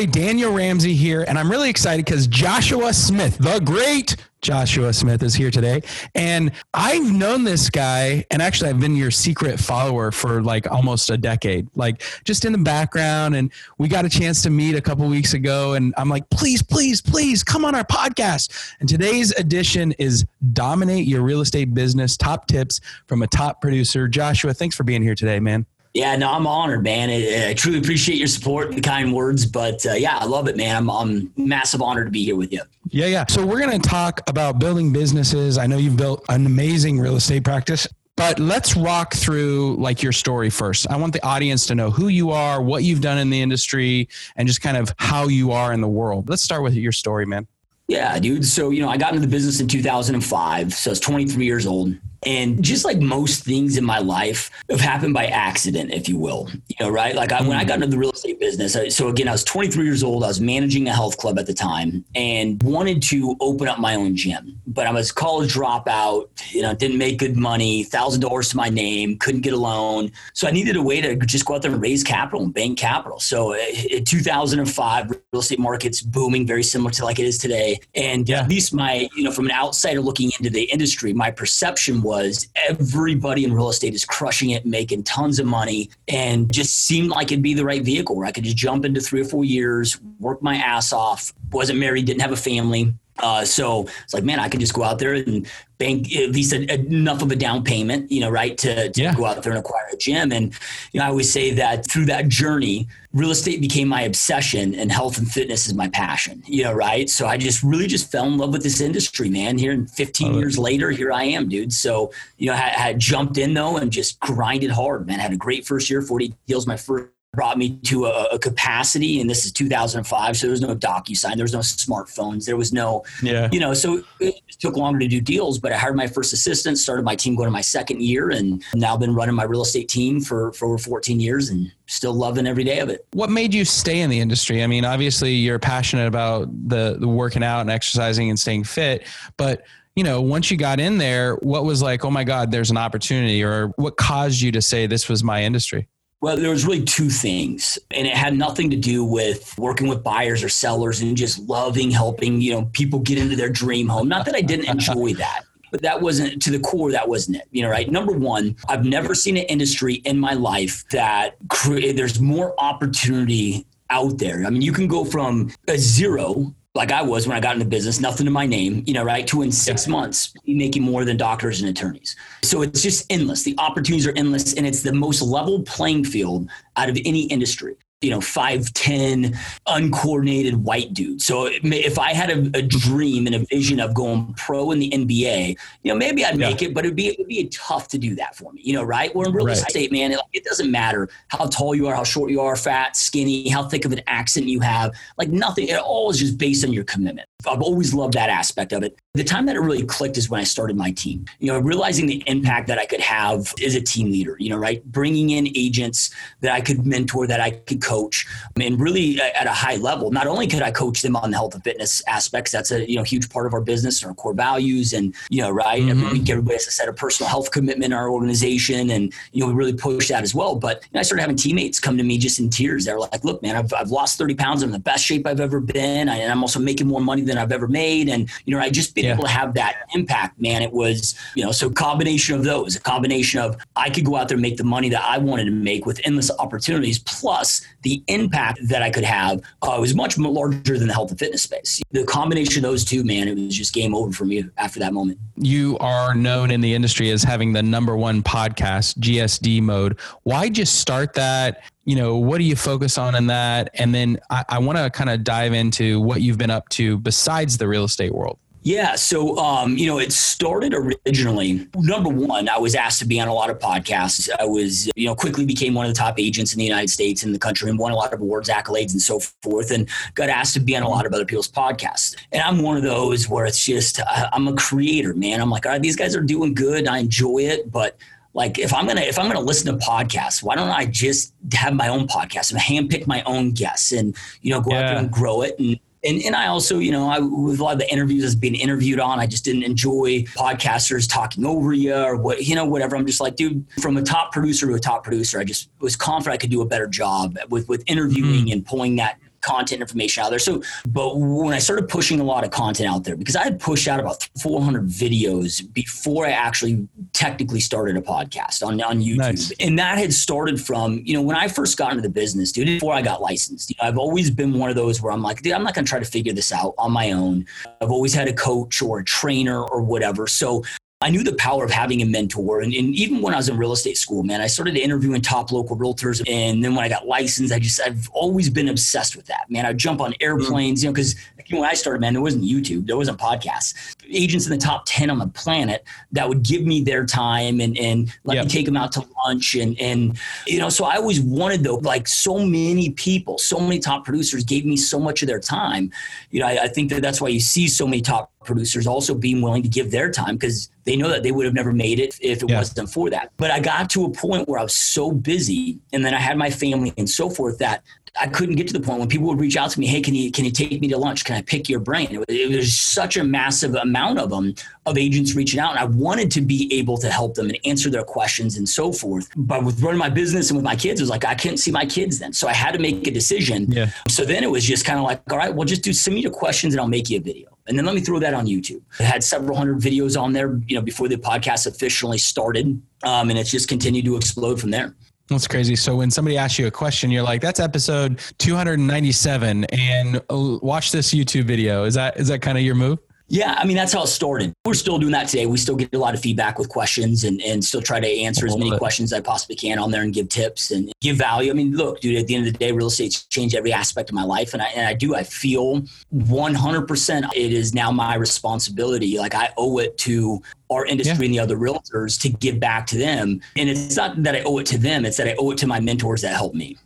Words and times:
everybody. 0.00 0.26
Daniel 0.26 0.52
Ramsey 0.52 0.94
here, 0.94 1.24
and 1.26 1.38
I'm 1.38 1.50
really 1.50 1.70
excited 1.70 2.04
because 2.04 2.26
Joshua 2.26 2.92
Smith, 2.92 3.36
the 3.38 3.60
great 3.60 4.16
Joshua 4.40 4.92
Smith, 4.92 5.22
is 5.22 5.34
here 5.34 5.50
today. 5.50 5.82
And 6.14 6.52
I've 6.72 7.12
known 7.12 7.44
this 7.44 7.68
guy, 7.68 8.24
and 8.30 8.40
actually, 8.40 8.70
I've 8.70 8.80
been 8.80 8.96
your 8.96 9.10
secret 9.10 9.60
follower 9.60 10.10
for 10.10 10.42
like 10.42 10.70
almost 10.70 11.10
a 11.10 11.16
decade, 11.16 11.68
like 11.74 12.02
just 12.24 12.44
in 12.44 12.52
the 12.52 12.58
background. 12.58 13.36
And 13.36 13.52
we 13.78 13.88
got 13.88 14.04
a 14.04 14.08
chance 14.08 14.42
to 14.42 14.50
meet 14.50 14.74
a 14.74 14.80
couple 14.80 15.06
weeks 15.06 15.34
ago, 15.34 15.74
and 15.74 15.92
I'm 15.96 16.08
like, 16.08 16.28
please, 16.30 16.62
please, 16.62 17.02
please 17.02 17.42
come 17.42 17.64
on 17.64 17.74
our 17.74 17.84
podcast. 17.84 18.74
And 18.80 18.88
today's 18.88 19.32
edition 19.32 19.92
is 19.92 20.24
Dominate 20.52 21.06
Your 21.06 21.22
Real 21.22 21.40
Estate 21.40 21.74
Business 21.74 22.16
Top 22.16 22.46
Tips 22.46 22.80
from 23.06 23.22
a 23.22 23.26
Top 23.26 23.60
Producer. 23.60 24.08
Joshua, 24.08 24.54
thanks 24.54 24.76
for 24.76 24.84
being 24.84 25.02
here 25.02 25.14
today, 25.14 25.40
man. 25.40 25.66
Yeah, 25.92 26.14
no, 26.16 26.30
I'm 26.30 26.46
honored, 26.46 26.84
man. 26.84 27.10
I, 27.10 27.50
I 27.50 27.54
truly 27.54 27.78
appreciate 27.78 28.16
your 28.16 28.28
support, 28.28 28.68
and 28.68 28.78
the 28.78 28.80
kind 28.80 29.12
words, 29.12 29.44
but 29.44 29.84
uh, 29.84 29.94
yeah, 29.94 30.18
I 30.18 30.24
love 30.24 30.46
it, 30.46 30.56
man. 30.56 30.76
I'm, 30.76 30.88
I'm 30.88 31.32
massive 31.36 31.82
honored 31.82 32.06
to 32.06 32.10
be 32.12 32.24
here 32.24 32.36
with 32.36 32.52
you. 32.52 32.62
Yeah, 32.90 33.06
yeah. 33.06 33.24
So 33.28 33.44
we're 33.44 33.58
going 33.58 33.80
to 33.80 33.88
talk 33.88 34.20
about 34.28 34.60
building 34.60 34.92
businesses. 34.92 35.58
I 35.58 35.66
know 35.66 35.78
you've 35.78 35.96
built 35.96 36.24
an 36.28 36.46
amazing 36.46 37.00
real 37.00 37.16
estate 37.16 37.42
practice, 37.42 37.88
but 38.14 38.38
let's 38.38 38.76
walk 38.76 39.14
through 39.14 39.76
like 39.80 40.00
your 40.00 40.12
story 40.12 40.48
first. 40.48 40.86
I 40.88 40.96
want 40.96 41.12
the 41.12 41.24
audience 41.26 41.66
to 41.66 41.74
know 41.74 41.90
who 41.90 42.06
you 42.06 42.30
are, 42.30 42.62
what 42.62 42.84
you've 42.84 43.00
done 43.00 43.18
in 43.18 43.28
the 43.28 43.40
industry, 43.40 44.08
and 44.36 44.46
just 44.46 44.60
kind 44.60 44.76
of 44.76 44.94
how 44.98 45.26
you 45.26 45.50
are 45.50 45.72
in 45.72 45.80
the 45.80 45.88
world. 45.88 46.28
Let's 46.28 46.42
start 46.42 46.62
with 46.62 46.74
your 46.74 46.92
story, 46.92 47.26
man. 47.26 47.48
Yeah, 47.88 48.16
dude. 48.20 48.46
So, 48.46 48.70
you 48.70 48.82
know, 48.82 48.88
I 48.88 48.96
got 48.96 49.14
into 49.14 49.26
the 49.26 49.30
business 49.30 49.58
in 49.58 49.66
2005. 49.66 50.72
So 50.72 50.90
I 50.90 50.92
was 50.92 51.00
23 51.00 51.44
years 51.44 51.66
old. 51.66 51.96
And 52.24 52.62
just 52.62 52.84
like 52.84 52.98
most 53.00 53.44
things 53.44 53.78
in 53.78 53.84
my 53.84 53.98
life 53.98 54.50
have 54.68 54.80
happened 54.80 55.14
by 55.14 55.26
accident, 55.26 55.92
if 55.92 56.08
you 56.08 56.18
will, 56.18 56.48
you 56.68 56.76
know, 56.78 56.90
right? 56.90 57.14
Like 57.14 57.32
I, 57.32 57.40
when 57.42 57.56
I 57.56 57.64
got 57.64 57.76
into 57.76 57.86
the 57.86 57.98
real 57.98 58.12
estate 58.12 58.38
business, 58.38 58.76
I, 58.76 58.88
so 58.88 59.08
again, 59.08 59.26
I 59.26 59.32
was 59.32 59.44
23 59.44 59.84
years 59.84 60.02
old. 60.02 60.22
I 60.22 60.28
was 60.28 60.40
managing 60.40 60.86
a 60.88 60.92
health 60.92 61.16
club 61.16 61.38
at 61.38 61.46
the 61.46 61.54
time 61.54 62.04
and 62.14 62.62
wanted 62.62 63.02
to 63.04 63.36
open 63.40 63.68
up 63.68 63.78
my 63.78 63.94
own 63.94 64.16
gym. 64.16 64.60
But 64.66 64.86
I 64.86 64.92
was 64.92 65.10
a 65.10 65.14
college 65.14 65.54
dropout, 65.54 66.28
you 66.52 66.62
know, 66.62 66.74
didn't 66.74 66.98
make 66.98 67.18
good 67.18 67.36
money, 67.36 67.84
thousand 67.84 68.20
dollars 68.20 68.50
to 68.50 68.56
my 68.56 68.68
name, 68.68 69.16
couldn't 69.18 69.40
get 69.40 69.54
a 69.54 69.56
loan. 69.56 70.12
So 70.34 70.46
I 70.46 70.50
needed 70.50 70.76
a 70.76 70.82
way 70.82 71.00
to 71.00 71.16
just 71.16 71.46
go 71.46 71.54
out 71.54 71.62
there 71.62 71.72
and 71.72 71.80
raise 71.80 72.04
capital 72.04 72.42
and 72.42 72.52
bank 72.52 72.78
capital. 72.78 73.18
So 73.18 73.54
uh, 73.54 73.58
in 73.90 74.04
2005, 74.04 75.10
real 75.10 75.20
estate 75.34 75.58
market's 75.58 76.02
booming, 76.02 76.46
very 76.46 76.62
similar 76.62 76.90
to 76.90 77.04
like 77.04 77.18
it 77.18 77.24
is 77.24 77.38
today. 77.38 77.80
And 77.94 78.28
yeah. 78.28 78.42
at 78.42 78.48
least 78.48 78.74
my, 78.74 79.08
you 79.16 79.24
know, 79.24 79.32
from 79.32 79.46
an 79.46 79.52
outsider 79.52 80.00
looking 80.00 80.30
into 80.38 80.50
the 80.50 80.64
industry, 80.64 81.14
my 81.14 81.30
perception 81.30 82.02
was 82.02 82.09
was 82.10 82.48
everybody 82.68 83.44
in 83.44 83.52
real 83.54 83.68
estate 83.68 83.94
is 83.94 84.04
crushing 84.04 84.50
it, 84.50 84.66
making 84.66 85.04
tons 85.04 85.38
of 85.38 85.46
money, 85.46 85.90
and 86.08 86.52
just 86.52 86.86
seemed 86.86 87.08
like 87.08 87.30
it'd 87.30 87.40
be 87.40 87.54
the 87.54 87.64
right 87.64 87.84
vehicle 87.84 88.16
where 88.16 88.26
I 88.26 88.32
could 88.32 88.42
just 88.42 88.56
jump 88.56 88.84
into 88.84 89.00
three 89.00 89.20
or 89.20 89.24
four 89.24 89.44
years, 89.44 90.00
work 90.18 90.42
my 90.42 90.56
ass 90.56 90.92
off, 90.92 91.32
wasn't 91.52 91.78
married, 91.78 92.06
didn't 92.06 92.22
have 92.22 92.32
a 92.32 92.36
family. 92.36 92.92
Uh, 93.18 93.44
so 93.44 93.86
it's 94.04 94.14
like, 94.14 94.24
man, 94.24 94.38
I 94.38 94.48
could 94.48 94.60
just 94.60 94.74
go 94.74 94.82
out 94.82 94.98
there 94.98 95.14
and 95.14 95.46
bank 95.78 96.14
at 96.14 96.30
least 96.30 96.52
a, 96.52 96.74
enough 96.74 97.22
of 97.22 97.32
a 97.32 97.36
down 97.36 97.64
payment, 97.64 98.12
you 98.12 98.20
know, 98.20 98.30
right, 98.30 98.56
to, 98.58 98.90
to 98.90 99.02
yeah. 99.02 99.14
go 99.14 99.24
out 99.24 99.42
there 99.42 99.52
and 99.52 99.58
acquire 99.58 99.86
a 99.92 99.96
gym. 99.96 100.30
And 100.30 100.52
you 100.92 101.00
know, 101.00 101.06
I 101.06 101.08
always 101.08 101.32
say 101.32 101.52
that 101.54 101.90
through 101.90 102.06
that 102.06 102.28
journey, 102.28 102.86
real 103.12 103.30
estate 103.30 103.60
became 103.60 103.88
my 103.88 104.02
obsession, 104.02 104.74
and 104.74 104.92
health 104.92 105.18
and 105.18 105.30
fitness 105.30 105.66
is 105.66 105.74
my 105.74 105.88
passion. 105.88 106.42
You 106.46 106.64
know, 106.64 106.72
right? 106.72 107.10
So 107.10 107.26
I 107.26 107.36
just 107.36 107.62
really 107.62 107.86
just 107.86 108.12
fell 108.12 108.26
in 108.26 108.38
love 108.38 108.52
with 108.52 108.62
this 108.62 108.80
industry, 108.80 109.28
man. 109.28 109.58
Here, 109.58 109.72
in 109.72 109.86
15 109.86 110.34
years 110.34 110.58
later, 110.58 110.90
here 110.90 111.12
I 111.12 111.24
am, 111.24 111.48
dude. 111.48 111.72
So 111.72 112.12
you 112.38 112.46
know, 112.46 112.52
I 112.52 112.56
had, 112.56 112.72
had 112.72 112.98
jumped 112.98 113.38
in 113.38 113.54
though 113.54 113.78
and 113.78 113.90
just 113.90 114.20
grinded 114.20 114.70
hard, 114.70 115.06
man. 115.06 115.18
I 115.18 115.22
Had 115.22 115.32
a 115.32 115.36
great 115.36 115.66
first 115.66 115.90
year, 115.90 116.02
40 116.02 116.34
deals 116.46 116.66
my 116.66 116.76
first 116.76 117.10
brought 117.32 117.58
me 117.58 117.76
to 117.76 118.06
a, 118.06 118.24
a, 118.32 118.38
capacity 118.38 119.20
and 119.20 119.30
this 119.30 119.44
is 119.44 119.52
2005 119.52 120.36
so 120.36 120.46
there 120.46 120.50
was 120.50 120.60
no 120.60 120.74
docusign 120.74 121.36
there 121.36 121.44
was 121.44 121.52
no 121.52 121.60
smartphones 121.60 122.44
there 122.44 122.56
was 122.56 122.72
no 122.72 123.04
yeah. 123.22 123.48
you 123.52 123.60
know 123.60 123.72
so 123.72 124.02
it 124.18 124.34
took 124.58 124.76
longer 124.76 124.98
to 124.98 125.06
do 125.06 125.20
deals 125.20 125.58
but 125.58 125.72
i 125.72 125.76
hired 125.76 125.94
my 125.94 126.06
first 126.06 126.32
assistant 126.32 126.76
started 126.76 127.04
my 127.04 127.14
team 127.14 127.36
going 127.36 127.46
to 127.46 127.52
my 127.52 127.60
second 127.60 128.02
year 128.02 128.30
and 128.30 128.64
now 128.74 128.96
been 128.96 129.14
running 129.14 129.34
my 129.34 129.44
real 129.44 129.62
estate 129.62 129.88
team 129.88 130.20
for, 130.20 130.52
for 130.54 130.66
over 130.66 130.78
14 130.78 131.20
years 131.20 131.50
and 131.50 131.70
still 131.86 132.14
loving 132.14 132.46
every 132.46 132.62
day 132.62 132.78
of 132.78 132.88
it. 132.88 133.04
What 133.12 133.30
made 133.30 133.52
you 133.52 133.64
stay 133.64 134.00
in 134.00 134.10
the 134.10 134.18
industry? 134.18 134.64
I 134.64 134.66
mean 134.66 134.84
obviously 134.84 135.34
you're 135.34 135.58
passionate 135.58 136.08
about 136.08 136.48
the, 136.68 136.96
the 136.98 137.08
working 137.08 137.44
out 137.44 137.60
and 137.60 137.70
exercising 137.70 138.30
and 138.30 138.38
staying 138.38 138.64
fit 138.64 139.06
but 139.36 139.62
you 139.96 140.04
know, 140.04 140.20
once 140.20 140.50
you 140.50 140.56
got 140.56 140.78
in 140.78 140.98
there, 140.98 141.34
what 141.36 141.64
was 141.64 141.82
like, 141.82 142.04
oh 142.04 142.10
my 142.10 142.22
God, 142.22 142.52
there's 142.52 142.70
an 142.70 142.76
opportunity, 142.76 143.42
or 143.42 143.72
what 143.76 143.96
caused 143.96 144.40
you 144.40 144.52
to 144.52 144.62
say 144.62 144.86
this 144.86 145.08
was 145.08 145.24
my 145.24 145.42
industry? 145.42 145.88
Well, 146.20 146.36
there 146.36 146.50
was 146.50 146.66
really 146.66 146.84
two 146.84 147.08
things, 147.08 147.78
and 147.90 148.06
it 148.06 148.14
had 148.14 148.36
nothing 148.36 148.68
to 148.70 148.76
do 148.76 149.04
with 149.04 149.54
working 149.58 149.88
with 149.88 150.02
buyers 150.04 150.44
or 150.44 150.50
sellers 150.50 151.00
and 151.00 151.16
just 151.16 151.38
loving 151.48 151.90
helping 151.90 152.42
you 152.42 152.52
know 152.52 152.66
people 152.72 152.98
get 152.98 153.16
into 153.16 153.36
their 153.36 153.48
dream 153.48 153.88
home. 153.88 154.08
Not 154.08 154.26
that 154.26 154.34
I 154.34 154.42
didn't 154.42 154.68
enjoy 154.68 155.14
that, 155.14 155.44
but 155.70 155.80
that 155.80 156.02
wasn't 156.02 156.42
to 156.42 156.50
the 156.50 156.58
core. 156.58 156.92
That 156.92 157.08
wasn't 157.08 157.38
it. 157.38 157.48
You 157.52 157.62
know, 157.62 157.70
right? 157.70 157.90
Number 157.90 158.12
one, 158.12 158.54
I've 158.68 158.84
never 158.84 159.14
seen 159.14 159.38
an 159.38 159.44
industry 159.44 159.94
in 159.94 160.20
my 160.20 160.34
life 160.34 160.86
that 160.90 161.36
cre- 161.48 161.92
there's 161.94 162.20
more 162.20 162.54
opportunity 162.58 163.64
out 163.88 164.18
there. 164.18 164.44
I 164.46 164.50
mean, 164.50 164.62
you 164.62 164.72
can 164.72 164.88
go 164.88 165.06
from 165.06 165.50
a 165.68 165.78
zero 165.78 166.54
like 166.74 166.92
I 166.92 167.02
was 167.02 167.26
when 167.26 167.36
I 167.36 167.40
got 167.40 167.54
into 167.54 167.66
business, 167.66 168.00
nothing 168.00 168.26
to 168.26 168.30
my 168.30 168.46
name, 168.46 168.84
you 168.86 168.94
know, 168.94 169.02
right? 169.02 169.26
To 169.28 169.42
in 169.42 169.50
six 169.50 169.88
months 169.88 170.32
making 170.46 170.82
more 170.82 171.04
than 171.04 171.16
doctors 171.16 171.60
and 171.60 171.68
attorneys. 171.68 172.14
So 172.42 172.62
it's 172.62 172.82
just 172.82 173.10
endless. 173.10 173.42
The 173.42 173.56
opportunities 173.58 174.06
are 174.06 174.12
endless, 174.16 174.54
and 174.54 174.66
it's 174.66 174.82
the 174.82 174.92
most 174.92 175.20
level 175.20 175.62
playing 175.62 176.04
field 176.04 176.48
out 176.76 176.88
of 176.88 176.96
any 177.04 177.22
industry 177.24 177.76
you 178.00 178.08
know, 178.08 178.18
5'10, 178.18 179.36
uncoordinated 179.66 180.56
white 180.64 180.94
dude. 180.94 181.20
So 181.20 181.48
if 181.50 181.98
I 181.98 182.14
had 182.14 182.30
a, 182.30 182.58
a, 182.58 182.62
dream 182.62 183.26
and 183.26 183.34
a 183.34 183.40
vision 183.40 183.78
of 183.78 183.92
going 183.92 184.32
pro 184.34 184.70
in 184.70 184.78
the 184.78 184.90
NBA, 184.90 185.58
you 185.82 185.92
know, 185.92 185.94
maybe 185.94 186.24
I'd 186.24 186.38
make 186.38 186.62
yeah. 186.62 186.68
it, 186.68 186.74
but 186.74 186.86
it'd 186.86 186.96
be, 186.96 187.08
it'd 187.08 187.26
be 187.26 187.46
tough 187.48 187.88
to 187.88 187.98
do 187.98 188.14
that 188.14 188.34
for 188.34 188.52
me, 188.52 188.62
you 188.64 188.72
know, 188.72 188.82
right? 188.82 189.14
We're 189.14 189.26
in 189.26 189.34
real 189.34 189.46
right. 189.46 189.56
estate, 189.56 189.92
man, 189.92 190.12
it, 190.12 190.20
it, 190.32 190.44
doesn't 190.44 190.70
matter 190.70 191.10
how 191.28 191.46
tall 191.46 191.74
you 191.74 191.88
are, 191.88 191.94
how 191.94 192.04
short 192.04 192.30
you 192.30 192.40
are, 192.40 192.56
fat, 192.56 192.96
skinny, 192.96 193.50
how 193.50 193.64
thick 193.64 193.84
of 193.84 193.92
an 193.92 194.00
accent 194.06 194.46
you 194.46 194.60
have. 194.60 194.94
Like 195.18 195.28
nothing, 195.28 195.68
it 195.68 195.78
all 195.78 196.10
is 196.10 196.18
just 196.18 196.38
based 196.38 196.64
on 196.64 196.72
your 196.72 196.84
commitment. 196.84 197.28
I've 197.46 197.60
always 197.60 197.92
loved 197.92 198.14
that 198.14 198.30
aspect 198.30 198.72
of 198.72 198.82
it. 198.82 198.98
The 199.14 199.24
time 199.24 199.46
that 199.46 199.56
it 199.56 199.58
really 199.58 199.84
clicked 199.84 200.16
is 200.18 200.30
when 200.30 200.40
I 200.40 200.44
started 200.44 200.76
my 200.76 200.92
team. 200.92 201.24
You 201.40 201.52
know, 201.52 201.58
realizing 201.58 202.06
the 202.06 202.22
impact 202.28 202.68
that 202.68 202.78
I 202.78 202.86
could 202.86 203.00
have 203.00 203.52
as 203.60 203.74
a 203.74 203.80
team 203.80 204.12
leader, 204.12 204.36
you 204.38 204.50
know, 204.50 204.56
right? 204.56 204.84
Bringing 204.84 205.30
in 205.30 205.48
agents 205.56 206.14
that 206.42 206.52
I 206.52 206.60
could 206.60 206.86
mentor, 206.86 207.26
that 207.26 207.40
I 207.40 207.50
could 207.50 207.82
coach, 207.82 208.24
and 208.60 208.78
really 208.78 209.20
at 209.20 209.48
a 209.48 209.52
high 209.52 209.74
level. 209.76 210.12
Not 210.12 210.28
only 210.28 210.46
could 210.46 210.62
I 210.62 210.70
coach 210.70 211.02
them 211.02 211.16
on 211.16 211.32
the 211.32 211.36
health 211.36 211.54
and 211.56 211.64
fitness 211.64 212.04
aspects, 212.06 212.52
that's 212.52 212.70
a, 212.70 212.88
you 212.88 212.94
know, 212.94 213.02
huge 213.02 213.28
part 213.30 213.48
of 213.48 213.52
our 213.52 213.60
business 213.60 214.00
and 214.00 214.10
our 214.10 214.14
core 214.14 214.32
values. 214.32 214.92
And, 214.92 215.12
you 215.28 215.42
know, 215.42 215.50
right? 215.50 215.82
Mm-hmm. 215.82 216.04
Every 216.04 216.20
week, 216.20 216.30
everybody 216.30 216.54
has 216.54 216.66
to 216.66 216.70
set 216.70 216.88
a 216.88 216.92
personal 216.92 217.28
health 217.28 217.50
commitment 217.50 217.92
in 217.92 217.92
our 217.92 218.10
organization. 218.10 218.90
And, 218.90 219.12
you 219.32 219.40
know, 219.40 219.48
we 219.48 219.54
really 219.54 219.74
push 219.74 220.06
that 220.10 220.22
as 220.22 220.36
well. 220.36 220.54
But 220.54 220.84
you 220.84 220.90
know, 220.94 221.00
I 221.00 221.02
started 221.02 221.22
having 221.22 221.36
teammates 221.36 221.80
come 221.80 221.98
to 221.98 222.04
me 222.04 222.16
just 222.16 222.38
in 222.38 222.48
tears. 222.48 222.84
They're 222.84 223.00
like, 223.00 223.24
look, 223.24 223.42
man, 223.42 223.56
I've, 223.56 223.72
I've 223.72 223.90
lost 223.90 224.18
30 224.18 224.36
pounds. 224.36 224.62
I'm 224.62 224.68
in 224.68 224.72
the 224.72 224.78
best 224.78 225.04
shape 225.04 225.26
I've 225.26 225.40
ever 225.40 225.58
been. 225.58 226.08
and 226.08 226.30
I'm 226.32 226.44
also 226.44 226.60
making 226.60 226.86
more 226.86 227.00
money 227.00 227.22
than 227.22 227.38
I've 227.38 227.50
ever 227.50 227.66
made. 227.66 228.08
And, 228.08 228.30
you 228.44 228.54
know, 228.54 228.62
I 228.62 228.70
just 228.70 228.94
yeah. 229.04 229.14
able 229.14 229.24
to 229.24 229.30
have 229.30 229.54
that 229.54 229.86
impact, 229.94 230.40
man. 230.40 230.62
It 230.62 230.72
was, 230.72 231.14
you 231.34 231.44
know, 231.44 231.52
so 231.52 231.70
combination 231.70 232.34
of 232.34 232.44
those, 232.44 232.76
a 232.76 232.80
combination 232.80 233.40
of 233.40 233.56
I 233.76 233.90
could 233.90 234.04
go 234.04 234.16
out 234.16 234.28
there 234.28 234.36
and 234.36 234.42
make 234.42 234.56
the 234.56 234.64
money 234.64 234.88
that 234.90 235.02
I 235.02 235.18
wanted 235.18 235.44
to 235.46 235.50
make 235.50 235.86
with 235.86 236.00
endless 236.04 236.30
opportunities, 236.38 236.98
plus 236.98 237.62
the 237.82 238.02
impact 238.08 238.60
that 238.68 238.82
I 238.82 238.90
could 238.90 239.04
have 239.04 239.40
uh, 239.62 239.76
was 239.80 239.94
much 239.94 240.18
larger 240.18 240.78
than 240.78 240.88
the 240.88 240.94
health 240.94 241.10
and 241.10 241.18
fitness 241.18 241.42
space. 241.42 241.80
The 241.90 242.04
combination 242.04 242.64
of 242.64 242.70
those 242.70 242.84
two, 242.84 243.04
man, 243.04 243.28
it 243.28 243.36
was 243.36 243.56
just 243.56 243.72
game 243.72 243.94
over 243.94 244.12
for 244.12 244.24
me 244.24 244.44
after 244.56 244.80
that 244.80 244.92
moment. 244.92 245.18
You 245.36 245.78
are 245.78 246.14
known 246.14 246.50
in 246.50 246.60
the 246.60 246.74
industry 246.74 247.10
as 247.10 247.22
having 247.22 247.52
the 247.52 247.62
number 247.62 247.96
one 247.96 248.22
podcast, 248.22 248.98
GSD 248.98 249.62
mode. 249.62 249.98
Why 250.22 250.48
just 250.48 250.76
start 250.80 251.14
that? 251.14 251.62
you 251.84 251.96
know, 251.96 252.16
what 252.16 252.38
do 252.38 252.44
you 252.44 252.54
focus 252.54 252.98
on 252.98 253.16
in 253.16 253.26
that? 253.26 253.70
And 253.74 253.92
then 253.92 254.20
I, 254.30 254.44
I 254.48 254.58
want 254.60 254.78
to 254.78 254.90
kind 254.90 255.10
of 255.10 255.24
dive 255.24 255.52
into 255.52 256.00
what 256.00 256.20
you've 256.22 256.38
been 256.38 256.50
up 256.50 256.68
to 256.70 256.98
besides 256.98 257.58
the 257.58 257.66
real 257.66 257.82
estate 257.82 258.14
world. 258.14 258.38
Yeah, 258.62 258.94
so 258.94 259.38
um, 259.38 259.76
you 259.78 259.86
know, 259.86 259.98
it 259.98 260.12
started 260.12 260.74
originally. 260.74 261.66
Number 261.76 262.10
one, 262.10 262.48
I 262.48 262.58
was 262.58 262.74
asked 262.74 262.98
to 262.98 263.06
be 263.06 263.18
on 263.18 263.28
a 263.28 263.32
lot 263.32 263.48
of 263.48 263.58
podcasts. 263.58 264.28
I 264.38 264.44
was, 264.44 264.90
you 264.96 265.06
know, 265.06 265.14
quickly 265.14 265.46
became 265.46 265.72
one 265.72 265.86
of 265.86 265.94
the 265.94 265.98
top 265.98 266.18
agents 266.18 266.52
in 266.52 266.58
the 266.58 266.64
United 266.64 266.90
States 266.90 267.22
and 267.22 267.34
the 267.34 267.38
country, 267.38 267.70
and 267.70 267.78
won 267.78 267.92
a 267.92 267.96
lot 267.96 268.12
of 268.12 268.20
awards, 268.20 268.50
accolades, 268.50 268.92
and 268.92 269.00
so 269.00 269.20
forth. 269.42 269.70
And 269.70 269.88
got 270.14 270.28
asked 270.28 270.54
to 270.54 270.60
be 270.60 270.76
on 270.76 270.82
a 270.82 270.88
lot 270.88 271.06
of 271.06 271.14
other 271.14 271.24
people's 271.24 271.50
podcasts. 271.50 272.14
And 272.32 272.42
I'm 272.42 272.62
one 272.62 272.76
of 272.76 272.82
those 272.82 273.28
where 273.28 273.46
it's 273.46 273.64
just 273.64 274.00
I'm 274.32 274.46
a 274.48 274.54
creator, 274.56 275.14
man. 275.14 275.40
I'm 275.40 275.50
like, 275.50 275.64
all 275.64 275.72
right, 275.72 275.82
these 275.82 275.96
guys 275.96 276.14
are 276.14 276.20
doing 276.20 276.52
good. 276.52 276.86
I 276.86 276.98
enjoy 276.98 277.38
it, 277.38 277.70
but 277.70 277.96
like 278.34 278.58
if 278.58 278.72
I'm 278.72 278.86
gonna 278.86 279.00
if 279.00 279.18
I'm 279.18 279.26
gonna 279.26 279.40
listen 279.40 279.76
to 279.76 279.84
podcasts, 279.84 280.42
why 280.42 280.54
don't 280.54 280.68
I 280.68 280.84
just 280.84 281.34
have 281.54 281.74
my 281.74 281.88
own 281.88 282.06
podcast 282.06 282.52
and 282.52 282.60
handpick 282.60 283.06
my 283.06 283.22
own 283.24 283.52
guests 283.52 283.92
and 283.92 284.14
you 284.42 284.52
know 284.52 284.60
go 284.60 284.72
yeah. 284.72 284.80
out 284.80 284.86
there 284.88 284.98
and 284.98 285.10
grow 285.10 285.42
it 285.42 285.58
and 285.58 285.78
and, 286.02 286.22
and 286.22 286.34
I 286.34 286.46
also, 286.46 286.78
you 286.78 286.92
know, 286.92 287.08
I, 287.08 287.18
with 287.18 287.60
a 287.60 287.62
lot 287.62 287.74
of 287.74 287.78
the 287.78 287.92
interviews 287.92 288.22
that's 288.22 288.34
being 288.34 288.54
interviewed 288.54 289.00
on, 289.00 289.20
I 289.20 289.26
just 289.26 289.44
didn't 289.44 289.64
enjoy 289.64 290.22
podcasters 290.34 291.08
talking 291.08 291.44
over 291.44 291.74
you 291.74 291.94
or 291.94 292.16
what, 292.16 292.42
you 292.44 292.54
know, 292.54 292.64
whatever. 292.64 292.96
I'm 292.96 293.06
just 293.06 293.20
like, 293.20 293.36
dude, 293.36 293.66
from 293.80 293.96
a 293.98 294.02
top 294.02 294.32
producer 294.32 294.66
to 294.66 294.74
a 294.74 294.80
top 294.80 295.04
producer, 295.04 295.38
I 295.38 295.44
just 295.44 295.68
was 295.80 295.96
confident 295.96 296.34
I 296.34 296.38
could 296.38 296.50
do 296.50 296.62
a 296.62 296.66
better 296.66 296.86
job 296.86 297.38
with, 297.50 297.68
with 297.68 297.84
interviewing 297.86 298.46
mm-hmm. 298.46 298.52
and 298.52 298.66
pulling 298.66 298.96
that 298.96 299.18
content 299.40 299.80
information 299.80 300.22
out 300.22 300.30
there. 300.30 300.38
So, 300.38 300.62
but 300.88 301.16
when 301.16 301.54
I 301.54 301.58
started 301.58 301.88
pushing 301.88 302.20
a 302.20 302.24
lot 302.24 302.44
of 302.44 302.50
content 302.50 302.90
out 302.90 303.04
there, 303.04 303.16
because 303.16 303.36
I 303.36 303.44
had 303.44 303.60
pushed 303.60 303.88
out 303.88 304.00
about 304.00 304.28
400 304.40 304.86
videos 304.86 305.62
before 305.72 306.26
I 306.26 306.30
actually 306.30 306.86
technically 307.12 307.60
started 307.60 307.96
a 307.96 308.02
podcast 308.02 308.66
on, 308.66 308.80
on 308.82 309.00
YouTube. 309.00 309.16
Nice. 309.16 309.52
And 309.60 309.78
that 309.78 309.98
had 309.98 310.12
started 310.12 310.60
from, 310.60 311.02
you 311.04 311.14
know, 311.14 311.22
when 311.22 311.36
I 311.36 311.48
first 311.48 311.76
got 311.76 311.90
into 311.90 312.02
the 312.02 312.08
business, 312.08 312.52
dude, 312.52 312.66
before 312.66 312.94
I 312.94 313.02
got 313.02 313.20
licensed, 313.20 313.70
you 313.70 313.76
know, 313.80 313.88
I've 313.88 313.98
always 313.98 314.30
been 314.30 314.58
one 314.58 314.70
of 314.70 314.76
those 314.76 315.00
where 315.00 315.12
I'm 315.12 315.22
like, 315.22 315.42
dude, 315.42 315.52
I'm 315.52 315.64
not 315.64 315.74
going 315.74 315.84
to 315.84 315.88
try 315.88 315.98
to 315.98 316.04
figure 316.04 316.32
this 316.32 316.52
out 316.52 316.74
on 316.78 316.92
my 316.92 317.12
own. 317.12 317.46
I've 317.80 317.90
always 317.90 318.14
had 318.14 318.28
a 318.28 318.32
coach 318.32 318.82
or 318.82 319.00
a 319.00 319.04
trainer 319.04 319.62
or 319.62 319.82
whatever. 319.82 320.26
So 320.26 320.62
I 321.02 321.08
knew 321.08 321.24
the 321.24 321.34
power 321.36 321.64
of 321.64 321.70
having 321.70 322.02
a 322.02 322.04
mentor. 322.04 322.60
And, 322.60 322.74
and, 322.74 322.94
even 322.94 323.22
when 323.22 323.32
I 323.32 323.38
was 323.38 323.48
in 323.48 323.56
real 323.56 323.72
estate 323.72 323.96
school, 323.96 324.22
man, 324.22 324.42
I 324.42 324.46
started 324.46 324.76
interviewing 324.76 325.22
top 325.22 325.50
local 325.50 325.74
realtors. 325.74 326.22
And 326.28 326.62
then 326.62 326.74
when 326.74 326.84
I 326.84 326.90
got 326.90 327.06
licensed, 327.06 327.54
I 327.54 327.58
just, 327.58 327.80
I've 327.80 328.10
always 328.10 328.50
been 328.50 328.68
obsessed 328.68 329.16
with 329.16 329.24
that, 329.26 329.50
man. 329.50 329.64
I'd 329.64 329.78
jump 329.78 330.02
on 330.02 330.12
airplanes, 330.20 330.80
mm-hmm. 330.80 330.84
you 330.84 330.90
know, 330.90 330.92
because 330.92 331.16
when 331.50 331.64
I 331.64 331.72
started, 331.72 332.00
man, 332.00 332.12
there 332.12 332.20
wasn't 332.20 332.44
YouTube, 332.44 332.86
there 332.86 332.98
wasn't 332.98 333.18
podcasts. 333.18 333.96
Agents 334.10 334.44
in 334.44 334.50
the 334.50 334.58
top 334.58 334.82
10 334.84 335.08
on 335.08 335.18
the 335.18 335.28
planet 335.28 335.84
that 336.12 336.28
would 336.28 336.42
give 336.42 336.64
me 336.64 336.82
their 336.82 337.06
time 337.06 337.60
and, 337.60 337.78
and 337.78 338.12
let 338.24 338.34
yep. 338.34 338.44
me 338.44 338.50
take 338.50 338.66
them 338.66 338.76
out 338.76 338.92
to 338.92 339.06
lunch. 339.24 339.54
And, 339.54 339.80
and, 339.80 340.18
you 340.46 340.58
know, 340.58 340.68
so 340.68 340.84
I 340.84 340.96
always 340.96 341.20
wanted, 341.22 341.64
though, 341.64 341.76
like 341.76 342.08
so 342.08 342.38
many 342.40 342.90
people, 342.90 343.38
so 343.38 343.58
many 343.58 343.78
top 343.78 344.04
producers 344.04 344.44
gave 344.44 344.66
me 344.66 344.76
so 344.76 345.00
much 345.00 345.22
of 345.22 345.28
their 345.28 345.40
time. 345.40 345.90
You 346.30 346.40
know, 346.40 346.46
I, 346.46 346.64
I 346.64 346.68
think 346.68 346.90
that 346.90 347.00
that's 347.00 347.22
why 347.22 347.28
you 347.28 347.40
see 347.40 347.68
so 347.68 347.86
many 347.86 348.02
top 348.02 348.30
producers 348.44 348.86
also 348.86 349.14
being 349.14 349.42
willing 349.42 349.62
to 349.62 349.68
give 349.68 349.90
their 349.90 350.10
time 350.10 350.36
because 350.36 350.70
they 350.84 350.96
know 350.96 351.08
that 351.08 351.22
they 351.22 351.30
would 351.30 351.44
have 351.44 351.54
never 351.54 351.72
made 351.72 352.00
it 352.00 352.18
if 352.20 352.42
it 352.42 352.48
yeah. 352.48 352.58
wasn't 352.58 352.88
for 352.88 353.10
that. 353.10 353.30
But 353.36 353.50
I 353.50 353.60
got 353.60 353.90
to 353.90 354.04
a 354.06 354.10
point 354.10 354.48
where 354.48 354.58
I 354.58 354.62
was 354.62 354.74
so 354.74 355.12
busy 355.12 355.78
and 355.92 356.04
then 356.04 356.14
I 356.14 356.20
had 356.20 356.38
my 356.38 356.50
family 356.50 356.94
and 356.96 357.08
so 357.08 357.28
forth 357.28 357.58
that 357.58 357.82
I 358.18 358.26
couldn't 358.26 358.56
get 358.56 358.66
to 358.68 358.72
the 358.72 358.80
point 358.80 358.98
when 358.98 359.08
people 359.08 359.26
would 359.28 359.40
reach 359.40 359.56
out 359.56 359.70
to 359.70 359.80
me, 359.80 359.86
"Hey, 359.86 360.00
can 360.00 360.14
you 360.14 360.30
can 360.30 360.44
you 360.44 360.50
take 360.50 360.80
me 360.80 360.88
to 360.88 360.98
lunch? 360.98 361.24
Can 361.24 361.36
I 361.36 361.42
pick 361.42 361.68
your 361.68 361.80
brain?" 361.80 362.08
It 362.10 362.18
was, 362.18 362.26
it 362.28 362.56
was, 362.56 362.76
such 362.76 363.16
a 363.16 363.24
massive 363.24 363.74
amount 363.74 364.18
of 364.18 364.30
them 364.30 364.54
of 364.86 364.98
agents 364.98 365.34
reaching 365.34 365.60
out, 365.60 365.70
and 365.70 365.78
I 365.78 365.84
wanted 365.84 366.30
to 366.32 366.40
be 366.40 366.72
able 366.72 366.96
to 366.98 367.10
help 367.10 367.34
them 367.34 367.46
and 367.48 367.58
answer 367.64 367.90
their 367.90 368.02
questions 368.02 368.56
and 368.56 368.68
so 368.68 368.92
forth. 368.92 369.28
But 369.36 369.64
with 369.64 369.80
running 369.82 369.98
my 369.98 370.08
business 370.08 370.50
and 370.50 370.56
with 370.56 370.64
my 370.64 370.76
kids, 370.76 371.00
it 371.00 371.04
was 371.04 371.10
like 371.10 371.24
I 371.24 371.34
couldn't 371.34 371.58
see 371.58 371.70
my 371.70 371.86
kids 371.86 372.18
then, 372.18 372.32
so 372.32 372.48
I 372.48 372.52
had 372.52 372.72
to 372.72 372.78
make 372.78 373.06
a 373.06 373.10
decision. 373.10 373.70
Yeah. 373.70 373.90
So 374.08 374.24
then 374.24 374.42
it 374.42 374.50
was 374.50 374.64
just 374.64 374.84
kind 374.84 374.98
of 374.98 375.04
like, 375.04 375.20
all 375.30 375.38
right, 375.38 375.54
well, 375.54 375.66
just 375.66 375.82
do 375.82 375.92
send 375.92 376.16
me 376.16 376.22
your 376.22 376.32
questions 376.32 376.74
and 376.74 376.80
I'll 376.80 376.88
make 376.88 377.10
you 377.10 377.18
a 377.18 377.20
video 377.20 377.50
and 377.70 377.78
then 377.78 377.86
let 377.86 377.94
me 377.94 378.00
throw 378.00 378.18
that 378.18 378.34
on 378.34 378.46
YouTube. 378.46 378.82
I 378.98 379.04
had 379.04 379.22
several 379.22 379.56
hundred 379.56 379.78
videos 379.78 380.20
on 380.20 380.32
there, 380.32 380.60
you 380.66 380.74
know, 380.74 380.82
before 380.82 381.08
the 381.08 381.16
podcast 381.16 381.68
officially 381.68 382.18
started, 382.18 382.82
um, 383.04 383.30
and 383.30 383.38
it's 383.38 383.50
just 383.50 383.68
continued 383.68 384.04
to 384.06 384.16
explode 384.16 384.60
from 384.60 384.70
there. 384.70 384.96
That's 385.30 385.46
crazy. 385.46 385.76
So 385.76 385.94
when 385.94 386.10
somebody 386.10 386.36
asks 386.36 386.58
you 386.58 386.66
a 386.66 386.72
question, 386.72 387.10
you're 387.10 387.22
like, 387.22 387.40
"That's 387.40 387.60
episode 387.60 388.18
297," 388.38 389.64
and 389.66 390.16
uh, 390.16 390.58
watch 390.60 390.90
this 390.90 391.14
YouTube 391.14 391.44
video. 391.44 391.84
Is 391.84 391.94
that 391.94 392.18
is 392.18 392.28
that 392.28 392.42
kind 392.42 392.58
of 392.58 392.64
your 392.64 392.74
move? 392.74 392.98
Yeah, 393.30 393.54
I 393.56 393.64
mean 393.64 393.76
that's 393.76 393.92
how 393.92 394.02
it 394.02 394.08
started. 394.08 394.52
We're 394.64 394.74
still 394.74 394.98
doing 394.98 395.12
that 395.12 395.28
today. 395.28 395.46
We 395.46 395.56
still 395.56 395.76
get 395.76 395.94
a 395.94 395.98
lot 395.98 396.14
of 396.14 396.20
feedback 396.20 396.58
with 396.58 396.68
questions 396.68 397.22
and, 397.22 397.40
and 397.42 397.64
still 397.64 397.80
try 397.80 398.00
to 398.00 398.06
answer 398.06 398.44
as 398.44 398.56
many 398.56 398.76
questions 398.76 399.12
as 399.12 399.18
I 399.18 399.22
possibly 399.22 399.54
can 399.54 399.78
on 399.78 399.92
there 399.92 400.02
and 400.02 400.12
give 400.12 400.28
tips 400.28 400.72
and 400.72 400.92
give 401.00 401.16
value. 401.16 401.52
I 401.52 401.54
mean, 401.54 401.76
look, 401.76 402.00
dude, 402.00 402.18
at 402.18 402.26
the 402.26 402.34
end 402.34 402.48
of 402.48 402.52
the 402.52 402.58
day, 402.58 402.72
real 402.72 402.88
estate's 402.88 403.22
changed 403.26 403.54
every 403.54 403.72
aspect 403.72 404.10
of 404.10 404.16
my 404.16 404.24
life. 404.24 404.52
And 404.52 404.60
I 404.60 404.66
and 404.74 404.84
I 404.84 404.94
do, 404.94 405.14
I 405.14 405.22
feel 405.22 405.84
100 406.10 406.88
percent 406.88 407.26
it 407.36 407.52
is 407.52 407.72
now 407.72 407.92
my 407.92 408.16
responsibility. 408.16 409.16
Like 409.16 409.36
I 409.36 409.50
owe 409.56 409.78
it 409.78 409.96
to 409.98 410.42
our 410.68 410.84
industry 410.84 411.18
yeah. 411.18 411.24
and 411.26 411.34
the 411.34 411.38
other 411.38 411.56
realtors 411.56 412.20
to 412.22 412.30
give 412.30 412.58
back 412.58 412.84
to 412.88 412.98
them. 412.98 413.40
And 413.56 413.68
it's 413.68 413.96
not 413.96 414.20
that 414.24 414.34
I 414.34 414.40
owe 414.40 414.58
it 414.58 414.66
to 414.66 414.78
them, 414.78 415.04
it's 415.04 415.18
that 415.18 415.28
I 415.28 415.36
owe 415.38 415.52
it 415.52 415.58
to 415.58 415.68
my 415.68 415.78
mentors 415.78 416.22
that 416.22 416.34
helped 416.34 416.56
me. 416.56 416.78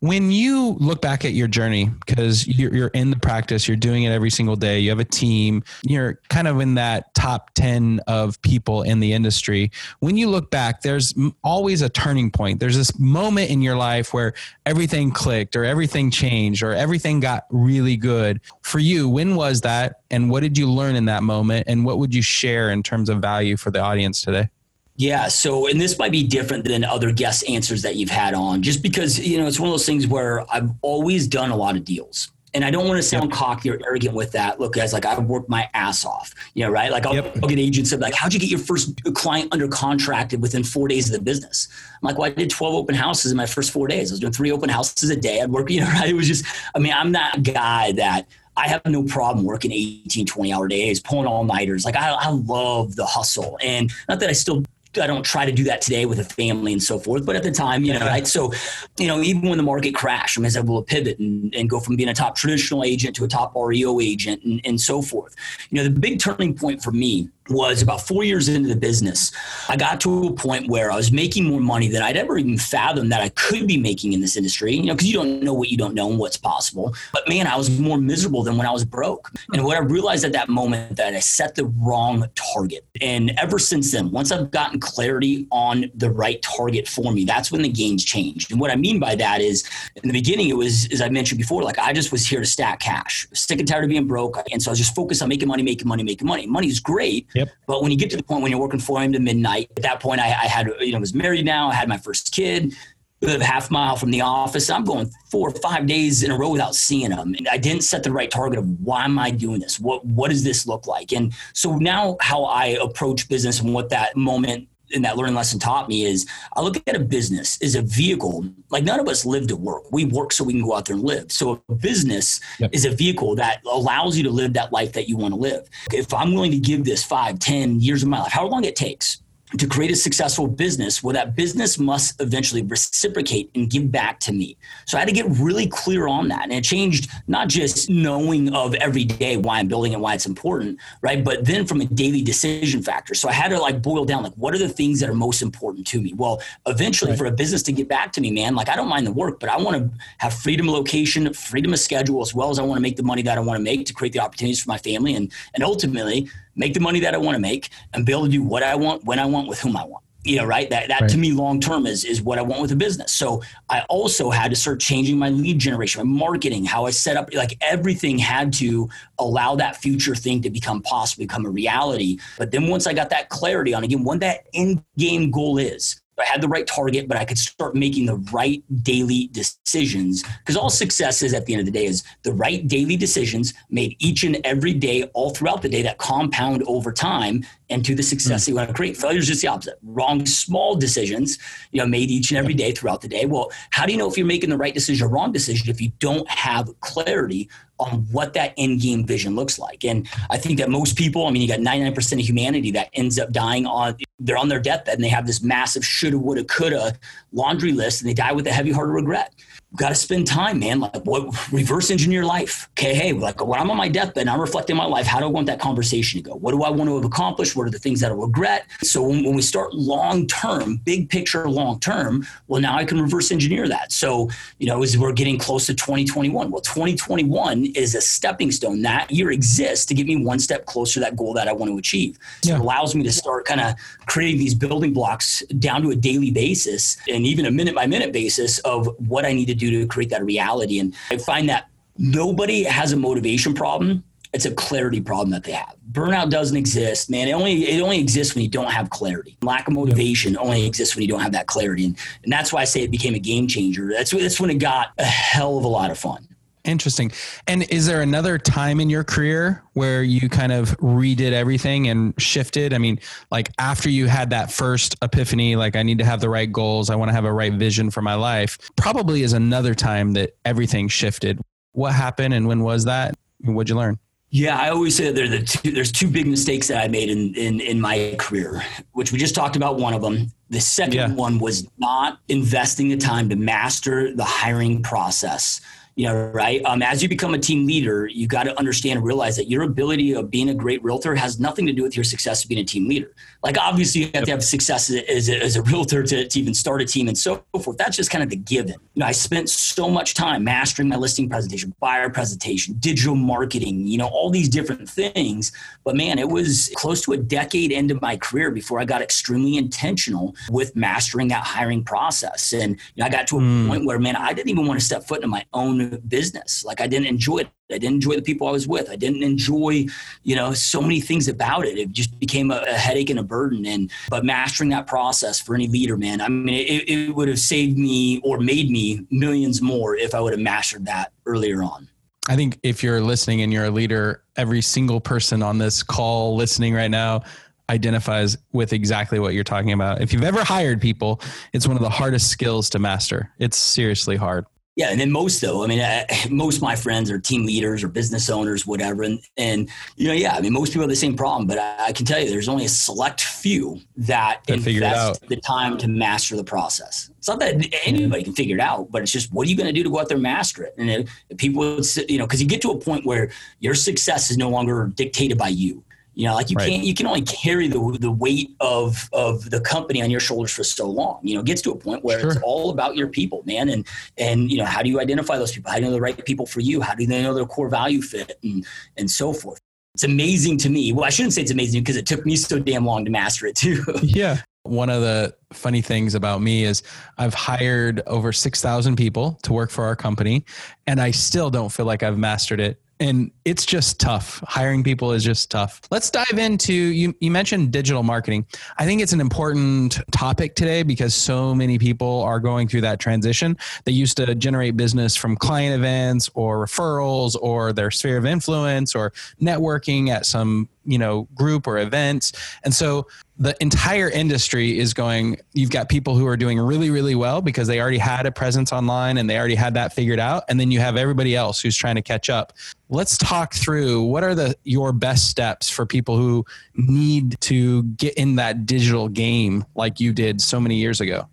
When 0.00 0.30
you 0.30 0.76
look 0.78 1.00
back 1.00 1.24
at 1.24 1.32
your 1.32 1.48
journey, 1.48 1.90
because 2.06 2.46
you're, 2.46 2.74
you're, 2.74 2.88
in 2.88 3.10
the 3.10 3.16
practice, 3.16 3.66
you're 3.66 3.76
doing 3.76 4.04
it 4.04 4.10
every 4.10 4.30
single 4.30 4.56
day, 4.56 4.80
you 4.80 4.90
have 4.90 4.98
a 4.98 5.04
team, 5.04 5.62
you're 5.82 6.20
kind 6.28 6.46
of 6.46 6.60
in 6.60 6.74
that 6.74 7.14
top 7.14 7.50
10 7.54 8.00
of 8.06 8.40
people 8.42 8.82
in 8.82 9.00
the 9.00 9.12
industry. 9.12 9.70
When 10.00 10.16
you 10.16 10.28
look 10.28 10.50
back, 10.50 10.82
there's 10.82 11.14
always 11.42 11.82
a 11.82 11.88
turning 11.88 12.30
point. 12.30 12.60
There's 12.60 12.76
this 12.76 12.98
moment 12.98 13.50
in 13.50 13.62
your 13.62 13.76
life 13.76 14.12
where 14.12 14.34
everything 14.66 15.10
clicked 15.10 15.56
or 15.56 15.64
everything 15.64 16.10
changed 16.10 16.62
or 16.62 16.72
everything 16.72 17.20
got 17.20 17.46
really 17.50 17.96
good. 17.96 18.40
For 18.62 18.78
you, 18.78 19.08
when 19.08 19.34
was 19.36 19.62
that? 19.62 20.00
And 20.10 20.30
what 20.30 20.42
did 20.42 20.58
you 20.58 20.70
learn 20.70 20.96
in 20.96 21.06
that 21.06 21.22
moment? 21.22 21.64
And 21.66 21.84
what 21.84 21.98
would 21.98 22.14
you 22.14 22.22
share 22.22 22.70
in 22.70 22.82
terms 22.82 23.08
of 23.08 23.20
value 23.20 23.56
for 23.56 23.70
the 23.70 23.80
audience 23.80 24.22
today? 24.22 24.48
Yeah. 24.96 25.28
So, 25.28 25.66
and 25.68 25.80
this 25.80 25.98
might 25.98 26.12
be 26.12 26.22
different 26.22 26.64
than 26.64 26.84
other 26.84 27.12
guest 27.12 27.48
answers 27.48 27.82
that 27.82 27.96
you've 27.96 28.10
had 28.10 28.34
on, 28.34 28.62
just 28.62 28.82
because, 28.82 29.18
you 29.18 29.38
know, 29.38 29.46
it's 29.46 29.58
one 29.58 29.68
of 29.68 29.72
those 29.72 29.86
things 29.86 30.06
where 30.06 30.44
I've 30.52 30.70
always 30.82 31.26
done 31.26 31.50
a 31.50 31.56
lot 31.56 31.76
of 31.76 31.84
deals. 31.84 32.30
And 32.54 32.66
I 32.66 32.70
don't 32.70 32.86
want 32.86 32.98
to 32.98 33.02
sound 33.02 33.30
yep. 33.30 33.32
cocky 33.32 33.70
or 33.70 33.80
arrogant 33.86 34.14
with 34.14 34.32
that. 34.32 34.60
Look, 34.60 34.74
guys, 34.74 34.92
like 34.92 35.06
I've 35.06 35.24
worked 35.24 35.48
my 35.48 35.70
ass 35.72 36.04
off, 36.04 36.34
you 36.52 36.62
know, 36.62 36.70
right? 36.70 36.92
Like 36.92 37.06
I'll, 37.06 37.14
yep. 37.14 37.34
I'll 37.42 37.48
get 37.48 37.58
agents 37.58 37.90
that 37.90 38.00
like, 38.00 38.12
how'd 38.12 38.34
you 38.34 38.38
get 38.38 38.50
your 38.50 38.58
first 38.58 39.02
client 39.14 39.48
under 39.52 39.66
contracted 39.68 40.42
within 40.42 40.62
four 40.62 40.86
days 40.86 41.06
of 41.06 41.14
the 41.14 41.22
business? 41.22 41.68
I'm 41.94 42.06
like, 42.06 42.18
well, 42.18 42.30
I 42.30 42.34
did 42.34 42.50
12 42.50 42.74
open 42.74 42.94
houses 42.94 43.30
in 43.30 43.38
my 43.38 43.46
first 43.46 43.70
four 43.70 43.88
days. 43.88 44.10
I 44.10 44.12
was 44.12 44.20
doing 44.20 44.34
three 44.34 44.52
open 44.52 44.68
houses 44.68 45.08
a 45.08 45.16
day. 45.16 45.40
I'd 45.40 45.50
work, 45.50 45.70
you 45.70 45.80
know, 45.80 45.86
right? 45.86 46.10
It 46.10 46.14
was 46.14 46.28
just, 46.28 46.44
I 46.74 46.78
mean, 46.78 46.92
I'm 46.92 47.12
that 47.12 47.42
guy 47.42 47.92
that 47.92 48.26
I 48.56 48.68
have 48.68 48.84
no 48.84 49.02
problem 49.04 49.46
working 49.46 49.72
18, 49.72 50.26
20 50.26 50.52
hour 50.52 50.68
days, 50.68 51.00
pulling 51.00 51.26
all 51.26 51.44
nighters. 51.44 51.86
Like 51.86 51.96
I, 51.96 52.10
I 52.10 52.28
love 52.28 52.96
the 52.96 53.06
hustle. 53.06 53.56
And 53.62 53.90
not 54.10 54.20
that 54.20 54.28
I 54.28 54.32
still 54.32 54.62
I 55.00 55.06
don't 55.06 55.22
try 55.22 55.46
to 55.46 55.52
do 55.52 55.64
that 55.64 55.80
today 55.80 56.06
with 56.06 56.18
a 56.18 56.24
family 56.24 56.72
and 56.72 56.82
so 56.82 56.98
forth. 56.98 57.24
But 57.24 57.36
at 57.36 57.42
the 57.42 57.50
time, 57.50 57.84
you 57.84 57.92
know, 57.92 58.00
right? 58.00 58.26
So, 58.26 58.52
you 58.98 59.06
know, 59.06 59.20
even 59.20 59.48
when 59.48 59.56
the 59.56 59.64
market 59.64 59.94
crashed, 59.94 60.38
I 60.38 60.42
was 60.42 60.56
able 60.56 60.82
to 60.82 60.84
pivot 60.84 61.18
and, 61.18 61.54
and 61.54 61.68
go 61.68 61.80
from 61.80 61.96
being 61.96 62.08
a 62.08 62.14
top 62.14 62.36
traditional 62.36 62.84
agent 62.84 63.16
to 63.16 63.24
a 63.24 63.28
top 63.28 63.52
REO 63.56 64.00
agent 64.00 64.42
and, 64.44 64.60
and 64.64 64.80
so 64.80 65.02
forth. 65.02 65.34
You 65.70 65.78
know, 65.78 65.84
the 65.84 65.90
big 65.98 66.18
turning 66.18 66.54
point 66.54 66.82
for 66.82 66.92
me 66.92 67.28
was 67.48 67.82
about 67.82 68.00
four 68.00 68.24
years 68.24 68.48
into 68.48 68.68
the 68.68 68.76
business. 68.76 69.32
I 69.68 69.76
got 69.76 70.00
to 70.02 70.28
a 70.28 70.32
point 70.32 70.68
where 70.68 70.90
I 70.90 70.96
was 70.96 71.12
making 71.12 71.44
more 71.44 71.60
money 71.60 71.88
than 71.88 72.02
I'd 72.02 72.16
ever 72.16 72.38
even 72.38 72.58
fathomed 72.58 73.10
that 73.12 73.20
I 73.20 73.28
could 73.30 73.66
be 73.66 73.76
making 73.76 74.12
in 74.12 74.20
this 74.20 74.36
industry, 74.36 74.74
you 74.74 74.86
know, 74.86 74.94
because 74.94 75.08
you 75.08 75.14
don't 75.14 75.42
know 75.42 75.52
what 75.52 75.68
you 75.68 75.76
don't 75.76 75.94
know 75.94 76.10
and 76.10 76.18
what's 76.18 76.36
possible. 76.36 76.94
But 77.12 77.28
man, 77.28 77.46
I 77.46 77.56
was 77.56 77.78
more 77.78 77.98
miserable 77.98 78.42
than 78.42 78.56
when 78.56 78.66
I 78.66 78.70
was 78.70 78.84
broke. 78.84 79.30
And 79.52 79.64
what 79.64 79.76
I 79.76 79.80
realized 79.80 80.24
at 80.24 80.32
that 80.32 80.48
moment 80.48 80.96
that 80.96 81.14
I 81.14 81.20
set 81.20 81.54
the 81.54 81.66
wrong 81.66 82.26
target. 82.34 82.86
And 83.00 83.32
ever 83.38 83.58
since 83.58 83.92
then, 83.92 84.10
once 84.10 84.30
I've 84.30 84.50
gotten 84.50 84.78
clarity 84.80 85.46
on 85.50 85.90
the 85.94 86.10
right 86.10 86.40
target 86.42 86.86
for 86.86 87.12
me, 87.12 87.24
that's 87.24 87.50
when 87.50 87.62
the 87.62 87.68
gains 87.68 88.04
changed. 88.04 88.50
And 88.50 88.60
what 88.60 88.70
I 88.70 88.76
mean 88.76 88.98
by 88.98 89.14
that 89.16 89.40
is 89.40 89.64
in 89.96 90.08
the 90.08 90.12
beginning, 90.12 90.48
it 90.48 90.56
was, 90.56 90.88
as 90.92 91.00
I 91.00 91.08
mentioned 91.08 91.38
before, 91.38 91.62
like 91.62 91.78
I 91.78 91.92
just 91.92 92.12
was 92.12 92.26
here 92.26 92.40
to 92.40 92.46
stack 92.46 92.80
cash, 92.80 93.26
sick 93.32 93.58
and 93.58 93.66
tired 93.66 93.84
of 93.84 93.90
being 93.90 94.06
broke. 94.06 94.36
And 94.52 94.62
so 94.62 94.70
I 94.70 94.72
was 94.72 94.78
just 94.78 94.94
focused 94.94 95.22
on 95.22 95.28
making 95.28 95.48
money, 95.48 95.62
making 95.62 95.88
money, 95.88 96.02
making 96.02 96.26
money. 96.26 96.46
Money 96.46 96.68
is 96.68 96.80
great. 96.80 97.26
Yep. 97.34 97.50
But 97.66 97.82
when 97.82 97.90
you 97.90 97.98
get 97.98 98.10
to 98.10 98.16
the 98.16 98.22
point 98.22 98.42
when 98.42 98.50
you're 98.50 98.60
working 98.60 98.80
4 98.80 99.00
a.m. 99.00 99.12
to 99.12 99.18
midnight, 99.18 99.70
at 99.76 99.82
that 99.82 100.00
point 100.00 100.20
I, 100.20 100.26
I 100.26 100.46
had, 100.46 100.70
you 100.80 100.92
know, 100.92 101.00
was 101.00 101.14
married 101.14 101.44
now. 101.44 101.68
I 101.68 101.74
had 101.74 101.88
my 101.88 101.98
first 101.98 102.32
kid 102.32 102.74
live 103.22 103.40
half 103.40 103.70
mile 103.70 103.96
from 103.96 104.10
the 104.10 104.20
office. 104.20 104.68
I'm 104.68 104.84
going 104.84 105.10
four 105.30 105.48
or 105.48 105.52
five 105.52 105.86
days 105.86 106.22
in 106.22 106.30
a 106.30 106.36
row 106.36 106.50
without 106.50 106.74
seeing 106.74 107.10
them. 107.10 107.34
And 107.34 107.48
I 107.48 107.56
didn't 107.56 107.82
set 107.82 108.02
the 108.02 108.10
right 108.10 108.30
target 108.30 108.58
of 108.58 108.68
why 108.80 109.04
am 109.04 109.18
I 109.18 109.30
doing 109.30 109.60
this? 109.60 109.78
What 109.80 110.04
what 110.04 110.30
does 110.30 110.44
this 110.44 110.66
look 110.66 110.86
like? 110.86 111.12
And 111.12 111.32
so 111.54 111.76
now 111.76 112.16
how 112.20 112.44
I 112.44 112.78
approach 112.82 113.28
business 113.28 113.60
and 113.60 113.72
what 113.72 113.90
that 113.90 114.16
moment 114.16 114.68
and 114.94 115.04
that 115.04 115.16
learning 115.16 115.34
lesson 115.34 115.58
taught 115.58 115.88
me 115.88 116.04
is 116.04 116.26
I 116.56 116.60
look 116.60 116.76
at 116.86 116.96
a 116.96 117.00
business 117.00 117.60
as 117.62 117.74
a 117.74 117.82
vehicle. 117.82 118.44
Like 118.70 118.84
none 118.84 119.00
of 119.00 119.08
us 119.08 119.24
live 119.24 119.46
to 119.48 119.56
work. 119.56 119.90
We 119.92 120.04
work 120.04 120.32
so 120.32 120.44
we 120.44 120.52
can 120.52 120.62
go 120.62 120.74
out 120.74 120.86
there 120.86 120.96
and 120.96 121.04
live. 121.04 121.32
So 121.32 121.62
a 121.68 121.74
business 121.74 122.40
yep. 122.58 122.70
is 122.72 122.84
a 122.84 122.90
vehicle 122.90 123.34
that 123.36 123.62
allows 123.70 124.16
you 124.16 124.24
to 124.24 124.30
live 124.30 124.52
that 124.54 124.72
life 124.72 124.92
that 124.92 125.08
you 125.08 125.16
want 125.16 125.34
to 125.34 125.40
live. 125.40 125.68
If 125.92 126.12
I'm 126.12 126.34
willing 126.34 126.50
to 126.52 126.58
give 126.58 126.84
this 126.84 127.02
five, 127.04 127.38
ten 127.38 127.80
years 127.80 128.02
of 128.02 128.08
my 128.08 128.20
life, 128.20 128.32
how 128.32 128.46
long 128.46 128.64
it 128.64 128.76
takes, 128.76 129.21
to 129.58 129.66
create 129.66 129.90
a 129.90 129.96
successful 129.96 130.46
business, 130.46 131.02
well, 131.02 131.12
that 131.14 131.36
business 131.36 131.78
must 131.78 132.20
eventually 132.20 132.62
reciprocate 132.62 133.50
and 133.54 133.70
give 133.70 133.90
back 133.90 134.18
to 134.20 134.32
me. 134.32 134.56
So 134.86 134.96
I 134.96 135.00
had 135.00 135.08
to 135.08 135.14
get 135.14 135.26
really 135.28 135.66
clear 135.66 136.08
on 136.08 136.28
that. 136.28 136.44
And 136.44 136.52
it 136.52 136.64
changed 136.64 137.10
not 137.26 137.48
just 137.48 137.90
knowing 137.90 138.54
of 138.54 138.74
every 138.74 139.04
day 139.04 139.36
why 139.36 139.58
I'm 139.58 139.68
building 139.68 139.92
and 139.92 140.02
why 140.02 140.14
it's 140.14 140.26
important, 140.26 140.78
right? 141.02 141.22
But 141.22 141.44
then 141.44 141.66
from 141.66 141.80
a 141.80 141.84
daily 141.86 142.22
decision 142.22 142.82
factor. 142.82 143.14
So 143.14 143.28
I 143.28 143.32
had 143.32 143.48
to 143.48 143.58
like 143.58 143.82
boil 143.82 144.04
down 144.04 144.22
like 144.22 144.34
what 144.34 144.54
are 144.54 144.58
the 144.58 144.68
things 144.68 145.00
that 145.00 145.10
are 145.10 145.14
most 145.14 145.42
important 145.42 145.86
to 145.88 146.00
me? 146.00 146.12
Well, 146.14 146.42
eventually 146.66 147.12
right. 147.12 147.18
for 147.18 147.26
a 147.26 147.32
business 147.32 147.62
to 147.64 147.72
get 147.72 147.88
back 147.88 148.12
to 148.12 148.20
me, 148.20 148.30
man, 148.30 148.54
like 148.54 148.68
I 148.68 148.76
don't 148.76 148.88
mind 148.88 149.06
the 149.06 149.12
work, 149.12 149.40
but 149.40 149.50
I 149.50 149.56
want 149.56 149.76
to 149.76 149.98
have 150.18 150.32
freedom 150.34 150.68
of 150.68 150.74
location, 150.74 151.32
freedom 151.34 151.72
of 151.72 151.78
schedule, 151.78 152.22
as 152.22 152.34
well 152.34 152.50
as 152.50 152.58
I 152.58 152.62
want 152.62 152.78
to 152.78 152.82
make 152.82 152.96
the 152.96 153.02
money 153.02 153.22
that 153.22 153.36
I 153.36 153.40
want 153.40 153.58
to 153.58 153.62
make 153.62 153.86
to 153.86 153.92
create 153.92 154.12
the 154.12 154.20
opportunities 154.20 154.62
for 154.62 154.70
my 154.70 154.78
family 154.78 155.14
and 155.14 155.32
and 155.54 155.62
ultimately 155.62 156.28
make 156.54 156.74
the 156.74 156.80
money 156.80 157.00
that 157.00 157.14
I 157.14 157.18
want 157.18 157.34
to 157.34 157.40
make, 157.40 157.70
and 157.94 158.04
be 158.04 158.12
able 158.12 158.26
to 158.26 158.30
do 158.30 158.42
what 158.42 158.62
I 158.62 158.74
want, 158.74 159.04
when 159.04 159.18
I 159.18 159.26
want, 159.26 159.48
with 159.48 159.60
whom 159.60 159.76
I 159.76 159.84
want. 159.84 160.04
You 160.24 160.36
know, 160.36 160.44
right? 160.44 160.70
That 160.70 160.86
that 160.86 161.00
right. 161.00 161.10
to 161.10 161.18
me 161.18 161.32
long 161.32 161.58
term 161.58 161.84
is 161.84 162.04
is 162.04 162.22
what 162.22 162.38
I 162.38 162.42
want 162.42 162.62
with 162.62 162.70
a 162.70 162.76
business. 162.76 163.10
So 163.10 163.42
I 163.68 163.80
also 163.88 164.30
had 164.30 164.50
to 164.50 164.56
start 164.56 164.78
changing 164.78 165.18
my 165.18 165.30
lead 165.30 165.58
generation, 165.58 166.06
my 166.06 166.18
marketing, 166.18 166.64
how 166.64 166.86
I 166.86 166.90
set 166.90 167.16
up 167.16 167.34
like 167.34 167.58
everything 167.60 168.18
had 168.18 168.52
to 168.54 168.88
allow 169.18 169.56
that 169.56 169.78
future 169.78 170.14
thing 170.14 170.40
to 170.42 170.50
become 170.50 170.80
possible, 170.82 171.24
become 171.24 171.44
a 171.44 171.50
reality. 171.50 172.18
But 172.38 172.52
then 172.52 172.68
once 172.68 172.86
I 172.86 172.92
got 172.92 173.10
that 173.10 173.30
clarity 173.30 173.74
on 173.74 173.82
again, 173.82 174.04
what 174.04 174.20
that 174.20 174.46
end 174.54 174.84
game 174.96 175.32
goal 175.32 175.58
is, 175.58 176.00
I 176.20 176.24
had 176.24 176.40
the 176.40 176.48
right 176.48 176.66
target, 176.66 177.08
but 177.08 177.16
I 177.16 177.24
could 177.24 177.38
start 177.38 177.74
making 177.74 178.06
the 178.06 178.16
right 178.32 178.62
daily 178.82 179.28
decisions. 179.32 180.22
Because 180.38 180.56
all 180.56 180.70
success 180.70 181.22
is 181.22 181.34
at 181.34 181.46
the 181.46 181.54
end 181.54 181.60
of 181.60 181.66
the 181.66 181.72
day 181.72 181.86
is 181.86 182.04
the 182.22 182.32
right 182.32 182.66
daily 182.66 182.96
decisions 182.96 183.54
made 183.70 183.96
each 183.98 184.22
and 184.22 184.38
every 184.44 184.74
day, 184.74 185.04
all 185.14 185.30
throughout 185.30 185.62
the 185.62 185.68
day, 185.68 185.82
that 185.82 185.98
compound 185.98 186.62
over 186.66 186.92
time 186.92 187.44
into 187.70 187.94
the 187.94 188.02
success 188.02 188.44
mm. 188.44 188.48
you 188.48 188.54
want 188.54 188.68
to 188.68 188.74
create. 188.74 188.96
Failure 188.96 189.18
is 189.18 189.26
just 189.26 189.42
the 189.42 189.48
opposite. 189.48 189.78
Wrong 189.82 190.24
small 190.26 190.76
decisions, 190.76 191.38
you 191.72 191.80
know, 191.80 191.86
made 191.86 192.10
each 192.10 192.30
and 192.30 192.38
every 192.38 192.54
day 192.54 192.72
throughout 192.72 193.00
the 193.00 193.08
day. 193.08 193.24
Well, 193.24 193.50
how 193.70 193.86
do 193.86 193.92
you 193.92 193.98
know 193.98 194.08
if 194.08 194.16
you're 194.16 194.26
making 194.26 194.50
the 194.50 194.58
right 194.58 194.74
decision 194.74 195.06
or 195.06 195.10
wrong 195.10 195.32
decision 195.32 195.70
if 195.70 195.80
you 195.80 195.92
don't 195.98 196.28
have 196.28 196.68
clarity 196.80 197.48
on 197.82 198.06
what 198.12 198.32
that 198.34 198.54
end 198.56 198.80
game 198.80 199.04
vision 199.04 199.34
looks 199.34 199.58
like. 199.58 199.84
And 199.84 200.08
I 200.30 200.38
think 200.38 200.58
that 200.58 200.70
most 200.70 200.96
people, 200.96 201.26
I 201.26 201.30
mean, 201.30 201.42
you 201.42 201.48
got 201.48 201.58
99% 201.58 202.12
of 202.12 202.20
humanity 202.20 202.70
that 202.72 202.90
ends 202.92 203.18
up 203.18 203.32
dying 203.32 203.66
on, 203.66 203.96
they're 204.24 204.36
on 204.36 204.48
their 204.48 204.60
deathbed 204.60 204.94
and 204.94 205.04
they 205.04 205.08
have 205.08 205.26
this 205.26 205.42
massive 205.42 205.84
shoulda, 205.84 206.18
woulda, 206.18 206.44
coulda 206.44 206.94
laundry 207.32 207.72
list 207.72 208.00
and 208.00 208.08
they 208.08 208.14
die 208.14 208.32
with 208.32 208.46
a 208.46 208.52
heavy 208.52 208.72
heart 208.72 208.88
of 208.88 208.94
regret 208.94 209.34
got 209.76 209.88
to 209.88 209.94
spend 209.94 210.26
time, 210.26 210.58
man. 210.58 210.80
Like 210.80 211.02
what 211.04 211.52
reverse 211.52 211.90
engineer 211.90 212.24
life. 212.24 212.68
Okay, 212.72 212.94
hey, 212.94 213.12
like 213.12 213.44
when 213.44 213.58
I'm 213.58 213.70
on 213.70 213.76
my 213.76 213.88
deathbed 213.88 214.22
and 214.22 214.30
I'm 214.30 214.40
reflecting 214.40 214.76
my 214.76 214.84
life, 214.84 215.06
how 215.06 215.18
do 215.18 215.24
I 215.24 215.28
want 215.28 215.46
that 215.46 215.60
conversation 215.60 216.22
to 216.22 216.30
go? 216.30 216.36
What 216.36 216.52
do 216.52 216.62
I 216.62 216.70
want 216.70 216.88
to 216.88 216.96
have 216.96 217.04
accomplished? 217.04 217.56
What 217.56 217.66
are 217.66 217.70
the 217.70 217.78
things 217.78 218.00
that 218.00 218.10
I 218.10 218.14
regret? 218.14 218.66
So 218.82 219.02
when, 219.02 219.24
when 219.24 219.34
we 219.34 219.42
start 219.42 219.74
long 219.74 220.26
term, 220.26 220.76
big 220.76 221.08
picture, 221.08 221.48
long 221.48 221.80
term, 221.80 222.26
well, 222.48 222.60
now 222.60 222.76
I 222.76 222.84
can 222.84 223.00
reverse 223.00 223.30
engineer 223.30 223.68
that. 223.68 223.92
So 223.92 224.28
you 224.58 224.66
know, 224.66 224.82
as 224.82 224.98
we're 224.98 225.12
getting 225.12 225.38
close 225.38 225.66
to 225.66 225.74
2021, 225.74 226.50
well, 226.50 226.60
2021 226.60 227.66
is 227.74 227.94
a 227.94 228.00
stepping 228.00 228.50
stone. 228.50 228.82
That 228.82 229.10
year 229.10 229.30
exists 229.30 229.86
to 229.86 229.94
get 229.94 230.06
me 230.06 230.24
one 230.24 230.38
step 230.38 230.66
closer 230.66 230.94
to 230.94 231.00
that 231.00 231.16
goal 231.16 231.32
that 231.34 231.48
I 231.48 231.52
want 231.52 231.70
to 231.70 231.78
achieve. 231.78 232.18
So 232.42 232.50
yeah. 232.50 232.56
it 232.56 232.60
allows 232.60 232.94
me 232.94 233.02
to 233.04 233.12
start 233.12 233.44
kind 233.44 233.60
of 233.60 233.74
creating 234.06 234.38
these 234.38 234.54
building 234.54 234.92
blocks 234.92 235.42
down 235.58 235.82
to 235.82 235.90
a 235.90 235.96
daily 235.96 236.30
basis 236.30 236.96
and 237.08 237.24
even 237.24 237.46
a 237.46 237.50
minute 237.50 237.74
by 237.74 237.86
minute 237.86 238.12
basis 238.12 238.58
of 238.60 238.88
what 239.08 239.24
I 239.24 239.32
need 239.32 239.46
to 239.46 239.54
do 239.54 239.61
do 239.70 239.80
to 239.80 239.86
create 239.86 240.10
that 240.10 240.24
reality. 240.24 240.78
And 240.78 240.94
I 241.10 241.18
find 241.18 241.48
that 241.48 241.68
nobody 241.98 242.64
has 242.64 242.92
a 242.92 242.96
motivation 242.96 243.54
problem. 243.54 244.04
It's 244.32 244.46
a 244.46 244.50
clarity 244.54 245.00
problem 245.00 245.30
that 245.30 245.44
they 245.44 245.52
have. 245.52 245.74
Burnout 245.92 246.30
doesn't 246.30 246.56
exist, 246.56 247.10
man. 247.10 247.28
It 247.28 247.32
only 247.32 247.64
it 247.68 247.82
only 247.82 248.00
exists 248.00 248.34
when 248.34 248.42
you 248.42 248.48
don't 248.48 248.70
have 248.70 248.88
clarity. 248.88 249.36
Lack 249.42 249.68
of 249.68 249.74
motivation 249.74 250.38
only 250.38 250.64
exists 250.66 250.96
when 250.96 251.02
you 251.02 251.08
don't 251.08 251.20
have 251.20 251.32
that 251.32 251.46
clarity, 251.46 251.84
and, 251.84 251.98
and 252.24 252.32
that's 252.32 252.50
why 252.50 252.62
I 252.62 252.64
say 252.64 252.80
it 252.80 252.90
became 252.90 253.14
a 253.14 253.18
game 253.18 253.46
changer. 253.46 253.90
That's 253.92 254.10
that's 254.10 254.40
when 254.40 254.48
it 254.48 254.54
got 254.54 254.92
a 254.96 255.04
hell 255.04 255.58
of 255.58 255.64
a 255.64 255.68
lot 255.68 255.90
of 255.90 255.98
fun. 255.98 256.26
Interesting. 256.64 257.10
And 257.48 257.68
is 257.70 257.86
there 257.86 258.02
another 258.02 258.38
time 258.38 258.78
in 258.78 258.88
your 258.88 259.02
career 259.02 259.64
where 259.72 260.04
you 260.04 260.28
kind 260.28 260.52
of 260.52 260.76
redid 260.78 261.32
everything 261.32 261.88
and 261.88 262.14
shifted? 262.22 262.72
I 262.72 262.78
mean, 262.78 263.00
like 263.32 263.50
after 263.58 263.90
you 263.90 264.06
had 264.06 264.30
that 264.30 264.52
first 264.52 264.96
epiphany, 265.02 265.56
like 265.56 265.74
I 265.74 265.82
need 265.82 265.98
to 265.98 266.04
have 266.04 266.20
the 266.20 266.28
right 266.28 266.50
goals, 266.50 266.88
I 266.88 266.94
want 266.94 267.08
to 267.08 267.14
have 267.14 267.24
a 267.24 267.32
right 267.32 267.52
vision 267.52 267.90
for 267.90 268.00
my 268.00 268.14
life, 268.14 268.58
probably 268.76 269.22
is 269.22 269.32
another 269.32 269.74
time 269.74 270.12
that 270.12 270.36
everything 270.44 270.86
shifted. 270.86 271.40
What 271.72 271.94
happened 271.94 272.32
and 272.34 272.46
when 272.46 272.62
was 272.62 272.84
that? 272.84 273.16
What'd 273.40 273.68
you 273.68 273.76
learn? 273.76 273.98
Yeah, 274.30 274.58
I 274.58 274.70
always 274.70 274.96
say 274.96 275.10
there 275.10 275.28
the 275.28 275.42
two, 275.42 275.72
there's 275.72 275.92
two 275.92 276.08
big 276.08 276.26
mistakes 276.26 276.68
that 276.68 276.82
I 276.82 276.88
made 276.88 277.10
in, 277.10 277.34
in 277.34 277.60
in 277.60 277.78
my 277.78 278.14
career, 278.18 278.62
which 278.92 279.12
we 279.12 279.18
just 279.18 279.34
talked 279.34 279.56
about 279.56 279.76
one 279.76 279.92
of 279.92 280.00
them. 280.00 280.32
The 280.48 280.60
second 280.60 280.94
yeah. 280.94 281.12
one 281.12 281.38
was 281.38 281.68
not 281.76 282.18
investing 282.28 282.88
the 282.88 282.96
time 282.96 283.28
to 283.28 283.36
master 283.36 284.14
the 284.14 284.24
hiring 284.24 284.82
process 284.82 285.60
you 285.94 286.06
know, 286.06 286.30
right? 286.30 286.64
Um, 286.64 286.82
as 286.82 287.02
you 287.02 287.08
become 287.08 287.34
a 287.34 287.38
team 287.38 287.66
leader, 287.66 288.06
you 288.06 288.26
got 288.26 288.44
to 288.44 288.58
understand 288.58 288.98
and 288.98 289.06
realize 289.06 289.36
that 289.36 289.48
your 289.48 289.62
ability 289.62 290.14
of 290.14 290.30
being 290.30 290.48
a 290.48 290.54
great 290.54 290.82
realtor 290.82 291.14
has 291.14 291.38
nothing 291.38 291.66
to 291.66 291.72
do 291.72 291.82
with 291.82 291.96
your 291.96 292.04
success 292.04 292.42
of 292.42 292.48
being 292.48 292.60
a 292.60 292.64
team 292.64 292.88
leader. 292.88 293.14
Like, 293.42 293.58
obviously, 293.58 294.02
you 294.02 294.10
have 294.14 294.24
to 294.24 294.30
have 294.30 294.42
success 294.42 294.90
as 294.90 295.28
a, 295.28 295.42
as 295.42 295.56
a 295.56 295.62
realtor 295.62 296.02
to, 296.02 296.26
to 296.26 296.40
even 296.40 296.54
start 296.54 296.80
a 296.80 296.86
team 296.86 297.08
and 297.08 297.18
so 297.18 297.44
forth. 297.62 297.76
That's 297.76 297.96
just 297.96 298.10
kind 298.10 298.24
of 298.24 298.30
the 298.30 298.36
given. 298.36 298.76
You 298.94 299.00
know, 299.00 299.06
I 299.06 299.12
spent 299.12 299.50
so 299.50 299.90
much 299.90 300.14
time 300.14 300.44
mastering 300.44 300.88
my 300.88 300.96
listing 300.96 301.28
presentation, 301.28 301.74
buyer 301.78 302.08
presentation, 302.08 302.74
digital 302.78 303.14
marketing, 303.14 303.86
you 303.86 303.98
know, 303.98 304.08
all 304.08 304.30
these 304.30 304.48
different 304.48 304.88
things. 304.88 305.52
But 305.84 305.96
man, 305.96 306.18
it 306.18 306.28
was 306.28 306.70
close 306.74 307.02
to 307.02 307.12
a 307.12 307.18
decade 307.18 307.70
into 307.70 307.98
my 308.00 308.16
career 308.16 308.50
before 308.50 308.80
I 308.80 308.84
got 308.86 309.02
extremely 309.02 309.56
intentional 309.58 310.34
with 310.50 310.74
mastering 310.74 311.28
that 311.28 311.44
hiring 311.44 311.84
process. 311.84 312.52
And 312.52 312.72
you 312.94 313.02
know, 313.02 313.06
I 313.06 313.08
got 313.10 313.26
to 313.28 313.36
a 313.36 313.40
mm. 313.40 313.68
point 313.68 313.84
where, 313.84 313.98
man, 313.98 314.16
I 314.16 314.32
didn't 314.32 314.48
even 314.48 314.66
want 314.66 314.80
to 314.80 314.84
step 314.84 315.04
foot 315.04 315.18
into 315.18 315.28
my 315.28 315.44
own 315.52 315.81
business. 315.88 316.64
Like 316.64 316.80
I 316.80 316.86
didn't 316.86 317.06
enjoy 317.06 317.38
it. 317.38 317.48
I 317.70 317.78
didn't 317.78 317.96
enjoy 317.96 318.16
the 318.16 318.22
people 318.22 318.46
I 318.48 318.50
was 318.50 318.68
with. 318.68 318.90
I 318.90 318.96
didn't 318.96 319.22
enjoy, 319.22 319.86
you 320.22 320.36
know, 320.36 320.52
so 320.52 320.82
many 320.82 321.00
things 321.00 321.28
about 321.28 321.64
it. 321.64 321.78
It 321.78 321.92
just 321.92 322.18
became 322.18 322.50
a, 322.50 322.62
a 322.68 322.74
headache 322.74 323.10
and 323.10 323.18
a 323.18 323.22
burden. 323.22 323.64
And 323.66 323.90
but 324.10 324.24
mastering 324.24 324.70
that 324.70 324.86
process 324.86 325.40
for 325.40 325.54
any 325.54 325.68
leader, 325.68 325.96
man, 325.96 326.20
I 326.20 326.28
mean, 326.28 326.54
it, 326.54 326.88
it 326.88 327.14
would 327.14 327.28
have 327.28 327.38
saved 327.38 327.78
me 327.78 328.20
or 328.24 328.38
made 328.40 328.70
me 328.70 329.06
millions 329.10 329.62
more 329.62 329.96
if 329.96 330.14
I 330.14 330.20
would 330.20 330.32
have 330.32 330.40
mastered 330.40 330.84
that 330.86 331.12
earlier 331.26 331.62
on. 331.62 331.88
I 332.28 332.36
think 332.36 332.60
if 332.62 332.82
you're 332.82 333.00
listening 333.00 333.42
and 333.42 333.52
you're 333.52 333.64
a 333.64 333.70
leader, 333.70 334.22
every 334.36 334.62
single 334.62 335.00
person 335.00 335.42
on 335.42 335.58
this 335.58 335.82
call 335.82 336.36
listening 336.36 336.74
right 336.74 336.90
now 336.90 337.22
identifies 337.68 338.36
with 338.52 338.72
exactly 338.72 339.18
what 339.18 339.34
you're 339.34 339.44
talking 339.44 339.72
about. 339.72 340.00
If 340.00 340.12
you've 340.12 340.24
ever 340.24 340.44
hired 340.44 340.80
people, 340.80 341.20
it's 341.52 341.66
one 341.66 341.76
of 341.76 341.82
the 341.82 341.90
hardest 341.90 342.28
skills 342.28 342.68
to 342.70 342.78
master. 342.78 343.32
It's 343.38 343.56
seriously 343.56 344.16
hard. 344.16 344.46
Yeah, 344.74 344.88
and 344.88 344.98
then 344.98 345.10
most 345.10 345.40
though, 345.42 345.62
I 345.62 345.66
mean, 345.66 345.80
uh, 345.80 346.06
most 346.30 346.56
of 346.56 346.62
my 346.62 346.76
friends 346.76 347.10
are 347.10 347.18
team 347.18 347.44
leaders 347.44 347.84
or 347.84 347.88
business 347.88 348.30
owners, 348.30 348.66
whatever, 348.66 349.02
and 349.02 349.20
and 349.36 349.68
you 349.96 350.08
know, 350.08 350.14
yeah, 350.14 350.34
I 350.34 350.40
mean, 350.40 350.52
most 350.52 350.70
people 350.70 350.82
have 350.82 350.90
the 350.90 350.96
same 350.96 351.14
problem, 351.14 351.46
but 351.46 351.58
I, 351.58 351.86
I 351.88 351.92
can 351.92 352.06
tell 352.06 352.18
you, 352.18 352.30
there's 352.30 352.48
only 352.48 352.64
a 352.64 352.70
select 352.70 353.20
few 353.20 353.80
that, 353.98 354.40
that 354.46 354.66
invest 354.66 355.28
the 355.28 355.36
time 355.36 355.76
to 355.78 355.88
master 355.88 356.36
the 356.36 356.44
process. 356.44 357.10
It's 357.18 357.28
not 357.28 357.38
that 357.40 357.66
anybody 357.84 358.24
can 358.24 358.32
figure 358.32 358.56
it 358.56 358.60
out, 358.60 358.90
but 358.90 359.02
it's 359.02 359.12
just 359.12 359.32
what 359.32 359.46
are 359.46 359.50
you 359.50 359.56
going 359.56 359.66
to 359.66 359.72
do 359.72 359.82
to 359.82 359.90
go 359.90 360.00
out 360.00 360.08
there 360.08 360.16
and 360.16 360.22
master 360.22 360.64
it? 360.64 360.74
And 360.78 361.08
if 361.28 361.36
people, 361.36 361.80
you 362.08 362.18
know, 362.18 362.26
because 362.26 362.40
you 362.40 362.48
get 362.48 362.62
to 362.62 362.70
a 362.70 362.78
point 362.78 363.04
where 363.04 363.30
your 363.60 363.74
success 363.74 364.30
is 364.30 364.38
no 364.38 364.48
longer 364.48 364.90
dictated 364.94 365.36
by 365.36 365.48
you. 365.48 365.84
You 366.14 366.26
know, 366.26 366.34
like 366.34 366.50
you 366.50 366.56
right. 366.56 366.68
can't 366.68 366.84
you 366.84 366.94
can 366.94 367.06
only 367.06 367.22
carry 367.22 367.68
the 367.68 367.96
the 367.98 368.10
weight 368.10 368.54
of 368.60 369.08
of 369.12 369.50
the 369.50 369.60
company 369.60 370.02
on 370.02 370.10
your 370.10 370.20
shoulders 370.20 370.52
for 370.52 370.64
so 370.64 370.86
long. 370.86 371.20
You 371.22 371.34
know, 371.34 371.40
it 371.40 371.46
gets 371.46 371.62
to 371.62 371.70
a 371.70 371.76
point 371.76 372.04
where 372.04 372.20
sure. 372.20 372.32
it's 372.32 372.40
all 372.42 372.70
about 372.70 372.96
your 372.96 373.08
people, 373.08 373.42
man. 373.46 373.68
And 373.70 373.86
and 374.18 374.50
you 374.50 374.58
know, 374.58 374.66
how 374.66 374.82
do 374.82 374.90
you 374.90 375.00
identify 375.00 375.38
those 375.38 375.52
people? 375.52 375.70
How 375.70 375.78
do 375.78 375.84
you 375.84 375.88
know 375.88 375.94
the 375.94 376.00
right 376.00 376.22
people 376.24 376.46
for 376.46 376.60
you? 376.60 376.80
How 376.80 376.94
do 376.94 377.06
they 377.06 377.22
know 377.22 377.32
their 377.32 377.46
core 377.46 377.68
value 377.68 378.02
fit 378.02 378.38
and 378.42 378.66
and 378.96 379.10
so 379.10 379.32
forth? 379.32 379.60
It's 379.94 380.04
amazing 380.04 380.58
to 380.58 380.70
me. 380.70 380.92
Well, 380.92 381.04
I 381.04 381.10
shouldn't 381.10 381.34
say 381.34 381.42
it's 381.42 381.50
amazing 381.50 381.82
because 381.82 381.96
it 381.96 382.06
took 382.06 382.24
me 382.24 382.36
so 382.36 382.58
damn 382.58 382.86
long 382.86 383.04
to 383.04 383.10
master 383.10 383.46
it 383.46 383.56
too. 383.56 383.84
yeah. 384.02 384.38
One 384.64 384.88
of 384.88 385.02
the 385.02 385.34
funny 385.52 385.82
things 385.82 386.14
about 386.14 386.40
me 386.40 386.64
is 386.64 386.82
I've 387.18 387.34
hired 387.34 388.00
over 388.06 388.32
6,000 388.32 388.96
people 388.96 389.38
to 389.42 389.52
work 389.52 389.70
for 389.70 389.84
our 389.84 389.96
company, 389.96 390.44
and 390.86 391.00
I 391.00 391.10
still 391.10 391.50
don't 391.50 391.70
feel 391.70 391.84
like 391.84 392.02
I've 392.02 392.16
mastered 392.16 392.60
it 392.60 392.80
and 393.02 393.32
it's 393.44 393.66
just 393.66 393.98
tough. 393.98 394.42
Hiring 394.46 394.84
people 394.84 395.10
is 395.12 395.24
just 395.24 395.50
tough. 395.50 395.80
Let's 395.90 396.08
dive 396.08 396.38
into 396.38 396.72
you. 396.72 397.12
You 397.20 397.30
mentioned 397.32 397.72
digital 397.72 398.04
marketing. 398.04 398.46
I 398.78 398.86
think 398.86 399.02
it's 399.02 399.12
an 399.12 399.20
important 399.20 400.00
topic 400.12 400.54
today 400.54 400.84
because 400.84 401.12
so 401.12 401.52
many 401.52 401.78
people 401.78 402.22
are 402.22 402.38
going 402.38 402.68
through 402.68 402.82
that 402.82 403.00
transition. 403.00 403.58
They 403.84 403.92
used 403.92 404.16
to 404.18 404.34
generate 404.36 404.76
business 404.76 405.16
from 405.16 405.36
client 405.36 405.74
events 405.74 406.30
or 406.34 406.64
referrals 406.64 407.36
or 407.42 407.72
their 407.72 407.90
sphere 407.90 408.18
of 408.18 408.24
influence 408.24 408.94
or 408.94 409.12
networking 409.40 410.08
at 410.08 410.24
some 410.24 410.68
you 410.84 410.98
know 410.98 411.28
group 411.34 411.66
or 411.66 411.78
events. 411.78 412.32
And 412.64 412.72
so 412.72 413.06
the 413.38 413.56
entire 413.60 414.08
industry 414.08 414.78
is 414.78 414.94
going 414.94 415.38
you've 415.52 415.70
got 415.70 415.88
people 415.88 416.14
who 416.14 416.26
are 416.26 416.36
doing 416.36 416.58
really 416.60 416.90
really 416.90 417.14
well 417.14 417.40
because 417.40 417.66
they 417.66 417.80
already 417.80 417.98
had 417.98 418.26
a 418.26 418.32
presence 418.32 418.72
online 418.72 419.18
and 419.18 419.28
they 419.28 419.38
already 419.38 419.54
had 419.54 419.74
that 419.74 419.92
figured 419.92 420.20
out. 420.20 420.44
And 420.48 420.58
then 420.58 420.70
you 420.70 420.80
have 420.80 420.96
everybody 420.96 421.34
else 421.34 421.60
who's 421.60 421.76
trying 421.76 421.96
to 421.96 422.02
catch 422.02 422.30
up. 422.30 422.52
Let's 422.88 423.16
talk 423.16 423.54
through 423.54 424.02
what 424.04 424.22
are 424.22 424.34
the 424.34 424.54
your 424.64 424.92
best 424.92 425.28
steps 425.30 425.68
for 425.68 425.86
people 425.86 426.16
who 426.16 426.44
need 426.74 427.40
to 427.42 427.82
get 427.84 428.14
in 428.14 428.36
that 428.36 428.66
digital 428.66 429.08
game 429.08 429.64
like 429.74 430.00
you 430.00 430.12
did 430.12 430.40
so 430.40 430.60
many 430.60 430.76
years 430.76 431.00
ago? 431.00 431.28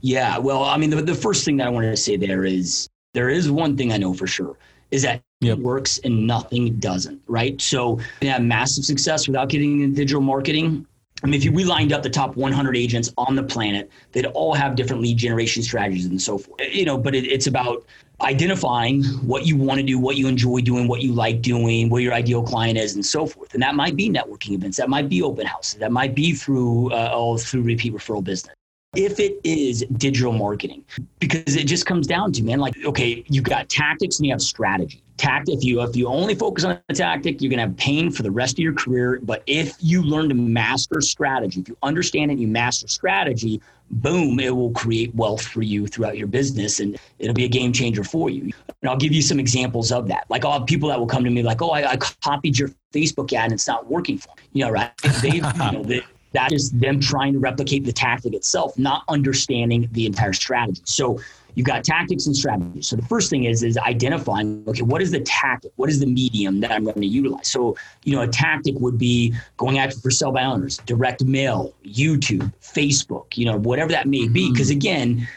Yeah 0.00 0.38
well 0.38 0.64
i 0.64 0.76
mean 0.76 0.90
the, 0.90 1.02
the 1.02 1.14
first 1.14 1.44
thing 1.44 1.56
that 1.58 1.66
i 1.66 1.70
wanted 1.70 1.90
to 1.90 1.96
say 1.96 2.16
there 2.16 2.44
is 2.44 2.88
there 3.12 3.28
is 3.28 3.50
one 3.50 3.76
thing 3.76 3.92
i 3.92 3.96
know 3.96 4.14
for 4.14 4.26
sure 4.26 4.56
is 4.90 5.02
that 5.02 5.22
yep. 5.40 5.58
it 5.58 5.62
works 5.62 5.98
and 5.98 6.26
nothing 6.26 6.76
doesn't, 6.76 7.20
right? 7.26 7.60
So 7.60 8.00
you 8.20 8.28
have 8.30 8.42
massive 8.42 8.84
success 8.84 9.26
without 9.26 9.48
getting 9.48 9.80
into 9.80 9.96
digital 9.96 10.22
marketing. 10.22 10.86
I 11.22 11.26
mean, 11.26 11.34
if 11.34 11.44
you, 11.44 11.52
we 11.52 11.64
lined 11.64 11.92
up 11.92 12.02
the 12.02 12.10
top 12.10 12.36
100 12.36 12.76
agents 12.76 13.12
on 13.18 13.34
the 13.34 13.42
planet, 13.42 13.90
they'd 14.12 14.26
all 14.26 14.54
have 14.54 14.74
different 14.74 15.02
lead 15.02 15.18
generation 15.18 15.62
strategies 15.62 16.06
and 16.06 16.20
so 16.20 16.38
forth. 16.38 16.60
You 16.72 16.86
know, 16.86 16.96
but 16.96 17.14
it, 17.14 17.26
it's 17.26 17.46
about 17.46 17.84
identifying 18.22 19.04
what 19.26 19.46
you 19.46 19.56
want 19.56 19.80
to 19.80 19.86
do, 19.86 19.98
what 19.98 20.16
you 20.16 20.28
enjoy 20.28 20.60
doing, 20.60 20.88
what 20.88 21.02
you 21.02 21.12
like 21.12 21.42
doing, 21.42 21.90
where 21.90 22.00
your 22.00 22.14
ideal 22.14 22.42
client 22.42 22.78
is, 22.78 22.94
and 22.94 23.04
so 23.04 23.26
forth. 23.26 23.52
And 23.54 23.62
that 23.62 23.74
might 23.74 23.96
be 23.96 24.08
networking 24.08 24.52
events, 24.52 24.78
that 24.78 24.88
might 24.88 25.08
be 25.08 25.22
open 25.22 25.46
houses, 25.46 25.78
that 25.80 25.92
might 25.92 26.14
be 26.14 26.32
through 26.32 26.92
uh, 26.92 27.10
all 27.12 27.36
through 27.38 27.62
repeat 27.62 27.92
referral 27.92 28.24
business. 28.24 28.54
If 28.96 29.20
it 29.20 29.38
is 29.44 29.84
digital 29.98 30.32
marketing 30.32 30.84
because 31.20 31.54
it 31.54 31.64
just 31.64 31.86
comes 31.86 32.08
down 32.08 32.32
to 32.32 32.42
man 32.42 32.58
like 32.58 32.74
okay 32.84 33.24
you've 33.28 33.44
got 33.44 33.68
tactics 33.68 34.18
and 34.18 34.26
you 34.26 34.32
have 34.32 34.42
strategy. 34.42 35.02
Tactic 35.16 35.58
if 35.58 35.64
you 35.64 35.80
if 35.82 35.94
you 35.94 36.08
only 36.08 36.34
focus 36.34 36.64
on 36.64 36.80
a 36.88 36.94
tactic 36.94 37.40
you're 37.40 37.50
going 37.50 37.58
to 37.58 37.66
have 37.66 37.76
pain 37.76 38.10
for 38.10 38.24
the 38.24 38.30
rest 38.30 38.54
of 38.54 38.58
your 38.60 38.72
career. 38.72 39.20
But 39.22 39.44
if 39.46 39.76
you 39.78 40.02
learn 40.02 40.28
to 40.30 40.34
master 40.34 41.00
strategy 41.00 41.60
if 41.60 41.68
you 41.68 41.76
understand 41.84 42.30
it 42.30 42.34
and 42.34 42.40
you 42.40 42.48
master 42.48 42.88
strategy 42.88 43.60
boom 43.92 44.40
it 44.40 44.54
will 44.54 44.72
create 44.72 45.14
wealth 45.14 45.42
for 45.42 45.62
you 45.62 45.86
throughout 45.86 46.16
your 46.16 46.26
business 46.26 46.80
and 46.80 46.98
it'll 47.20 47.34
be 47.34 47.44
a 47.44 47.48
game 47.48 47.72
changer 47.72 48.02
for 48.02 48.28
you. 48.28 48.50
And 48.82 48.90
i'll 48.90 48.96
give 48.96 49.12
you 49.12 49.22
some 49.22 49.38
examples 49.38 49.92
of 49.92 50.08
that. 50.08 50.24
Like 50.30 50.44
i'll 50.44 50.58
have 50.58 50.66
people 50.66 50.88
that 50.88 50.98
will 50.98 51.06
come 51.06 51.22
to 51.22 51.30
me 51.30 51.44
like 51.44 51.62
oh 51.62 51.70
i, 51.70 51.92
I 51.92 51.96
copied 51.96 52.58
your 52.58 52.70
facebook 52.92 53.32
ad 53.32 53.44
and 53.44 53.52
it's 53.52 53.68
not 53.68 53.88
working 53.88 54.18
for 54.18 54.30
me. 54.36 54.42
You 54.54 54.64
know 54.64 54.72
right? 54.72 54.90
They 55.22 55.34
you 55.34 55.42
know 55.42 55.84
they, 55.84 56.02
that 56.32 56.52
is 56.52 56.70
them 56.70 57.00
trying 57.00 57.32
to 57.32 57.38
replicate 57.38 57.84
the 57.84 57.92
tactic 57.92 58.34
itself, 58.34 58.78
not 58.78 59.02
understanding 59.08 59.88
the 59.92 60.06
entire 60.06 60.32
strategy. 60.32 60.82
So 60.84 61.20
you've 61.54 61.66
got 61.66 61.84
tactics 61.84 62.26
and 62.26 62.36
strategies. 62.36 62.88
So 62.88 62.96
the 62.96 63.02
first 63.06 63.30
thing 63.30 63.44
is 63.44 63.62
is 63.62 63.76
identifying, 63.78 64.64
okay, 64.68 64.82
what 64.82 65.02
is 65.02 65.10
the 65.10 65.20
tactic? 65.20 65.72
What 65.76 65.90
is 65.90 65.98
the 65.98 66.06
medium 66.06 66.60
that 66.60 66.70
I'm 66.70 66.84
going 66.84 67.00
to 67.00 67.06
utilize? 67.06 67.48
So, 67.48 67.76
you 68.04 68.14
know, 68.14 68.22
a 68.22 68.28
tactic 68.28 68.76
would 68.78 68.98
be 68.98 69.34
going 69.56 69.78
after 69.78 69.98
for 69.98 70.10
sell 70.10 70.32
by 70.32 70.44
owners, 70.44 70.78
direct 70.86 71.24
mail, 71.24 71.74
YouTube, 71.84 72.52
Facebook, 72.62 73.36
you 73.36 73.46
know, 73.46 73.58
whatever 73.58 73.90
that 73.90 74.06
may 74.06 74.28
be. 74.28 74.50
Because 74.52 74.68
mm-hmm. 74.68 74.76
again, 74.76 75.28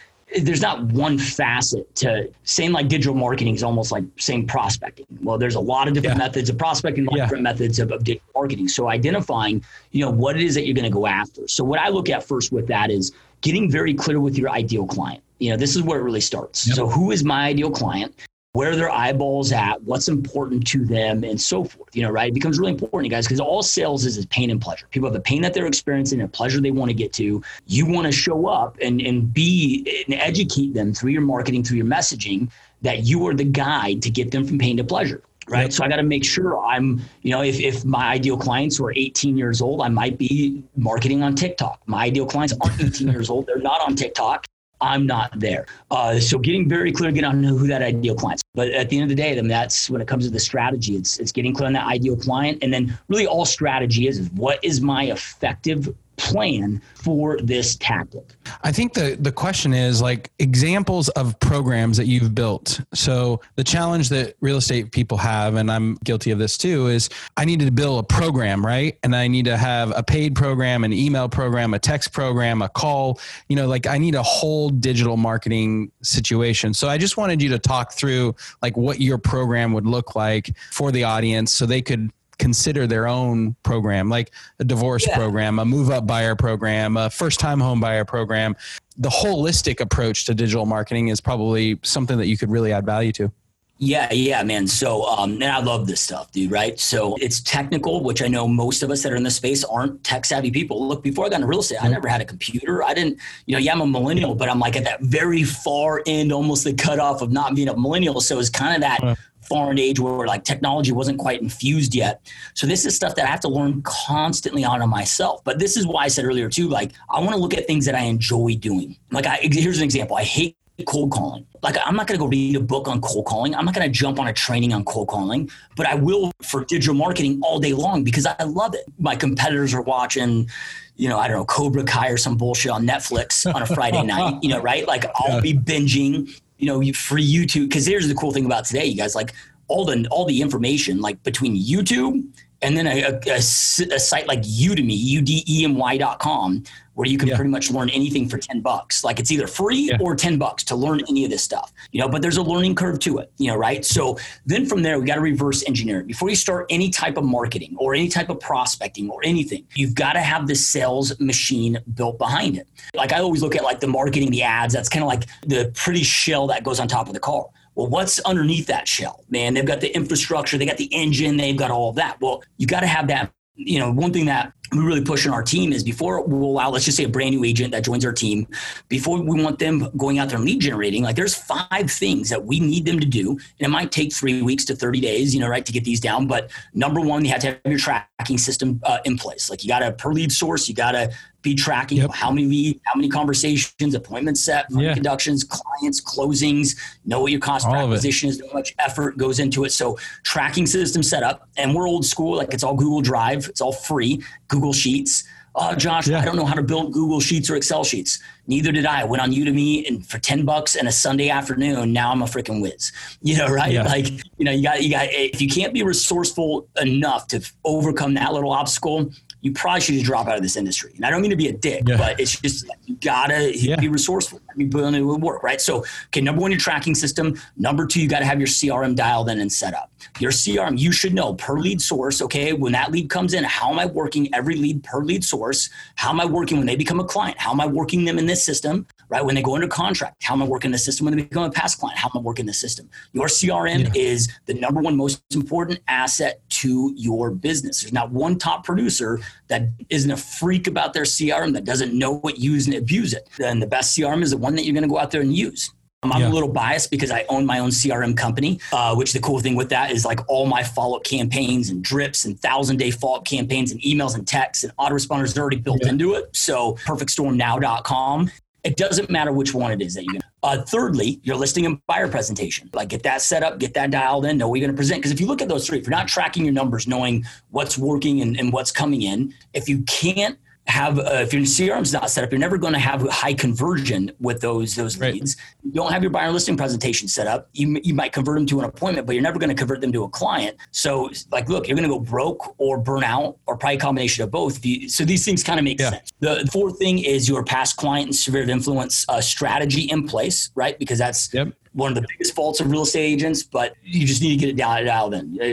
there's 0.41 0.61
not 0.61 0.83
one 0.85 1.17
facet 1.17 1.93
to 1.95 2.29
same 2.43 2.71
like 2.71 2.87
digital 2.87 3.13
marketing 3.15 3.55
is 3.55 3.63
almost 3.63 3.91
like 3.91 4.03
same 4.17 4.47
prospecting. 4.47 5.05
Well, 5.21 5.37
there's 5.37 5.55
a 5.55 5.59
lot 5.59 5.87
of 5.87 5.93
different 5.93 6.17
yeah. 6.17 6.25
methods 6.25 6.49
of 6.49 6.57
prospecting, 6.57 7.07
yeah. 7.11 7.25
different 7.25 7.43
methods 7.43 7.79
of, 7.79 7.91
of 7.91 8.03
digital 8.03 8.27
marketing. 8.35 8.67
So 8.67 8.89
identifying, 8.89 9.63
you 9.91 10.03
know, 10.03 10.11
what 10.11 10.35
it 10.35 10.43
is 10.43 10.55
that 10.55 10.65
you're 10.65 10.75
going 10.75 10.85
to 10.85 10.89
go 10.89 11.07
after. 11.07 11.47
So 11.47 11.63
what 11.63 11.79
I 11.79 11.89
look 11.89 12.09
at 12.09 12.23
first 12.23 12.51
with 12.51 12.67
that 12.67 12.89
is 12.89 13.11
getting 13.41 13.69
very 13.69 13.93
clear 13.93 14.19
with 14.19 14.37
your 14.37 14.49
ideal 14.49 14.87
client. 14.87 15.21
You 15.39 15.51
know, 15.51 15.57
this 15.57 15.75
is 15.75 15.81
where 15.83 15.99
it 15.99 16.03
really 16.03 16.21
starts. 16.21 16.67
Yep. 16.67 16.75
So 16.75 16.87
who 16.87 17.11
is 17.11 17.23
my 17.23 17.47
ideal 17.47 17.69
client? 17.69 18.15
Where 18.53 18.75
their 18.75 18.91
eyeballs 18.91 19.51
at, 19.51 19.81
what's 19.81 20.07
important 20.07 20.65
to 20.67 20.85
them, 20.85 21.23
and 21.23 21.41
so 21.41 21.63
forth. 21.63 21.89
You 21.93 22.03
know, 22.03 22.11
right? 22.11 22.29
It 22.29 22.33
becomes 22.33 22.59
really 22.59 22.71
important, 22.71 23.05
you 23.05 23.09
guys, 23.09 23.25
because 23.25 23.39
all 23.39 23.63
sales 23.63 24.05
is 24.05 24.17
is 24.17 24.27
pain 24.27 24.51
and 24.51 24.61
pleasure. 24.61 24.85
People 24.91 25.09
have 25.09 25.15
a 25.15 25.21
pain 25.21 25.41
that 25.41 25.53
they're 25.53 25.65
experiencing 25.65 26.21
and 26.21 26.29
a 26.29 26.31
pleasure 26.31 26.61
they 26.61 26.71
want 26.71 26.89
to 26.89 26.95
get 26.95 27.11
to. 27.13 27.41
You 27.65 27.85
want 27.85 28.05
to 28.05 28.11
show 28.11 28.45
up 28.45 28.77
and 28.79 29.01
and 29.01 29.33
be 29.33 30.05
and 30.07 30.15
educate 30.19 30.73
them 30.73 30.93
through 30.93 31.11
your 31.11 31.23
marketing, 31.23 31.63
through 31.63 31.77
your 31.77 31.87
messaging, 31.87 32.51
that 32.83 33.03
you 33.03 33.25
are 33.27 33.33
the 33.33 33.43
guide 33.43 34.03
to 34.03 34.11
get 34.11 34.29
them 34.31 34.45
from 34.45 34.59
pain 34.59 34.77
to 34.77 34.83
pleasure. 34.83 35.23
Right. 35.47 35.63
Yep. 35.63 35.73
So 35.73 35.83
I 35.83 35.89
got 35.89 35.97
to 35.97 36.03
make 36.03 36.23
sure 36.23 36.57
I'm, 36.59 37.01
you 37.21 37.31
know, 37.31 37.41
if, 37.41 37.59
if 37.59 37.83
my 37.83 38.05
ideal 38.05 38.37
clients 38.37 38.79
were 38.79 38.93
18 38.95 39.37
years 39.37 39.61
old, 39.61 39.81
I 39.81 39.89
might 39.89 40.17
be 40.17 40.63
marketing 40.77 41.21
on 41.21 41.35
TikTok. 41.35 41.81
My 41.85 42.05
ideal 42.05 42.25
clients 42.25 42.53
aren't 42.61 42.81
18 42.81 43.09
years 43.09 43.29
old. 43.29 43.47
They're 43.47 43.57
not 43.57 43.81
on 43.81 43.95
TikTok. 43.95 44.45
I'm 44.83 45.05
not 45.05 45.39
there. 45.39 45.65
Uh, 45.89 46.19
so 46.19 46.37
getting 46.37 46.67
very 46.67 46.91
clear, 46.91 47.11
get 47.11 47.23
on 47.23 47.43
who 47.43 47.67
that 47.67 47.81
ideal 47.81 48.15
client. 48.15 48.39
is. 48.39 48.43
But 48.53 48.69
at 48.69 48.89
the 48.89 48.97
end 48.97 49.03
of 49.03 49.09
the 49.09 49.21
day, 49.21 49.33
then 49.33 49.47
that's 49.47 49.89
when 49.89 50.01
it 50.01 50.07
comes 50.07 50.25
to 50.25 50.31
the 50.31 50.39
strategy. 50.39 50.95
It's 50.95 51.17
it's 51.19 51.31
getting 51.31 51.53
clear 51.53 51.67
on 51.67 51.73
that 51.73 51.87
ideal 51.87 52.17
client, 52.17 52.59
and 52.61 52.71
then 52.73 52.97
really 53.07 53.25
all 53.25 53.45
strategy 53.45 54.07
is 54.07 54.19
is 54.19 54.29
what 54.31 54.59
is 54.63 54.81
my 54.81 55.05
effective 55.05 55.93
plan 56.17 56.81
for 56.95 57.37
this 57.41 57.75
tactic? 57.75 58.23
I 58.63 58.71
think 58.71 58.93
the 58.93 59.17
the 59.19 59.31
question 59.31 59.73
is 59.73 60.01
like 60.01 60.31
examples 60.39 61.09
of 61.09 61.39
programs 61.39 61.97
that 61.97 62.07
you've 62.07 62.35
built. 62.35 62.81
So 62.93 63.41
the 63.55 63.63
challenge 63.63 64.09
that 64.09 64.35
real 64.41 64.57
estate 64.57 64.91
people 64.91 65.17
have 65.17 65.55
and 65.55 65.71
I'm 65.71 65.95
guilty 66.03 66.31
of 66.31 66.39
this 66.39 66.57
too 66.57 66.87
is 66.87 67.09
I 67.37 67.45
need 67.45 67.59
to 67.61 67.71
build 67.71 68.03
a 68.03 68.07
program, 68.07 68.65
right? 68.65 68.97
And 69.03 69.15
I 69.15 69.27
need 69.27 69.45
to 69.45 69.57
have 69.57 69.93
a 69.95 70.03
paid 70.03 70.35
program, 70.35 70.83
an 70.83 70.93
email 70.93 71.29
program, 71.29 71.73
a 71.73 71.79
text 71.79 72.13
program, 72.13 72.61
a 72.61 72.69
call, 72.69 73.19
you 73.49 73.55
know, 73.55 73.67
like 73.67 73.87
I 73.87 73.97
need 73.97 74.15
a 74.15 74.23
whole 74.23 74.69
digital 74.69 75.17
marketing 75.17 75.91
situation. 76.01 76.73
So 76.73 76.89
I 76.89 76.97
just 76.97 77.17
wanted 77.17 77.41
you 77.41 77.49
to 77.49 77.59
talk 77.59 77.93
through 77.93 78.35
like 78.61 78.77
what 78.77 79.01
your 79.01 79.17
program 79.17 79.73
would 79.73 79.87
look 79.87 80.15
like 80.15 80.55
for 80.71 80.91
the 80.91 81.03
audience 81.03 81.53
so 81.53 81.65
they 81.65 81.81
could 81.81 82.11
consider 82.39 82.87
their 82.87 83.07
own 83.07 83.55
program, 83.63 84.09
like 84.09 84.31
a 84.59 84.63
divorce 84.63 85.07
yeah. 85.07 85.15
program, 85.17 85.59
a 85.59 85.65
move 85.65 85.89
up 85.89 86.07
buyer 86.07 86.35
program, 86.35 86.97
a 86.97 87.09
first 87.09 87.39
time 87.39 87.59
home 87.59 87.79
buyer 87.79 88.05
program. 88.05 88.55
The 88.97 89.09
holistic 89.09 89.79
approach 89.79 90.25
to 90.25 90.35
digital 90.35 90.65
marketing 90.65 91.07
is 91.07 91.19
probably 91.19 91.79
something 91.83 92.17
that 92.17 92.27
you 92.27 92.37
could 92.37 92.51
really 92.51 92.71
add 92.71 92.85
value 92.85 93.11
to. 93.13 93.31
Yeah, 93.79 94.13
yeah, 94.13 94.43
man. 94.43 94.67
So, 94.67 95.03
um, 95.03 95.33
and 95.33 95.45
I 95.45 95.59
love 95.59 95.87
this 95.87 95.99
stuff, 95.99 96.31
dude, 96.31 96.51
right? 96.51 96.79
So 96.79 97.17
it's 97.19 97.41
technical, 97.41 98.01
which 98.01 98.21
I 98.21 98.27
know 98.27 98.47
most 98.47 98.81
of 98.81 98.91
us 98.91 99.03
that 99.03 99.11
are 99.11 99.15
in 99.15 99.23
the 99.23 99.31
space 99.31 99.63
aren't 99.63 100.01
tech 100.03 100.25
savvy 100.25 100.51
people. 100.51 100.87
Look, 100.87 101.03
before 101.03 101.25
I 101.25 101.29
got 101.29 101.37
into 101.37 101.47
real 101.47 101.59
estate, 101.59 101.79
I 101.83 101.89
never 101.89 102.07
had 102.07 102.21
a 102.21 102.25
computer. 102.25 102.83
I 102.83 102.93
didn't, 102.93 103.19
you 103.45 103.53
know, 103.53 103.59
yeah, 103.59 103.73
I'm 103.73 103.81
a 103.81 103.87
millennial, 103.87 104.35
but 104.35 104.47
I'm 104.47 104.59
like 104.59 104.77
at 104.77 104.85
that 104.85 105.01
very 105.01 105.43
far 105.43 106.01
end, 106.05 106.31
almost 106.31 106.63
the 106.63 106.73
cutoff 106.73 107.21
of 107.21 107.31
not 107.31 107.55
being 107.55 107.67
a 107.67 107.75
millennial. 107.75 108.21
So 108.21 108.39
it's 108.39 108.49
kind 108.49 108.75
of 108.75 108.81
that 108.81 109.17
foreign 109.47 109.79
age 109.79 109.99
where 109.99 110.25
like 110.27 110.43
technology 110.43 110.91
wasn't 110.91 111.17
quite 111.17 111.41
infused 111.41 111.95
yet. 111.95 112.21
So 112.53 112.67
this 112.67 112.85
is 112.85 112.95
stuff 112.95 113.15
that 113.15 113.25
I 113.25 113.29
have 113.29 113.41
to 113.41 113.49
learn 113.49 113.81
constantly 113.83 114.63
on 114.63 114.87
myself. 114.89 115.43
But 115.43 115.59
this 115.59 115.77
is 115.77 115.87
why 115.87 116.03
I 116.03 116.07
said 116.07 116.25
earlier 116.25 116.49
too, 116.49 116.67
like 116.67 116.91
I 117.09 117.19
want 117.19 117.31
to 117.31 117.37
look 117.37 117.53
at 117.53 117.67
things 117.67 117.85
that 117.85 117.95
I 117.95 118.01
enjoy 118.01 118.55
doing. 118.55 118.97
Like 119.11 119.25
I, 119.25 119.39
here's 119.41 119.77
an 119.77 119.83
example. 119.83 120.17
I 120.17 120.23
hate 120.23 120.57
cold 120.85 121.11
calling. 121.11 121.45
Like 121.61 121.77
I'm 121.85 121.95
not 121.95 122.07
going 122.07 122.17
to 122.17 122.23
go 122.23 122.27
read 122.27 122.55
a 122.55 122.59
book 122.59 122.87
on 122.87 122.99
cold 123.01 123.25
calling. 123.25 123.55
I'm 123.55 123.65
not 123.65 123.75
going 123.75 123.85
to 123.85 123.91
jump 123.91 124.19
on 124.19 124.27
a 124.27 124.33
training 124.33 124.73
on 124.73 124.83
cold 124.85 125.07
calling, 125.07 125.49
but 125.75 125.85
I 125.85 125.95
will 125.95 126.31
for 126.41 126.65
digital 126.65 126.95
marketing 126.95 127.39
all 127.43 127.59
day 127.59 127.73
long 127.73 128.03
because 128.03 128.25
I 128.25 128.43
love 128.43 128.73
it. 128.73 128.85
My 128.97 129.15
competitors 129.15 129.73
are 129.73 129.81
watching, 129.81 130.49
you 130.95 131.09
know, 131.09 131.19
I 131.19 131.27
don't 131.27 131.37
know, 131.37 131.45
Cobra 131.45 131.83
Kai 131.83 132.09
or 132.09 132.17
some 132.17 132.37
bullshit 132.37 132.71
on 132.71 132.87
Netflix 132.87 133.51
on 133.53 133.61
a 133.61 133.65
Friday 133.65 134.03
night, 134.03 134.39
you 134.41 134.49
know, 134.49 134.61
right? 134.61 134.87
Like 134.87 135.05
I'll 135.15 135.41
be 135.41 135.53
binging 135.57 136.39
you 136.57 136.67
know, 136.67 136.79
for 136.93 137.17
YouTube. 137.17 137.69
Because 137.69 137.85
here's 137.85 138.07
the 138.07 138.15
cool 138.15 138.31
thing 138.31 138.45
about 138.45 138.65
today, 138.65 138.85
you 138.85 138.95
guys, 138.95 139.15
like 139.15 139.33
all 139.67 139.85
the 139.85 140.07
all 140.11 140.25
the 140.25 140.41
information, 140.41 140.99
like 140.99 141.21
between 141.23 141.55
YouTube 141.55 142.23
and 142.63 142.77
then 142.77 142.87
a, 142.87 143.01
a, 143.01 143.19
a, 143.27 143.35
a 143.37 143.99
site 143.99 144.27
like 144.27 144.41
Udemy, 144.41 145.19
udemy.com, 145.19 146.63
where 146.93 147.07
you 147.07 147.17
can 147.17 147.27
yeah. 147.27 147.35
pretty 147.35 147.49
much 147.49 147.71
learn 147.71 147.89
anything 147.89 148.29
for 148.29 148.37
10 148.37 148.61
bucks. 148.61 149.03
Like 149.03 149.19
it's 149.19 149.31
either 149.31 149.47
free 149.47 149.89
yeah. 149.89 149.97
or 149.99 150.15
10 150.15 150.37
bucks 150.37 150.63
to 150.65 150.75
learn 150.75 151.01
any 151.09 151.25
of 151.25 151.31
this 151.31 151.43
stuff, 151.43 151.73
you 151.91 151.99
know, 151.99 152.07
but 152.07 152.21
there's 152.21 152.37
a 152.37 152.41
learning 152.41 152.75
curve 152.75 152.99
to 152.99 153.17
it, 153.17 153.31
you 153.37 153.47
know, 153.47 153.55
right? 153.55 153.83
So 153.83 154.17
then 154.45 154.65
from 154.65 154.81
there, 154.81 154.99
we 154.99 155.05
got 155.05 155.15
to 155.15 155.21
reverse 155.21 155.63
engineer 155.67 155.99
it. 155.99 156.07
Before 156.07 156.29
you 156.29 156.35
start 156.35 156.67
any 156.69 156.89
type 156.89 157.17
of 157.17 157.23
marketing 157.23 157.75
or 157.77 157.95
any 157.95 158.07
type 158.07 158.29
of 158.29 158.39
prospecting 158.39 159.09
or 159.09 159.19
anything, 159.23 159.65
you've 159.75 159.95
got 159.95 160.13
to 160.13 160.21
have 160.21 160.47
the 160.47 160.55
sales 160.55 161.19
machine 161.19 161.79
built 161.95 162.17
behind 162.17 162.57
it. 162.57 162.67
Like 162.93 163.11
I 163.11 163.19
always 163.19 163.41
look 163.41 163.55
at 163.55 163.63
like 163.63 163.79
the 163.79 163.87
marketing, 163.87 164.31
the 164.31 164.43
ads, 164.43 164.73
that's 164.73 164.89
kind 164.89 165.03
of 165.03 165.07
like 165.07 165.25
the 165.45 165.71
pretty 165.75 166.03
shell 166.03 166.47
that 166.47 166.63
goes 166.63 166.79
on 166.79 166.87
top 166.87 167.07
of 167.07 167.13
the 167.13 167.19
car. 167.19 167.47
Well, 167.75 167.87
what's 167.87 168.19
underneath 168.21 168.67
that 168.67 168.87
shell? 168.87 169.23
Man, 169.29 169.53
they've 169.53 169.65
got 169.65 169.81
the 169.81 169.93
infrastructure, 169.95 170.57
they 170.57 170.65
got 170.65 170.77
the 170.77 170.93
engine, 170.93 171.37
they've 171.37 171.57
got 171.57 171.71
all 171.71 171.89
of 171.89 171.95
that. 171.95 172.19
Well, 172.21 172.43
you 172.57 172.67
got 172.67 172.81
to 172.81 172.87
have 172.87 173.07
that. 173.07 173.31
You 173.55 173.79
know, 173.79 173.91
one 173.91 174.11
thing 174.11 174.25
that 174.25 174.51
we 174.71 174.79
really 174.79 175.03
push 175.03 175.25
in 175.25 175.31
our 175.31 175.43
team 175.43 175.71
is 175.71 175.83
before 175.83 176.25
we'll 176.25 176.43
allow, 176.43 176.69
let's 176.69 176.85
just 176.85 176.97
say 176.97 177.03
a 177.03 177.09
brand 177.09 177.35
new 177.35 177.43
agent 177.43 177.71
that 177.71 177.83
joins 177.83 178.05
our 178.05 178.11
team, 178.11 178.47
before 178.89 179.21
we 179.21 179.43
want 179.43 179.59
them 179.59 179.89
going 179.95 180.19
out 180.19 180.29
there 180.29 180.37
and 180.37 180.45
lead 180.45 180.59
generating, 180.59 181.03
like 181.03 181.15
there's 181.15 181.35
five 181.35 181.91
things 181.91 182.29
that 182.29 182.43
we 182.45 182.59
need 182.59 182.85
them 182.85 182.99
to 182.99 183.05
do. 183.05 183.31
And 183.31 183.41
it 183.59 183.69
might 183.69 183.91
take 183.91 184.13
three 184.13 184.41
weeks 184.41 184.65
to 184.65 184.75
30 184.75 185.01
days, 185.01 185.35
you 185.35 185.41
know, 185.41 185.47
right, 185.47 185.65
to 185.65 185.71
get 185.71 185.83
these 185.83 185.99
down. 185.99 186.27
But 186.27 186.49
number 186.73 186.99
one, 186.99 187.23
you 187.23 187.31
have 187.31 187.41
to 187.41 187.47
have 187.47 187.59
your 187.65 187.77
tracking 187.77 188.37
system 188.37 188.81
uh, 188.83 188.99
in 189.05 189.17
place. 189.17 189.49
Like 189.49 189.63
you 189.63 189.67
got 189.67 189.83
a 189.83 189.91
per 189.91 190.11
lead 190.11 190.31
source, 190.31 190.67
you 190.67 190.73
got 190.73 190.93
to 190.93 191.11
be 191.43 191.53
tracking 191.53 191.99
yep. 191.99 192.11
how 192.11 192.31
many 192.31 192.47
lead, 192.47 192.79
how 192.85 192.95
many 192.95 193.09
conversations, 193.09 193.93
appointments 193.93 194.41
set, 194.41 194.65
yeah. 194.69 194.93
conductions, 194.93 195.43
clients, 195.43 196.01
closings, 196.01 196.75
know 197.05 197.19
what 197.19 197.31
your 197.31 197.41
cost 197.41 197.67
per 197.67 197.75
acquisition 197.75 198.29
is, 198.29 198.41
how 198.41 198.53
much 198.53 198.73
effort 198.79 199.17
goes 199.17 199.39
into 199.39 199.65
it. 199.65 199.71
So 199.71 199.97
tracking 200.23 200.65
system 200.65 201.03
set 201.03 201.21
up. 201.21 201.47
And 201.57 201.75
we're 201.75 201.87
old 201.87 202.05
school, 202.05 202.37
like 202.37 202.53
it's 202.53 202.63
all 202.63 202.73
Google 202.73 203.01
Drive, 203.01 203.47
it's 203.47 203.61
all 203.61 203.73
free. 203.73 204.23
Google 204.47 204.73
Sheets. 204.73 205.25
Uh, 205.55 205.75
Josh, 205.75 206.07
yeah. 206.07 206.19
I 206.19 206.25
don't 206.25 206.35
know 206.35 206.45
how 206.45 206.55
to 206.55 206.63
build 206.63 206.93
Google 206.93 207.19
Sheets 207.19 207.47
or 207.47 207.55
Excel 207.55 207.83
sheets. 207.83 208.17
Neither 208.47 208.71
did 208.71 208.87
I. 208.87 209.01
I 209.01 209.03
went 209.03 209.21
on 209.21 209.31
Udemy 209.31 209.87
and 209.87 210.03
for 210.03 210.17
10 210.17 210.45
bucks 210.45 210.75
and 210.75 210.87
a 210.87 210.91
Sunday 210.91 211.29
afternoon, 211.29 211.93
now 211.93 212.11
I'm 212.11 212.23
a 212.23 212.25
freaking 212.25 212.59
whiz. 212.59 212.91
You 213.21 213.37
know, 213.37 213.47
right? 213.47 213.71
Yeah. 213.71 213.83
Like, 213.83 214.07
you 214.37 214.45
know, 214.45 214.51
you 214.51 214.63
got, 214.63 214.81
you 214.81 214.89
got, 214.89 215.07
if 215.11 215.41
you 215.41 215.47
can't 215.47 215.73
be 215.73 215.83
resourceful 215.83 216.67
enough 216.81 217.27
to 217.27 217.51
overcome 217.63 218.15
that 218.15 218.33
little 218.33 218.51
obstacle, 218.51 219.11
you 219.43 219.51
probably 219.51 219.81
should 219.81 219.95
just 219.95 220.05
drop 220.05 220.27
out 220.27 220.37
of 220.37 220.41
this 220.41 220.55
industry. 220.55 220.93
And 220.95 221.05
I 221.05 221.09
don't 221.09 221.21
mean 221.21 221.31
to 221.31 221.35
be 221.37 221.49
a 221.49 221.53
dick, 221.53 221.83
yeah. 221.85 221.97
but 221.97 222.17
it's 222.19 222.39
just 222.39 222.65
you 222.85 222.95
gotta 222.95 223.55
yeah. 223.55 223.75
be 223.75 223.89
resourceful. 223.89 224.39
You 224.55 224.67
put 224.67 224.83
on 224.83 224.95
it 224.95 225.01
would 225.01 225.21
work, 225.21 225.43
right? 225.43 225.59
So, 225.59 225.85
okay, 226.07 226.21
number 226.21 226.41
one, 226.41 226.51
your 226.51 226.59
tracking 226.59 226.95
system. 226.95 227.39
Number 227.57 227.85
two, 227.85 228.01
you 228.01 228.07
got 228.07 228.19
to 228.19 228.25
have 228.25 228.39
your 228.39 228.47
CRM 228.47 228.95
dialed 228.95 229.29
in 229.29 229.39
and 229.39 229.51
set 229.51 229.73
up. 229.73 229.91
Your 230.19 230.31
CRM, 230.31 230.77
you 230.77 230.91
should 230.91 231.13
know 231.13 231.33
per 231.35 231.57
lead 231.59 231.81
source. 231.81 232.21
Okay, 232.21 232.53
when 232.53 232.73
that 232.73 232.91
lead 232.91 233.09
comes 233.09 233.33
in, 233.33 233.43
how 233.43 233.71
am 233.71 233.79
I 233.79 233.85
working 233.85 234.33
every 234.33 234.55
lead 234.55 234.83
per 234.83 235.03
lead 235.03 235.23
source? 235.23 235.69
How 235.95 236.09
am 236.09 236.19
I 236.19 236.25
working 236.25 236.57
when 236.57 236.67
they 236.67 236.75
become 236.75 236.99
a 236.99 237.05
client? 237.05 237.39
How 237.39 237.51
am 237.51 237.61
I 237.61 237.67
working 237.67 238.05
them 238.05 238.17
in 238.17 238.25
this 238.25 238.43
system? 238.43 238.85
Right 239.09 239.23
when 239.23 239.35
they 239.35 239.43
go 239.43 239.55
into 239.55 239.67
contract, 239.67 240.23
how 240.23 240.33
am 240.33 240.41
I 240.41 240.45
working 240.45 240.71
the 240.71 240.77
system 240.77 241.05
when 241.05 241.15
they 241.15 241.23
become 241.23 241.43
a 241.43 241.51
past 241.51 241.79
client? 241.79 241.99
How 241.99 242.07
am 242.07 242.17
I 242.17 242.21
working 242.21 242.47
the 242.47 242.53
system? 242.53 242.89
Your 243.11 243.27
CRM 243.27 243.83
yeah. 243.83 244.01
is 244.01 244.31
the 244.45 244.55
number 244.55 244.81
one 244.81 244.97
most 244.97 245.21
important 245.35 245.79
asset 245.87 246.41
to 246.49 246.93
your 246.95 247.29
business. 247.29 247.81
There's 247.81 247.93
not 247.93 248.11
one 248.11 248.39
top 248.39 248.63
producer 248.63 249.19
that 249.49 249.69
isn't 249.89 250.09
a 250.09 250.17
freak 250.17 250.67
about 250.67 250.93
their 250.93 251.03
CRM 251.03 251.53
that 251.53 251.63
doesn't 251.63 251.93
know 251.93 252.17
what 252.17 252.39
use 252.39 252.65
and 252.65 252.75
abuse 252.75 253.13
it. 253.13 253.29
Then 253.37 253.59
the 253.59 253.67
best 253.67 253.95
CRM 253.95 254.23
is 254.23 254.31
the 254.31 254.37
one 254.43 254.55
that 254.55 254.65
you're 254.65 254.73
going 254.73 254.83
to 254.83 254.89
go 254.89 254.99
out 254.99 255.09
there 255.09 255.21
and 255.21 255.35
use. 255.35 255.71
I'm 256.11 256.21
yeah. 256.21 256.27
a 256.27 256.31
little 256.31 256.49
biased 256.49 256.91
because 256.91 257.11
I 257.11 257.25
own 257.29 257.45
my 257.45 257.59
own 257.59 257.69
CRM 257.69 258.15
company, 258.17 258.59
uh, 258.73 258.93
which 258.95 259.13
the 259.13 259.19
cool 259.19 259.39
thing 259.39 259.55
with 259.55 259.69
that 259.69 259.91
is 259.91 260.03
like 260.03 260.19
all 260.27 260.45
my 260.45 260.61
follow 260.61 260.97
up 260.97 261.03
campaigns 261.03 261.69
and 261.69 261.83
drips 261.83 262.25
and 262.25 262.39
thousand 262.39 262.77
day 262.77 262.91
follow 262.91 263.17
up 263.17 263.25
campaigns 263.25 263.71
and 263.71 263.81
emails 263.81 264.15
and 264.15 264.27
texts 264.27 264.63
and 264.63 264.75
autoresponders 264.77 265.37
are 265.37 265.41
already 265.41 265.57
built 265.57 265.79
yeah. 265.83 265.89
into 265.89 266.13
it. 266.15 266.35
So 266.35 266.73
perfectstormnow.com. 266.85 268.31
It 268.63 268.77
doesn't 268.77 269.09
matter 269.09 269.33
which 269.33 269.53
one 269.53 269.71
it 269.71 269.81
is 269.81 269.93
that 269.95 270.03
you 270.03 270.19
uh, 270.41 270.61
thirdly, 270.61 271.19
your 271.23 271.35
listing 271.35 271.65
and 271.65 271.85
buyer 271.85 272.07
presentation. 272.07 272.69
Like 272.73 272.89
get 272.89 273.03
that 273.03 273.21
set 273.21 273.43
up, 273.43 273.59
get 273.59 273.73
that 273.73 273.91
dialed 273.91 274.25
in, 274.25 274.37
know 274.37 274.47
what 274.47 274.59
you're 274.59 274.67
going 274.67 274.75
to 274.75 274.79
present. 274.79 274.99
Because 274.99 275.11
if 275.11 275.19
you 275.19 275.27
look 275.27 275.41
at 275.41 275.49
those 275.49 275.67
three, 275.67 275.79
if 275.79 275.85
you're 275.85 275.91
not 275.91 276.07
tracking 276.07 276.45
your 276.45 276.53
numbers, 276.53 276.87
knowing 276.87 277.25
what's 277.49 277.77
working 277.77 278.21
and, 278.21 278.37
and 278.37 278.53
what's 278.53 278.71
coming 278.71 279.01
in, 279.01 279.33
if 279.53 279.67
you 279.67 279.81
can't 279.83 280.37
have 280.67 280.97
uh, 280.97 281.19
if 281.21 281.33
your 281.33 281.43
CRM's 281.43 281.91
not 281.91 282.09
set 282.09 282.23
up, 282.23 282.31
you're 282.31 282.39
never 282.39 282.57
going 282.57 282.73
to 282.73 282.79
have 282.79 283.07
high 283.09 283.33
conversion 283.33 284.11
with 284.19 284.39
those 284.41 284.75
those 284.75 284.97
right. 284.97 285.13
leads. 285.13 285.35
You 285.63 285.71
don't 285.71 285.91
have 285.91 286.01
your 286.01 286.11
buyer 286.11 286.31
listing 286.31 286.55
presentation 286.55 287.07
set 287.07 287.27
up. 287.27 287.49
You, 287.53 287.79
you 287.83 287.93
might 287.93 288.13
convert 288.13 288.37
them 288.37 288.45
to 288.47 288.59
an 288.59 288.65
appointment, 288.65 289.05
but 289.05 289.13
you're 289.13 289.23
never 289.23 289.39
going 289.39 289.49
to 289.49 289.55
convert 289.55 289.81
them 289.81 289.91
to 289.91 290.03
a 290.03 290.09
client. 290.09 290.57
So, 290.71 291.09
like, 291.31 291.49
look, 291.49 291.67
you're 291.67 291.75
going 291.75 291.87
to 291.87 291.93
go 291.93 291.99
broke 291.99 292.55
or 292.57 292.77
burn 292.77 293.03
out, 293.03 293.37
or 293.45 293.57
probably 293.57 293.75
a 293.75 293.79
combination 293.79 294.23
of 294.23 294.31
both. 294.31 294.61
So 294.89 295.03
these 295.05 295.25
things 295.25 295.43
kind 295.43 295.59
of 295.59 295.63
make 295.63 295.79
yeah. 295.79 295.91
sense. 295.91 296.11
The, 296.19 296.49
fourth 296.51 296.77
thing 296.77 296.99
is 296.99 297.27
your 297.27 297.43
past 297.43 297.77
client 297.77 298.07
and 298.07 298.15
sphere 298.15 298.43
of 298.43 298.49
influence 298.49 299.05
uh, 299.09 299.21
strategy 299.21 299.83
in 299.83 300.07
place, 300.07 300.51
right? 300.55 300.77
Because 300.77 300.99
that's 300.99 301.33
yep 301.33 301.53
one 301.73 301.89
of 301.89 301.95
the 301.95 302.05
biggest 302.07 302.35
faults 302.35 302.59
of 302.59 302.69
real 302.69 302.83
estate 302.83 303.01
agents, 303.01 303.43
but 303.43 303.75
you 303.83 304.05
just 304.05 304.21
need 304.21 304.29
to 304.29 304.37
get 304.37 304.49
it 304.49 304.55
dialed, 304.55 304.85
dialed 304.85 305.13
in. 305.15 305.33
You, 305.33 305.43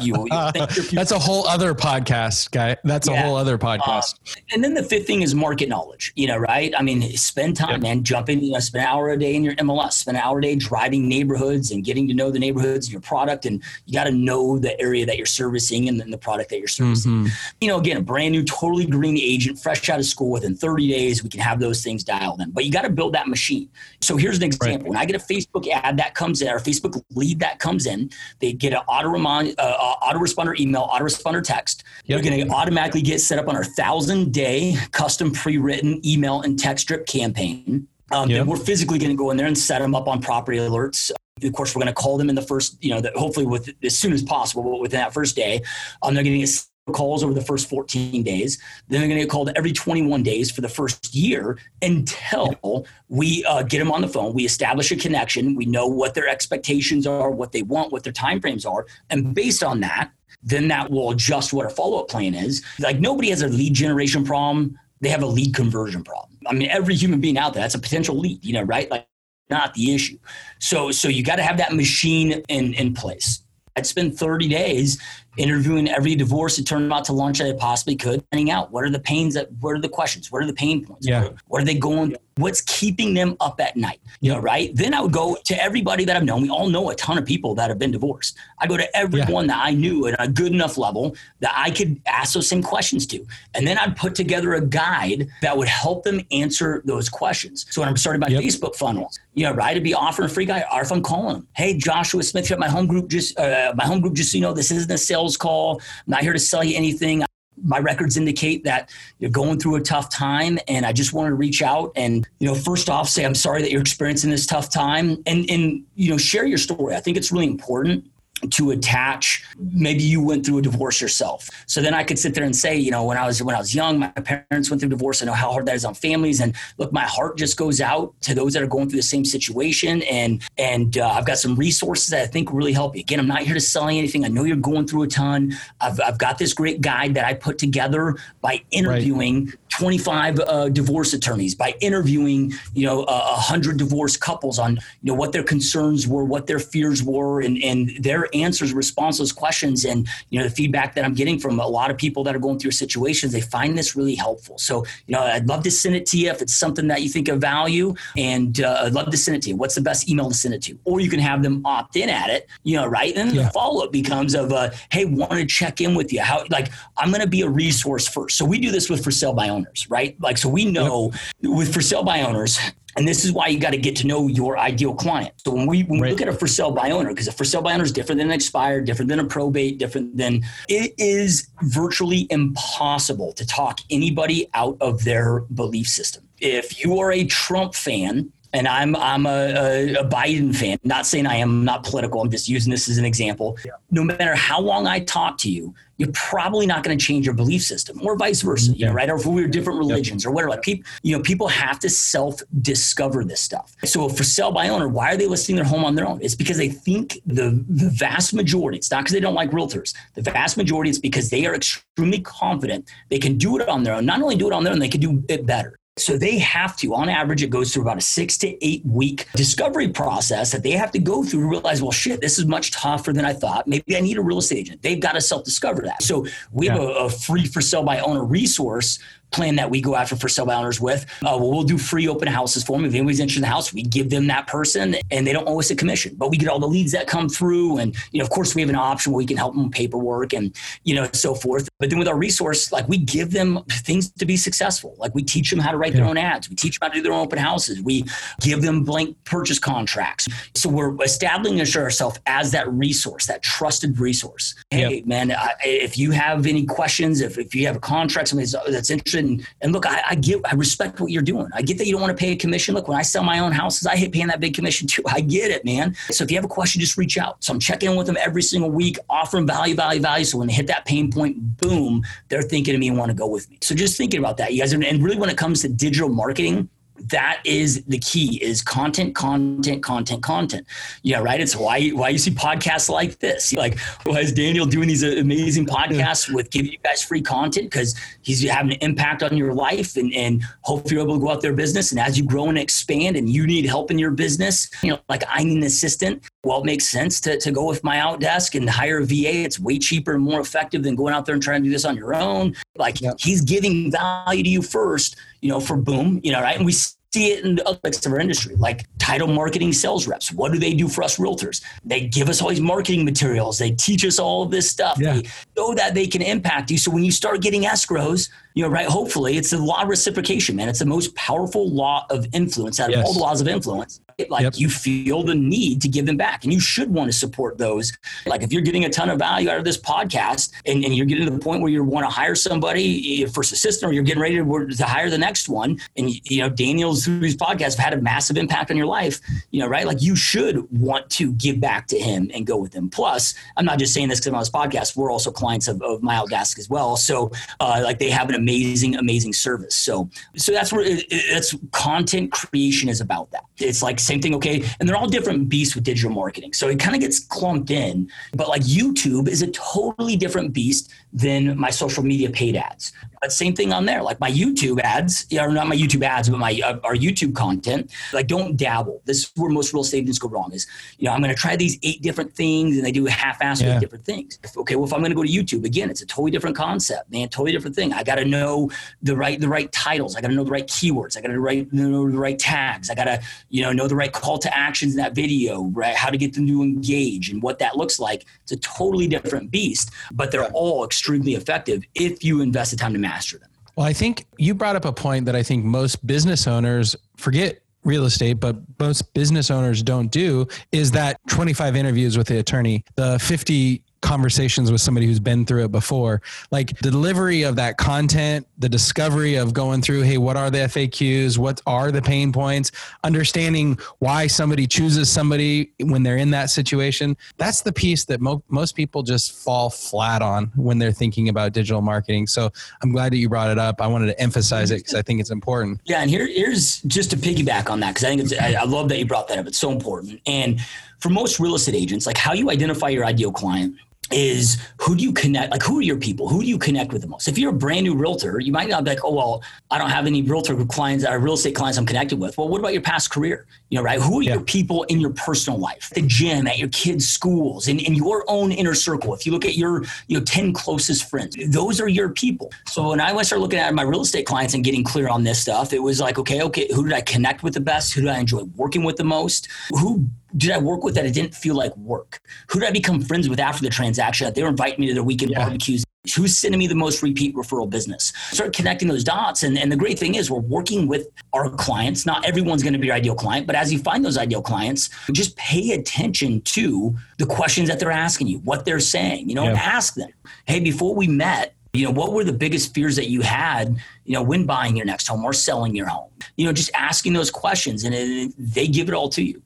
you, 0.00 0.14
you 0.16 0.26
That's 0.92 1.12
a 1.12 1.18
whole 1.18 1.46
other 1.46 1.74
podcast, 1.74 2.50
guy. 2.50 2.76
That's 2.84 3.08
yeah. 3.08 3.14
a 3.14 3.22
whole 3.22 3.36
other 3.36 3.56
podcast. 3.56 4.14
Uh, 4.14 4.40
and 4.52 4.64
then 4.64 4.74
the 4.74 4.82
fifth 4.82 5.06
thing 5.06 5.22
is 5.22 5.34
market 5.34 5.68
knowledge, 5.68 6.12
you 6.16 6.26
know, 6.26 6.36
right? 6.36 6.74
I 6.76 6.82
mean, 6.82 7.02
spend 7.16 7.56
time, 7.56 7.70
yep. 7.70 7.80
man, 7.82 8.02
jump 8.02 8.28
in, 8.28 8.40
you 8.40 8.52
know, 8.52 8.58
spend 8.58 8.84
an 8.84 8.90
hour 8.90 9.10
a 9.10 9.18
day 9.18 9.34
in 9.34 9.44
your 9.44 9.54
MLS, 9.56 9.92
spend 9.92 10.16
an 10.16 10.22
hour 10.22 10.38
a 10.38 10.42
day 10.42 10.56
driving 10.56 11.08
neighborhoods 11.08 11.70
and 11.70 11.84
getting 11.84 12.08
to 12.08 12.14
know 12.14 12.30
the 12.30 12.38
neighborhoods 12.38 12.86
and 12.86 12.92
your 12.92 13.00
product. 13.00 13.46
And 13.46 13.62
you 13.86 13.94
got 13.94 14.04
to 14.04 14.12
know 14.12 14.58
the 14.58 14.78
area 14.80 15.06
that 15.06 15.16
you're 15.16 15.26
servicing 15.26 15.88
and 15.88 16.00
then 16.00 16.10
the 16.10 16.18
product 16.18 16.50
that 16.50 16.58
you're 16.58 16.68
servicing. 16.68 17.12
Mm-hmm. 17.12 17.26
You 17.60 17.68
know, 17.68 17.78
again, 17.78 17.96
a 17.96 18.02
brand 18.02 18.32
new, 18.32 18.44
totally 18.44 18.86
green 18.86 19.18
agent, 19.18 19.58
fresh 19.58 19.88
out 19.88 20.00
of 20.00 20.06
school 20.06 20.30
within 20.30 20.56
30 20.56 20.88
days, 20.88 21.22
we 21.22 21.28
can 21.28 21.40
have 21.40 21.60
those 21.60 21.82
things 21.82 22.02
dialed 22.02 22.40
in. 22.40 22.50
But 22.50 22.64
you 22.64 22.72
got 22.72 22.82
to 22.82 22.90
build 22.90 23.14
that 23.14 23.28
machine. 23.28 23.68
So 24.00 24.16
here's 24.16 24.36
an 24.38 24.42
example. 24.42 24.84
Right. 24.84 24.88
When 24.88 24.96
I 24.96 25.04
get 25.04 25.16
a 25.16 25.24
Facebook 25.24 25.59
Facebook 25.60 25.72
ad 25.72 25.96
that 25.98 26.14
comes 26.14 26.42
in, 26.42 26.48
or 26.48 26.58
Facebook 26.58 27.02
lead 27.14 27.40
that 27.40 27.58
comes 27.58 27.86
in, 27.86 28.10
they 28.40 28.52
get 28.52 28.72
an 28.72 28.80
auto 28.88 29.08
remind, 29.08 29.54
uh, 29.58 29.62
uh 29.62 30.12
autoresponder 30.12 30.58
email, 30.58 30.88
autoresponder 30.92 31.42
text. 31.42 31.84
Yep. 32.04 32.22
They're 32.22 32.30
going 32.30 32.48
to 32.48 32.54
automatically 32.54 33.02
get 33.02 33.20
set 33.20 33.38
up 33.38 33.48
on 33.48 33.56
our 33.56 33.64
thousand 33.64 34.32
day 34.32 34.76
custom 34.92 35.32
pre 35.32 35.58
written 35.58 36.04
email 36.04 36.42
and 36.42 36.58
text 36.58 36.86
drip 36.88 37.06
campaign. 37.06 37.86
Um, 38.12 38.28
yep. 38.28 38.46
we're 38.46 38.56
physically 38.56 38.98
going 38.98 39.10
to 39.10 39.16
go 39.16 39.30
in 39.30 39.36
there 39.36 39.46
and 39.46 39.56
set 39.56 39.80
them 39.80 39.94
up 39.94 40.08
on 40.08 40.20
property 40.20 40.58
alerts. 40.58 41.12
Of 41.42 41.52
course, 41.52 41.74
we're 41.74 41.80
going 41.80 41.94
to 41.94 41.94
call 41.94 42.18
them 42.18 42.28
in 42.28 42.34
the 42.34 42.42
first, 42.42 42.82
you 42.84 42.90
know, 42.90 43.00
the, 43.00 43.12
hopefully 43.14 43.46
with 43.46 43.70
as 43.82 43.98
soon 43.98 44.12
as 44.12 44.22
possible, 44.22 44.62
but 44.62 44.80
within 44.80 45.00
that 45.00 45.14
first 45.14 45.36
day, 45.36 45.62
um, 46.02 46.14
they're 46.14 46.24
going 46.24 46.34
to 46.34 46.40
get 46.40 46.66
calls 46.90 47.22
over 47.22 47.34
the 47.34 47.40
first 47.40 47.68
14 47.68 48.22
days. 48.22 48.58
Then 48.88 49.00
they're 49.00 49.08
going 49.08 49.18
to 49.18 49.24
get 49.24 49.30
called 49.30 49.50
every 49.56 49.72
21 49.72 50.22
days 50.22 50.50
for 50.50 50.60
the 50.60 50.68
first 50.68 51.14
year 51.14 51.58
until 51.82 52.86
we 53.08 53.44
uh, 53.44 53.62
get 53.62 53.78
them 53.78 53.90
on 53.90 54.00
the 54.00 54.08
phone. 54.08 54.32
We 54.32 54.44
establish 54.44 54.90
a 54.90 54.96
connection. 54.96 55.54
We 55.54 55.66
know 55.66 55.86
what 55.86 56.14
their 56.14 56.28
expectations 56.28 57.06
are, 57.06 57.30
what 57.30 57.52
they 57.52 57.62
want, 57.62 57.92
what 57.92 58.04
their 58.04 58.12
timeframes 58.12 58.70
are. 58.70 58.86
And 59.10 59.34
based 59.34 59.62
on 59.62 59.80
that, 59.80 60.12
then 60.42 60.68
that 60.68 60.90
will 60.90 61.10
adjust 61.10 61.52
what 61.52 61.66
our 61.66 61.70
follow 61.70 62.00
up 62.00 62.08
plan 62.08 62.34
is. 62.34 62.64
Like 62.78 63.00
nobody 63.00 63.30
has 63.30 63.42
a 63.42 63.48
lead 63.48 63.74
generation 63.74 64.24
problem, 64.24 64.78
they 65.00 65.08
have 65.08 65.22
a 65.22 65.26
lead 65.26 65.54
conversion 65.54 66.04
problem. 66.04 66.38
I 66.46 66.54
mean, 66.54 66.70
every 66.70 66.94
human 66.94 67.20
being 67.20 67.38
out 67.38 67.54
there, 67.54 67.62
that's 67.62 67.74
a 67.74 67.78
potential 67.78 68.18
lead, 68.18 68.44
you 68.44 68.52
know, 68.52 68.62
right? 68.62 68.90
Like, 68.90 69.06
not 69.50 69.74
the 69.74 69.94
issue. 69.94 70.18
So, 70.60 70.92
so 70.92 71.08
you 71.08 71.24
got 71.24 71.36
to 71.36 71.42
have 71.42 71.56
that 71.58 71.74
machine 71.74 72.42
in, 72.48 72.72
in 72.74 72.94
place. 72.94 73.42
I'd 73.76 73.86
spend 73.86 74.16
30 74.16 74.48
days 74.48 75.00
interviewing 75.36 75.88
every 75.88 76.14
divorce 76.14 76.58
attorney 76.58 76.92
out 76.92 77.04
to 77.04 77.12
lunch 77.12 77.38
that 77.38 77.48
I 77.48 77.52
possibly 77.52 77.96
could, 77.96 78.24
finding 78.30 78.50
out 78.50 78.70
what 78.70 78.84
are 78.84 78.90
the 78.90 79.00
pains 79.00 79.34
that, 79.34 79.50
what 79.60 79.70
are 79.70 79.80
the 79.80 79.88
questions, 79.88 80.30
what 80.30 80.42
are 80.42 80.46
the 80.46 80.52
pain 80.52 80.84
points, 80.84 81.06
yeah. 81.06 81.22
what, 81.22 81.36
what 81.46 81.62
are 81.62 81.64
they 81.64 81.74
going, 81.74 82.16
what's 82.36 82.60
keeping 82.62 83.14
them 83.14 83.36
up 83.40 83.60
at 83.60 83.76
night, 83.76 84.00
you 84.20 84.32
know, 84.32 84.38
right? 84.38 84.74
Then 84.74 84.94
I 84.94 85.00
would 85.00 85.12
go 85.12 85.36
to 85.44 85.62
everybody 85.62 86.04
that 86.04 86.16
I've 86.16 86.24
known. 86.24 86.42
We 86.42 86.50
all 86.50 86.68
know 86.68 86.90
a 86.90 86.94
ton 86.94 87.18
of 87.18 87.26
people 87.26 87.54
that 87.56 87.68
have 87.68 87.78
been 87.78 87.90
divorced. 87.90 88.36
I 88.58 88.66
go 88.66 88.76
to 88.76 88.96
everyone 88.96 89.46
yeah. 89.46 89.54
that 89.54 89.66
I 89.66 89.70
knew 89.72 90.06
at 90.06 90.16
a 90.18 90.26
good 90.26 90.52
enough 90.52 90.76
level 90.76 91.14
that 91.40 91.52
I 91.54 91.70
could 91.70 92.00
ask 92.06 92.34
those 92.34 92.48
same 92.48 92.62
questions 92.62 93.06
to, 93.08 93.24
and 93.54 93.66
then 93.66 93.78
I'd 93.78 93.96
put 93.96 94.14
together 94.14 94.54
a 94.54 94.60
guide 94.60 95.28
that 95.42 95.56
would 95.56 95.68
help 95.68 96.04
them 96.04 96.20
answer 96.32 96.82
those 96.84 97.08
questions. 97.08 97.66
So 97.70 97.82
when 97.82 97.88
I'm 97.88 97.96
starting 97.96 98.20
my 98.20 98.28
yep. 98.28 98.42
Facebook 98.42 98.74
funnels, 98.74 99.18
you 99.34 99.44
know, 99.44 99.52
right, 99.52 99.74
to 99.74 99.80
be 99.80 99.94
offering 99.94 100.26
a 100.26 100.32
free 100.32 100.44
guide, 100.44 100.64
or 100.72 100.82
if 100.82 100.90
I'm 100.90 101.02
calling 101.02 101.34
them, 101.34 101.48
hey, 101.54 101.76
Joshua 101.76 102.22
Smith, 102.22 102.50
my 102.58 102.68
home 102.68 102.86
group 102.86 103.08
just, 103.08 103.38
uh, 103.38 103.72
my 103.76 103.84
home 103.84 104.00
group 104.00 104.14
just, 104.14 104.32
so 104.32 104.36
you 104.36 104.42
know, 104.42 104.52
this 104.52 104.70
isn't 104.70 104.90
a 104.90 104.98
sales 104.98 105.29
sales 105.30 105.36
call. 105.36 105.80
I'm 105.80 106.10
not 106.10 106.22
here 106.22 106.32
to 106.32 106.38
sell 106.38 106.64
you 106.64 106.76
anything. 106.76 107.22
My 107.62 107.78
records 107.78 108.16
indicate 108.16 108.64
that 108.64 108.90
you're 109.18 109.30
going 109.30 109.58
through 109.58 109.76
a 109.76 109.80
tough 109.80 110.08
time, 110.10 110.58
and 110.66 110.86
I 110.86 110.92
just 110.92 111.12
wanted 111.12 111.30
to 111.30 111.34
reach 111.34 111.62
out 111.62 111.92
and, 111.94 112.26
you 112.38 112.48
know, 112.48 112.54
first 112.54 112.88
off, 112.88 113.08
say 113.08 113.24
I'm 113.24 113.34
sorry 113.34 113.60
that 113.62 113.70
you're 113.70 113.82
experiencing 113.82 114.30
this 114.30 114.46
tough 114.46 114.70
time, 114.70 115.22
and 115.26 115.50
and 115.50 115.84
you 115.94 116.10
know, 116.10 116.16
share 116.18 116.46
your 116.46 116.58
story. 116.58 116.94
I 116.94 117.00
think 117.00 117.16
it's 117.16 117.30
really 117.30 117.46
important 117.46 118.06
to 118.50 118.70
attach 118.70 119.44
maybe 119.72 120.02
you 120.02 120.22
went 120.22 120.46
through 120.46 120.58
a 120.58 120.62
divorce 120.62 121.00
yourself. 121.00 121.48
So 121.66 121.80
then 121.80 121.94
i 121.94 122.02
could 122.04 122.18
sit 122.18 122.34
there 122.34 122.44
and 122.44 122.54
say 122.54 122.76
you 122.76 122.90
know 122.90 123.04
when 123.04 123.16
i 123.16 123.26
was 123.26 123.42
when 123.42 123.54
i 123.54 123.58
was 123.58 123.74
young 123.74 123.98
my 123.98 124.08
parents 124.08 124.70
went 124.70 124.80
through 124.80 124.88
divorce. 124.88 125.22
I 125.22 125.26
know 125.26 125.32
how 125.32 125.52
hard 125.52 125.66
that 125.66 125.74
is 125.74 125.84
on 125.84 125.94
families. 125.94 126.40
And 126.40 126.54
look 126.78 126.92
my 126.92 127.04
heart 127.04 127.36
just 127.36 127.56
goes 127.56 127.80
out 127.80 128.14
to 128.22 128.34
those 128.34 128.54
that 128.54 128.62
are 128.62 128.66
going 128.66 128.88
through 128.88 128.98
the 128.98 129.02
same 129.02 129.24
situation. 129.24 130.02
And 130.02 130.42
and 130.58 130.98
uh, 130.98 131.08
i've 131.08 131.26
got 131.26 131.38
some 131.38 131.54
resources 131.56 132.08
that 132.08 132.22
i 132.22 132.26
think 132.26 132.52
really 132.52 132.72
help. 132.72 132.96
You 132.96 133.00
again 133.00 133.20
i'm 133.20 133.28
not 133.28 133.42
here 133.42 133.54
to 133.54 133.60
sell 133.60 133.90
you 133.90 133.98
anything. 133.98 134.24
I 134.24 134.28
know 134.28 134.44
you're 134.44 134.56
going 134.56 134.86
through 134.86 135.02
a 135.02 135.08
ton. 135.08 135.52
I've, 135.80 136.00
I've 136.00 136.18
got 136.18 136.38
this 136.38 136.52
great 136.52 136.80
guide 136.80 137.14
that 137.14 137.24
i 137.24 137.34
put 137.34 137.58
together 137.58 138.16
by 138.40 138.62
interviewing 138.70 139.46
right. 139.46 139.54
25 139.70 140.40
uh, 140.40 140.68
divorce 140.68 141.12
attorneys 141.12 141.54
by 141.54 141.74
interviewing 141.80 142.52
you 142.74 142.86
know 142.86 143.02
a 143.02 143.04
uh, 143.04 143.36
hundred 143.36 143.78
divorce 143.78 144.16
couples 144.16 144.58
on 144.58 144.76
you 145.02 145.12
know 145.12 145.14
what 145.14 145.32
their 145.32 145.42
concerns 145.42 146.06
were 146.06 146.24
what 146.24 146.46
their 146.46 146.58
fears 146.58 147.02
were 147.02 147.40
and 147.40 147.62
and 147.62 147.90
their 148.00 148.28
answers 148.34 148.72
response 148.72 149.16
to 149.16 149.22
those 149.22 149.32
questions. 149.32 149.84
And 149.84 150.08
you 150.30 150.38
know 150.38 150.44
the 150.44 150.54
feedback 150.54 150.94
that 150.94 151.04
i'm 151.04 151.14
getting 151.14 151.38
from 151.38 151.60
a 151.60 151.66
lot 151.66 151.90
of 151.90 151.96
people 151.96 152.24
that 152.24 152.34
are 152.34 152.38
going 152.38 152.58
through 152.58 152.72
situations 152.72 153.32
they 153.32 153.40
find 153.40 153.76
this 153.76 153.96
really 153.96 154.14
helpful. 154.14 154.58
So 154.58 154.84
you 155.06 155.14
know 155.14 155.20
i'd 155.22 155.48
love 155.48 155.62
to 155.64 155.70
send 155.70 155.94
it 155.94 156.06
to 156.06 156.18
you 156.18 156.30
if 156.30 156.42
it's 156.42 156.54
something 156.54 156.88
that 156.88 157.02
you 157.02 157.08
think 157.08 157.28
of 157.28 157.40
value. 157.40 157.94
And 158.16 158.60
uh, 158.60 158.82
i'd 158.84 158.92
love 158.92 159.10
to 159.10 159.16
send 159.16 159.36
it 159.36 159.42
to 159.42 159.50
you. 159.50 159.56
What's 159.56 159.74
the 159.74 159.80
best 159.80 160.08
email 160.08 160.28
to 160.28 160.34
send 160.34 160.54
it 160.54 160.62
to? 160.62 160.78
Or 160.84 161.00
you 161.00 161.08
can 161.08 161.20
have 161.20 161.42
them 161.42 161.64
opt 161.64 161.96
in 161.96 162.08
at 162.08 162.30
it 162.30 162.48
you 162.64 162.76
know 162.76 162.86
right? 162.86 163.16
And 163.16 163.32
yeah. 163.32 163.44
the 163.44 163.50
follow-up 163.50 163.92
becomes 163.92 164.34
of 164.34 164.52
uh, 164.52 164.70
hey 164.90 165.04
want 165.04 165.32
to 165.32 165.46
check 165.46 165.80
in 165.80 165.94
with 165.94 166.12
you. 166.12 166.20
How 166.22 166.44
like 166.50 166.70
i'm 166.96 167.10
going 167.10 167.22
to 167.22 167.28
be 167.28 167.42
a 167.42 167.48
resource 167.48 168.08
first. 168.08 168.36
So 168.36 168.44
we 168.44 168.58
do 168.58 168.70
this 168.70 168.90
with 168.90 169.02
for 169.04 169.10
sale 169.10 169.32
by 169.32 169.48
owners 169.60 169.88
right 169.90 170.16
like 170.20 170.38
so 170.38 170.48
we 170.48 170.64
know 170.64 171.12
yep. 171.40 171.52
with 171.52 171.72
for 171.72 171.80
sale 171.80 172.02
by 172.02 172.22
owners 172.22 172.58
and 172.96 173.06
this 173.06 173.24
is 173.24 173.32
why 173.32 173.46
you 173.46 173.60
got 173.60 173.70
to 173.70 173.78
get 173.78 173.94
to 173.96 174.06
know 174.06 174.26
your 174.26 174.58
ideal 174.58 174.94
client. 174.94 175.32
So 175.38 175.52
when 175.52 175.66
we, 175.66 175.82
when 175.84 176.00
right. 176.00 176.08
we 176.08 176.10
look 176.10 176.22
at 176.22 176.28
a 176.28 176.32
for 176.32 176.48
sale 176.48 176.72
by 176.72 176.90
owner, 176.90 177.10
because 177.10 177.28
a 177.28 177.32
for 177.32 177.44
sale 177.44 177.62
by 177.62 177.74
owner 177.74 177.84
is 177.84 177.92
different 177.92 178.18
than 178.18 178.28
an 178.28 178.34
expired, 178.34 178.84
different 178.84 179.08
than 179.08 179.20
a 179.20 179.24
probate, 179.24 179.78
different 179.78 180.16
than 180.16 180.42
it 180.68 180.92
is 180.98 181.48
virtually 181.62 182.26
impossible 182.30 183.32
to 183.34 183.46
talk 183.46 183.80
anybody 183.90 184.48
out 184.54 184.76
of 184.80 185.04
their 185.04 185.40
belief 185.54 185.86
system. 185.86 186.28
If 186.40 186.82
you 186.82 186.98
are 186.98 187.12
a 187.12 187.24
Trump 187.24 187.74
fan, 187.74 188.32
and 188.52 188.66
I'm 188.66 188.96
I'm 188.96 189.26
a, 189.26 189.30
a, 189.30 189.94
a, 189.94 190.04
Biden 190.04 190.54
fan. 190.54 190.78
Not 190.82 191.06
saying 191.06 191.26
I 191.26 191.36
am 191.36 191.64
not 191.64 191.84
political. 191.84 192.20
I'm 192.20 192.30
just 192.30 192.48
using 192.48 192.70
this 192.70 192.88
as 192.88 192.98
an 192.98 193.04
example. 193.04 193.56
Yeah. 193.64 193.72
No 193.90 194.02
matter 194.02 194.34
how 194.34 194.60
long 194.60 194.86
I 194.86 195.00
talk 195.00 195.38
to 195.38 195.50
you, 195.50 195.74
you're 195.98 196.10
probably 196.12 196.66
not 196.66 196.82
going 196.82 196.96
to 196.96 197.04
change 197.04 197.26
your 197.26 197.34
belief 197.34 197.62
system, 197.62 198.00
or 198.02 198.16
vice 198.16 198.42
versa. 198.42 198.72
Yeah. 198.72 198.76
You 198.76 198.86
know, 198.86 198.92
right? 198.92 199.10
Or 199.10 199.16
if 199.16 199.26
we 199.26 199.42
were 199.42 199.48
different 199.48 199.78
religions 199.78 200.26
or 200.26 200.30
whatever. 200.30 200.50
Like 200.50 200.62
people, 200.62 200.88
you 201.02 201.16
know, 201.16 201.22
people 201.22 201.46
have 201.48 201.78
to 201.80 201.90
self 201.90 202.40
discover 202.60 203.24
this 203.24 203.40
stuff. 203.40 203.74
So 203.84 204.08
for 204.08 204.24
sell 204.24 204.50
by 204.50 204.68
owner, 204.68 204.88
why 204.88 205.12
are 205.12 205.16
they 205.16 205.26
listing 205.26 205.56
their 205.56 205.64
home 205.64 205.84
on 205.84 205.94
their 205.94 206.06
own? 206.06 206.20
It's 206.22 206.34
because 206.34 206.56
they 206.56 206.68
think 206.68 207.20
the 207.26 207.64
the 207.68 207.90
vast 207.90 208.34
majority. 208.34 208.78
It's 208.78 208.90
not 208.90 209.02
because 209.02 209.12
they 209.12 209.20
don't 209.20 209.34
like 209.34 209.50
realtors. 209.50 209.94
The 210.14 210.22
vast 210.22 210.56
majority 210.56 210.90
is 210.90 210.98
because 210.98 211.30
they 211.30 211.46
are 211.46 211.54
extremely 211.54 212.20
confident 212.20 212.88
they 213.10 213.18
can 213.18 213.36
do 213.36 213.58
it 213.58 213.68
on 213.68 213.82
their 213.82 213.94
own. 213.94 214.06
Not 214.06 214.22
only 214.22 214.36
do 214.36 214.46
it 214.48 214.52
on 214.52 214.64
their 214.64 214.72
own, 214.72 214.78
they 214.78 214.88
can 214.88 215.00
do 215.00 215.22
it 215.28 215.46
better. 215.46 215.76
So 216.00 216.16
they 216.16 216.38
have 216.38 216.76
to, 216.78 216.94
on 216.94 217.08
average, 217.08 217.42
it 217.42 217.50
goes 217.50 217.72
through 217.72 217.82
about 217.82 217.98
a 217.98 218.00
six 218.00 218.36
to 218.38 218.64
eight 218.64 218.84
week 218.84 219.26
discovery 219.34 219.88
process 219.88 220.52
that 220.52 220.62
they 220.62 220.72
have 220.72 220.90
to 220.92 220.98
go 220.98 221.22
through 221.22 221.42
to 221.42 221.48
realize, 221.48 221.82
well, 221.82 221.92
shit, 221.92 222.20
this 222.20 222.38
is 222.38 222.46
much 222.46 222.70
tougher 222.70 223.12
than 223.12 223.24
I 223.24 223.32
thought. 223.32 223.66
Maybe 223.66 223.96
I 223.96 224.00
need 224.00 224.16
a 224.16 224.22
real 224.22 224.38
estate 224.38 224.58
agent. 224.58 224.82
They've 224.82 225.00
got 225.00 225.12
to 225.12 225.20
self 225.20 225.44
discover 225.44 225.82
that. 225.82 226.02
So 226.02 226.26
we 226.52 226.66
yeah. 226.66 226.74
have 226.74 226.82
a, 226.82 226.86
a 226.86 227.10
free 227.10 227.46
for 227.46 227.60
sale 227.60 227.82
by 227.82 228.00
owner 228.00 228.24
resource 228.24 228.98
plan 229.30 229.56
that 229.56 229.70
we 229.70 229.80
go 229.80 229.96
after 229.96 230.16
for 230.16 230.28
sale 230.28 230.50
owners 230.50 230.80
with. 230.80 231.04
Uh, 231.22 231.36
well, 231.38 231.50
we'll 231.50 231.62
do 231.62 231.78
free 231.78 232.08
open 232.08 232.28
houses 232.28 232.64
for 232.64 232.76
them. 232.76 232.84
If 232.84 232.94
anybody's 232.94 233.20
interested 233.20 233.38
in 233.38 233.42
the 233.42 233.48
house, 233.48 233.72
we 233.72 233.82
give 233.82 234.10
them 234.10 234.26
that 234.28 234.46
person 234.46 234.96
and 235.10 235.26
they 235.26 235.32
don't 235.32 235.48
owe 235.48 235.58
us 235.58 235.70
a 235.70 235.76
commission, 235.76 236.14
but 236.16 236.30
we 236.30 236.36
get 236.36 236.48
all 236.48 236.58
the 236.58 236.68
leads 236.68 236.92
that 236.92 237.06
come 237.06 237.28
through. 237.28 237.78
And, 237.78 237.96
you 238.12 238.18
know, 238.18 238.24
of 238.24 238.30
course 238.30 238.54
we 238.54 238.60
have 238.62 238.70
an 238.70 238.76
option 238.76 239.12
where 239.12 239.18
we 239.18 239.26
can 239.26 239.36
help 239.36 239.54
them 239.54 239.64
with 239.64 239.72
paperwork 239.72 240.32
and, 240.32 240.54
you 240.84 240.94
know, 240.94 241.08
so 241.12 241.34
forth. 241.34 241.68
But 241.78 241.90
then 241.90 241.98
with 241.98 242.08
our 242.08 242.16
resource, 242.16 242.72
like 242.72 242.88
we 242.88 242.98
give 242.98 243.30
them 243.30 243.60
things 243.70 244.10
to 244.12 244.26
be 244.26 244.36
successful. 244.36 244.94
Like 244.98 245.14
we 245.14 245.22
teach 245.22 245.50
them 245.50 245.58
how 245.58 245.70
to 245.70 245.76
write 245.76 245.92
yeah. 245.92 246.00
their 246.00 246.08
own 246.08 246.16
ads. 246.16 246.48
We 246.48 246.56
teach 246.56 246.78
them 246.78 246.88
how 246.88 246.92
to 246.92 246.98
do 246.98 247.02
their 247.02 247.12
own 247.12 247.20
open 247.20 247.38
houses. 247.38 247.80
We 247.82 248.04
give 248.40 248.62
them 248.62 248.84
blank 248.84 249.16
purchase 249.24 249.58
contracts. 249.58 250.28
So 250.54 250.68
we're 250.68 251.00
establishing 251.02 251.60
ourselves 251.60 252.18
as 252.26 252.50
that 252.52 252.70
resource, 252.72 253.26
that 253.26 253.42
trusted 253.42 253.98
resource. 253.98 254.54
Hey, 254.70 255.02
man, 255.06 255.32
I, 255.32 255.54
if 255.64 255.96
you 255.96 256.10
have 256.10 256.46
any 256.46 256.66
questions, 256.66 257.20
if, 257.20 257.38
if 257.38 257.54
you 257.54 257.66
have 257.66 257.76
a 257.76 257.80
contract, 257.80 258.28
somebody 258.28 258.50
that's 258.70 258.90
interested 258.90 259.19
in, 259.20 259.46
and 259.60 259.72
look, 259.72 259.86
I, 259.86 260.02
I 260.10 260.14
get, 260.16 260.40
I 260.44 260.54
respect 260.54 261.00
what 261.00 261.10
you're 261.10 261.22
doing. 261.22 261.48
I 261.54 261.62
get 261.62 261.78
that 261.78 261.86
you 261.86 261.92
don't 261.92 262.00
want 262.00 262.16
to 262.16 262.20
pay 262.20 262.32
a 262.32 262.36
commission. 262.36 262.74
Look, 262.74 262.88
when 262.88 262.98
I 262.98 263.02
sell 263.02 263.22
my 263.22 263.38
own 263.38 263.52
houses, 263.52 263.86
I 263.86 263.96
hate 263.96 264.12
paying 264.12 264.26
that 264.26 264.40
big 264.40 264.54
commission 264.54 264.88
too. 264.88 265.02
I 265.06 265.20
get 265.20 265.50
it, 265.50 265.64
man. 265.64 265.94
So 266.10 266.24
if 266.24 266.30
you 266.30 266.36
have 266.36 266.44
a 266.44 266.48
question, 266.48 266.80
just 266.80 266.96
reach 266.96 267.18
out. 267.18 267.42
So 267.44 267.52
I'm 267.52 267.60
checking 267.60 267.90
in 267.90 267.96
with 267.96 268.06
them 268.06 268.16
every 268.18 268.42
single 268.42 268.70
week, 268.70 268.98
offering 269.08 269.46
value, 269.46 269.74
value, 269.74 270.00
value. 270.00 270.24
So 270.24 270.38
when 270.38 270.48
they 270.48 270.54
hit 270.54 270.66
that 270.66 270.84
pain 270.86 271.12
point, 271.12 271.58
boom, 271.58 272.04
they're 272.28 272.42
thinking 272.42 272.74
of 272.74 272.80
me 272.80 272.88
and 272.88 272.98
want 272.98 273.10
to 273.10 273.14
go 273.14 273.26
with 273.26 273.48
me. 273.50 273.58
So 273.62 273.74
just 273.74 273.96
thinking 273.96 274.18
about 274.18 274.36
that, 274.38 274.52
you 274.52 274.60
guys. 274.60 274.72
And 274.72 275.02
really, 275.02 275.18
when 275.18 275.30
it 275.30 275.36
comes 275.36 275.62
to 275.62 275.68
digital 275.68 276.08
marketing, 276.08 276.68
that 277.08 277.40
is 277.44 277.82
the 277.84 277.98
key 277.98 278.42
is 278.42 278.62
content 278.62 279.14
content 279.14 279.82
content 279.82 280.22
content. 280.22 280.66
Yeah 281.02 281.20
right? 281.20 281.40
It's 281.40 281.56
why 281.56 281.88
why 281.90 282.10
you 282.10 282.18
see 282.18 282.30
podcasts 282.30 282.88
like 282.88 283.18
this. 283.18 283.52
Like 283.52 283.78
why 284.04 284.20
is 284.20 284.32
daniel 284.32 284.66
doing 284.66 284.88
these 284.88 285.02
amazing 285.02 285.66
podcasts 285.66 286.32
with 286.32 286.50
giving 286.50 286.72
you 286.72 286.78
guys 286.82 287.02
free 287.02 287.22
content? 287.22 287.70
Because 287.70 287.94
he's 288.22 288.42
having 288.48 288.72
an 288.72 288.78
impact 288.80 289.22
on 289.22 289.36
your 289.36 289.54
life 289.54 289.96
and 289.96 290.12
and 290.14 290.42
hopefully 290.62 290.96
you're 290.96 291.04
able 291.04 291.14
to 291.14 291.20
go 291.20 291.30
out 291.30 291.42
there 291.42 291.52
business. 291.52 291.90
And 291.90 292.00
as 292.00 292.18
you 292.18 292.24
grow 292.24 292.48
and 292.48 292.58
expand 292.58 293.16
and 293.16 293.28
you 293.28 293.46
need 293.46 293.66
help 293.66 293.90
in 293.90 293.98
your 293.98 294.10
business 294.10 294.70
you 294.82 294.90
know 294.90 294.98
like 295.08 295.22
i 295.28 295.42
need 295.42 295.56
an 295.56 295.64
assistant 295.64 296.24
well, 296.44 296.60
it 296.60 296.64
makes 296.64 296.88
sense 296.88 297.20
to, 297.22 297.38
to 297.38 297.50
go 297.50 297.66
with 297.66 297.82
MyOutDesk 297.82 298.54
and 298.54 298.68
hire 298.68 298.98
a 298.98 299.04
VA. 299.04 299.42
It's 299.44 299.60
way 299.60 299.78
cheaper 299.78 300.14
and 300.14 300.22
more 300.22 300.40
effective 300.40 300.82
than 300.82 300.96
going 300.96 301.12
out 301.12 301.26
there 301.26 301.34
and 301.34 301.42
trying 301.42 301.62
to 301.62 301.68
do 301.68 301.72
this 301.72 301.84
on 301.84 301.96
your 301.96 302.14
own. 302.14 302.54
Like 302.76 303.00
yep. 303.00 303.16
he's 303.18 303.42
giving 303.42 303.90
value 303.90 304.42
to 304.42 304.48
you 304.48 304.62
first, 304.62 305.16
you 305.42 305.50
know, 305.50 305.60
for 305.60 305.76
boom, 305.76 306.20
you 306.22 306.32
know, 306.32 306.40
right? 306.40 306.56
And 306.56 306.64
we 306.64 306.72
see 306.72 307.32
it 307.32 307.44
in 307.44 307.56
the 307.56 307.66
other 307.66 307.76
aspects 307.76 308.06
of 308.06 308.12
our 308.12 308.20
industry, 308.20 308.56
like 308.56 308.86
title 308.98 309.28
marketing 309.28 309.74
sales 309.74 310.06
reps. 310.06 310.32
What 310.32 310.52
do 310.52 310.58
they 310.58 310.72
do 310.72 310.88
for 310.88 311.02
us 311.02 311.18
realtors? 311.18 311.62
They 311.84 312.06
give 312.06 312.30
us 312.30 312.40
all 312.40 312.48
these 312.48 312.60
marketing 312.60 313.04
materials. 313.04 313.58
They 313.58 313.72
teach 313.72 314.02
us 314.06 314.18
all 314.18 314.42
of 314.42 314.50
this 314.50 314.70
stuff. 314.70 314.98
Yeah. 314.98 315.20
Know 315.58 315.74
that 315.74 315.92
they 315.94 316.06
can 316.06 316.22
impact 316.22 316.70
you. 316.70 316.78
So 316.78 316.90
when 316.90 317.04
you 317.04 317.12
start 317.12 317.42
getting 317.42 317.64
escrows, 317.64 318.30
you 318.54 318.62
know, 318.62 318.70
right? 318.70 318.86
Hopefully, 318.86 319.36
it's 319.36 319.50
the 319.50 319.58
law 319.58 319.82
of 319.82 319.88
reciprocation, 319.88 320.56
man. 320.56 320.70
It's 320.70 320.78
the 320.78 320.86
most 320.86 321.14
powerful 321.14 321.68
law 321.68 322.06
of 322.08 322.26
influence 322.32 322.80
out 322.80 322.90
of 322.90 322.96
yes. 322.96 323.06
all 323.06 323.12
the 323.12 323.20
laws 323.20 323.40
of 323.40 323.48
influence 323.48 324.00
like 324.28 324.42
yep. 324.42 324.54
you 324.56 324.68
feel 324.68 325.22
the 325.22 325.34
need 325.34 325.80
to 325.82 325.88
give 325.88 326.06
them 326.06 326.16
back 326.16 326.44
and 326.44 326.52
you 326.52 326.60
should 326.60 326.90
want 326.90 327.10
to 327.10 327.16
support 327.16 327.58
those. 327.58 327.92
Like 328.26 328.42
if 328.42 328.52
you're 328.52 328.62
getting 328.62 328.84
a 328.84 328.90
ton 328.90 329.08
of 329.08 329.18
value 329.18 329.48
out 329.48 329.58
of 329.58 329.64
this 329.64 329.78
podcast 329.78 330.52
and, 330.66 330.84
and 330.84 330.94
you're 330.94 331.06
getting 331.06 331.24
to 331.24 331.30
the 331.30 331.38
point 331.38 331.62
where 331.62 331.70
you 331.70 331.82
want 331.84 332.04
to 332.04 332.10
hire 332.10 332.34
somebody 332.34 333.24
for 333.26 333.40
assistant 333.40 333.90
or 333.90 333.92
you're 333.92 334.02
getting 334.02 334.22
ready 334.22 334.36
to, 334.36 334.76
to 334.76 334.84
hire 334.84 335.10
the 335.10 335.18
next 335.18 335.48
one 335.48 335.78
and 335.96 336.10
you 336.30 336.40
know 336.40 336.48
daniel's 336.48 337.04
through 337.04 337.20
his 337.20 337.36
podcast 337.36 337.76
have 337.76 337.78
had 337.78 337.92
a 337.94 338.00
massive 338.00 338.36
impact 338.36 338.70
on 338.70 338.76
your 338.76 338.86
life 338.86 339.20
you 339.50 339.60
know 339.60 339.68
right? 339.68 339.86
Like 339.86 340.02
you 340.02 340.16
should 340.16 340.66
want 340.70 341.08
to 341.10 341.32
give 341.32 341.60
back 341.60 341.86
to 341.88 341.98
him 341.98 342.30
and 342.34 342.46
go 342.46 342.56
with 342.56 342.74
him. 342.74 342.90
Plus 342.90 343.34
i'm 343.56 343.64
not 343.64 343.78
just 343.78 343.94
saying 343.94 344.08
this 344.08 344.18
because 344.18 344.28
i'm 344.28 344.34
on 344.34 344.40
this 344.40 344.50
podcast 344.50 344.96
we're 344.96 345.10
also 345.10 345.30
clients 345.30 345.68
of, 345.68 345.80
of 345.82 346.02
my 346.02 346.24
desk 346.28 346.58
as 346.58 346.68
well. 346.68 346.96
So 346.96 347.30
uh, 347.60 347.80
like 347.82 347.98
they 347.98 348.10
have 348.10 348.28
an 348.28 348.34
amazing 348.34 348.96
amazing 348.96 349.32
service. 349.32 349.74
So 349.74 350.10
so 350.36 350.52
that's 350.52 350.72
where 350.72 350.82
it, 350.82 351.00
it, 351.04 351.06
it's 351.10 351.54
content 351.72 352.32
creation 352.32 352.88
is 352.88 353.00
about 353.00 353.30
that. 353.30 353.44
It's 353.58 353.82
like 353.82 353.98
same 354.10 354.20
thing, 354.20 354.34
okay? 354.34 354.64
And 354.78 354.88
they're 354.88 354.96
all 354.96 355.08
different 355.08 355.48
beasts 355.48 355.74
with 355.74 355.84
digital 355.84 356.10
marketing. 356.10 356.52
So 356.52 356.68
it 356.68 356.78
kind 356.80 356.94
of 356.94 357.00
gets 357.00 357.20
clumped 357.20 357.70
in. 357.70 358.10
But 358.32 358.48
like 358.48 358.62
YouTube 358.62 359.28
is 359.28 359.42
a 359.42 359.50
totally 359.52 360.16
different 360.16 360.52
beast 360.52 360.92
than 361.12 361.58
my 361.58 361.70
social 361.70 362.02
media 362.02 362.30
paid 362.30 362.56
ads. 362.56 362.92
But 363.20 363.32
same 363.32 363.54
thing 363.54 363.72
on 363.72 363.84
there. 363.84 364.02
Like 364.02 364.18
my 364.18 364.30
YouTube 364.30 364.80
ads, 364.80 365.26
or 365.32 365.52
not 365.52 365.68
my 365.68 365.76
YouTube 365.76 366.02
ads, 366.02 366.30
but 366.30 366.38
my 366.38 366.58
uh, 366.64 366.78
our 366.82 366.94
YouTube 366.94 367.34
content. 367.34 367.92
Like 368.12 368.26
don't 368.26 368.56
dabble. 368.56 369.02
This 369.04 369.18
is 369.18 369.32
where 369.36 369.50
most 369.50 369.74
real 369.74 369.82
estate 369.82 369.98
agents 369.98 370.18
go 370.18 370.28
wrong. 370.28 370.52
Is 370.52 370.66
you 370.98 371.06
know 371.06 371.12
I'm 371.12 371.20
going 371.20 371.34
to 371.34 371.40
try 371.40 371.54
these 371.54 371.78
eight 371.82 372.00
different 372.02 372.32
things 372.32 372.76
and 372.76 372.84
they 372.84 372.92
do 372.92 373.04
half-assed 373.04 373.62
yeah. 373.62 373.78
different 373.78 374.04
things. 374.06 374.38
Okay, 374.56 374.74
well 374.76 374.86
if 374.86 374.92
I'm 374.92 375.00
going 375.00 375.10
to 375.10 375.16
go 375.16 375.22
to 375.22 375.28
YouTube 375.28 375.64
again, 375.64 375.90
it's 375.90 376.00
a 376.00 376.06
totally 376.06 376.30
different 376.30 376.56
concept, 376.56 377.10
man. 377.12 377.28
Totally 377.28 377.52
different 377.52 377.76
thing. 377.76 377.92
I 377.92 378.02
got 378.02 378.14
to 378.16 378.24
know 378.24 378.70
the 379.02 379.14
right 379.14 379.38
the 379.38 379.48
right 379.48 379.70
titles. 379.70 380.16
I 380.16 380.22
got 380.22 380.28
to 380.28 380.34
know 380.34 380.44
the 380.44 380.50
right 380.50 380.66
keywords. 380.66 381.18
I 381.18 381.20
got 381.20 381.28
to 381.28 381.68
know 381.72 382.10
the 382.10 382.18
right 382.18 382.38
tags. 382.38 382.88
I 382.88 382.94
got 382.94 383.04
to 383.04 383.20
you 383.50 383.62
know 383.62 383.72
know 383.72 383.86
the 383.86 383.96
right 384.00 384.12
call 384.12 384.38
to 384.38 384.56
actions 384.56 384.94
in 384.94 384.96
that 384.96 385.14
video. 385.14 385.64
Right, 385.64 385.94
how 385.94 386.10
to 386.10 386.16
get 386.16 386.34
them 386.34 386.46
to 386.46 386.62
engage 386.62 387.30
and 387.30 387.42
what 387.42 387.58
that 387.58 387.76
looks 387.76 388.00
like. 388.00 388.24
It's 388.42 388.52
a 388.52 388.56
totally 388.56 389.06
different 389.06 389.50
beast, 389.50 389.90
but 390.12 390.30
they're 390.30 390.48
all 390.48 390.84
extremely 390.84 391.34
effective 391.34 391.84
if 391.94 392.24
you 392.24 392.40
invest 392.40 392.70
the 392.72 392.76
time 392.76 392.92
to 392.94 392.98
master 392.98 393.38
them. 393.38 393.50
Well, 393.76 393.86
I 393.86 393.92
think 393.92 394.26
you 394.38 394.54
brought 394.54 394.76
up 394.76 394.84
a 394.84 394.92
point 394.92 395.26
that 395.26 395.36
I 395.36 395.42
think 395.42 395.64
most 395.64 396.04
business 396.06 396.46
owners 396.46 396.96
forget 397.16 397.60
real 397.84 398.04
estate, 398.04 398.34
but 398.34 398.56
most 398.78 399.14
business 399.14 399.50
owners 399.50 399.82
don't 399.82 400.10
do 400.10 400.46
is 400.72 400.90
that 400.92 401.18
25 401.28 401.76
interviews 401.76 402.18
with 402.18 402.26
the 402.26 402.38
attorney, 402.38 402.84
the 402.96 403.18
50 403.18 403.82
conversations 404.00 404.72
with 404.72 404.80
somebody 404.80 405.06
who's 405.06 405.20
been 405.20 405.44
through 405.44 405.64
it 405.64 405.72
before. 405.72 406.22
Like 406.50 406.78
the 406.80 406.90
delivery 406.90 407.42
of 407.42 407.56
that 407.56 407.76
content 407.76 408.46
the 408.58 408.68
discovery 408.68 409.36
of 409.36 409.52
going 409.52 409.82
through 409.82 410.02
hey 410.02 410.18
what 410.18 410.36
are 410.36 410.50
the 410.50 410.58
faqs 410.58 411.38
what 411.38 411.60
are 411.66 411.90
the 411.90 412.02
pain 412.02 412.32
points? 412.32 412.72
Understanding 413.04 413.78
why 413.98 414.26
somebody 414.26 414.66
chooses 414.66 415.10
somebody 415.10 415.72
when 415.80 416.02
they're 416.02 416.16
in 416.16 416.30
that 416.30 416.50
situation. 416.50 417.16
That's 417.36 417.62
the 417.62 417.72
piece 417.72 418.04
that 418.06 418.20
mo- 418.20 418.42
most 418.48 418.74
people 418.74 419.02
just 419.02 419.32
fall 419.32 419.70
flat 419.70 420.22
on 420.22 420.46
when 420.56 420.78
they're 420.78 420.92
thinking 420.92 421.28
about 421.28 421.52
digital 421.52 421.82
marketing. 421.82 422.26
So 422.26 422.50
i'm 422.82 422.92
glad 422.92 423.12
that 423.12 423.18
you 423.18 423.28
brought 423.28 423.50
it 423.50 423.58
up. 423.58 423.80
I 423.80 423.86
wanted 423.86 424.06
to 424.06 424.20
emphasize 424.20 424.70
it 424.70 424.76
because 424.76 424.94
i 424.94 425.02
think 425.02 425.20
it's 425.20 425.30
important. 425.30 425.80
Yeah 425.84 426.00
and 426.00 426.10
here, 426.10 426.26
here's 426.26 426.80
just 426.82 427.10
to 427.10 427.16
piggyback 427.16 427.70
on 427.70 427.80
that 427.80 427.94
because 427.94 428.04
i 428.04 428.08
think 428.08 428.22
it's 428.22 428.32
I, 428.38 428.54
I 428.54 428.64
love 428.64 428.88
that 428.88 428.98
you 428.98 429.04
brought 429.04 429.28
that 429.28 429.38
up. 429.38 429.46
It's 429.46 429.58
so 429.58 429.70
important. 429.70 430.20
And 430.26 430.60
for 431.00 431.08
most 431.08 431.40
real 431.40 431.54
estate 431.54 431.74
agents 431.74 432.06
like 432.06 432.16
how 432.16 432.32
you 432.32 432.50
identify 432.50 432.88
your 432.88 433.04
ideal 433.04 433.32
client 433.32 433.74
is 434.12 434.58
who 434.78 434.96
do 434.96 435.02
you 435.02 435.12
connect 435.12 435.50
like 435.50 435.62
who 435.62 435.78
are 435.78 435.82
your 435.82 435.96
people? 435.96 436.28
Who 436.28 436.40
do 436.40 436.46
you 436.46 436.58
connect 436.58 436.92
with 436.92 437.02
the 437.02 437.08
most? 437.08 437.28
If 437.28 437.38
you're 437.38 437.50
a 437.50 437.54
brand 437.54 437.84
new 437.84 437.94
realtor 437.94 438.40
you 438.40 438.52
might 438.52 438.68
not 438.68 438.84
be 438.84 438.90
like 438.90 439.04
oh 439.04 439.14
well 439.14 439.42
i 439.70 439.78
don't 439.78 439.90
have 439.90 440.06
any 440.06 440.22
realtor 440.22 440.56
clients 440.66 441.04
or 441.04 441.18
real 441.18 441.34
estate 441.34 441.54
clients 441.54 441.78
i'm 441.78 441.86
connected 441.86 442.18
with. 442.18 442.36
Well 442.36 442.48
what 442.48 442.58
about 442.58 442.72
your 442.72 442.82
past 442.82 443.10
career? 443.10 443.46
You 443.70 443.78
know 443.78 443.84
right? 443.84 444.00
Who 444.00 444.20
are 444.20 444.22
yeah. 444.22 444.34
your 444.34 444.42
people 444.42 444.84
in 444.84 445.00
your 445.00 445.10
personal 445.10 445.58
life? 445.58 445.90
The 445.94 446.02
gym 446.02 446.46
at 446.46 446.58
your 446.58 446.68
kids 446.68 447.08
schools 447.08 447.68
in, 447.68 447.78
in 447.78 447.94
your 447.94 448.24
own 448.28 448.52
inner 448.52 448.74
circle. 448.74 449.14
If 449.14 449.26
you 449.26 449.32
look 449.32 449.44
at 449.44 449.56
your 449.56 449.84
you 450.08 450.18
know 450.18 450.24
10 450.24 450.52
closest 450.52 451.08
friends 451.08 451.36
those 451.48 451.80
are 451.80 451.88
your 451.88 452.10
people. 452.10 452.52
So 452.68 452.90
when 452.90 453.00
i 453.00 453.10
started 453.22 453.42
looking 453.42 453.58
at 453.58 453.72
my 453.74 453.82
real 453.82 454.02
estate 454.02 454.26
clients 454.26 454.54
and 454.54 454.64
getting 454.64 454.84
clear 454.84 455.08
on 455.08 455.24
this 455.24 455.40
stuff 455.40 455.72
it 455.72 455.82
was 455.82 456.00
like 456.00 456.18
okay 456.18 456.42
okay 456.42 456.68
who 456.72 456.84
did 456.84 456.92
i 456.92 457.00
connect 457.00 457.42
with 457.42 457.54
the 457.54 457.60
best? 457.60 457.92
Who 457.92 458.02
did 458.02 458.10
i 458.10 458.18
enjoy 458.18 458.42
working 458.56 458.82
with 458.82 458.96
the 458.96 459.04
most? 459.04 459.48
Who 459.70 460.08
did 460.36 460.50
I 460.50 460.58
work 460.58 460.84
with 460.84 460.94
that 460.94 461.06
it 461.06 461.14
didn't 461.14 461.34
feel 461.34 461.54
like 461.54 461.76
work? 461.76 462.20
Who 462.48 462.60
did 462.60 462.68
I 462.68 462.72
become 462.72 463.00
friends 463.02 463.28
with 463.28 463.40
after 463.40 463.62
the 463.62 463.70
transaction 463.70 464.24
that 464.24 464.34
they 464.34 464.42
were 464.42 464.48
inviting 464.48 464.80
me 464.80 464.86
to 464.88 464.94
their 464.94 465.02
weekend 465.02 465.32
yeah. 465.32 465.40
barbecues? 465.40 465.84
Who's 466.16 466.38
sending 466.38 466.58
me 466.58 466.66
the 466.66 466.74
most 466.74 467.02
repeat 467.02 467.34
referral 467.34 467.68
business? 467.68 468.12
Start 468.30 468.54
connecting 468.54 468.88
those 468.88 469.04
dots. 469.04 469.42
And, 469.42 469.58
and 469.58 469.70
the 469.70 469.76
great 469.76 469.98
thing 469.98 470.14
is, 470.14 470.30
we're 470.30 470.40
working 470.40 470.88
with 470.88 471.08
our 471.34 471.50
clients. 471.50 472.06
Not 472.06 472.24
everyone's 472.24 472.62
going 472.62 472.72
to 472.72 472.78
be 472.78 472.86
your 472.86 472.96
ideal 472.96 473.14
client, 473.14 473.46
but 473.46 473.54
as 473.54 473.70
you 473.70 473.78
find 473.78 474.02
those 474.02 474.16
ideal 474.16 474.40
clients, 474.40 474.88
just 475.12 475.36
pay 475.36 475.72
attention 475.72 476.40
to 476.42 476.96
the 477.18 477.26
questions 477.26 477.68
that 477.68 477.78
they're 477.78 477.90
asking 477.90 478.28
you, 478.28 478.38
what 478.38 478.64
they're 478.64 478.80
saying, 478.80 479.28
you 479.28 479.34
know, 479.34 479.44
yeah. 479.44 479.52
ask 479.52 479.94
them, 479.94 480.10
hey, 480.46 480.58
before 480.60 480.94
we 480.94 481.06
met, 481.06 481.54
you 481.72 481.84
know, 481.84 481.92
what 481.92 482.12
were 482.12 482.24
the 482.24 482.32
biggest 482.32 482.74
fears 482.74 482.96
that 482.96 483.08
you 483.08 483.20
had, 483.20 483.76
you 484.04 484.14
know, 484.14 484.22
when 484.22 484.46
buying 484.46 484.76
your 484.76 484.86
next 484.86 485.06
home 485.06 485.24
or 485.24 485.32
selling 485.32 485.74
your 485.74 485.86
home? 485.86 486.10
You 486.36 486.46
know, 486.46 486.52
just 486.52 486.70
asking 486.74 487.12
those 487.12 487.30
questions 487.30 487.84
and 487.84 487.94
it, 487.94 488.32
they 488.38 488.66
give 488.66 488.88
it 488.88 488.94
all 488.94 489.08
to 489.10 489.22
you. 489.22 489.42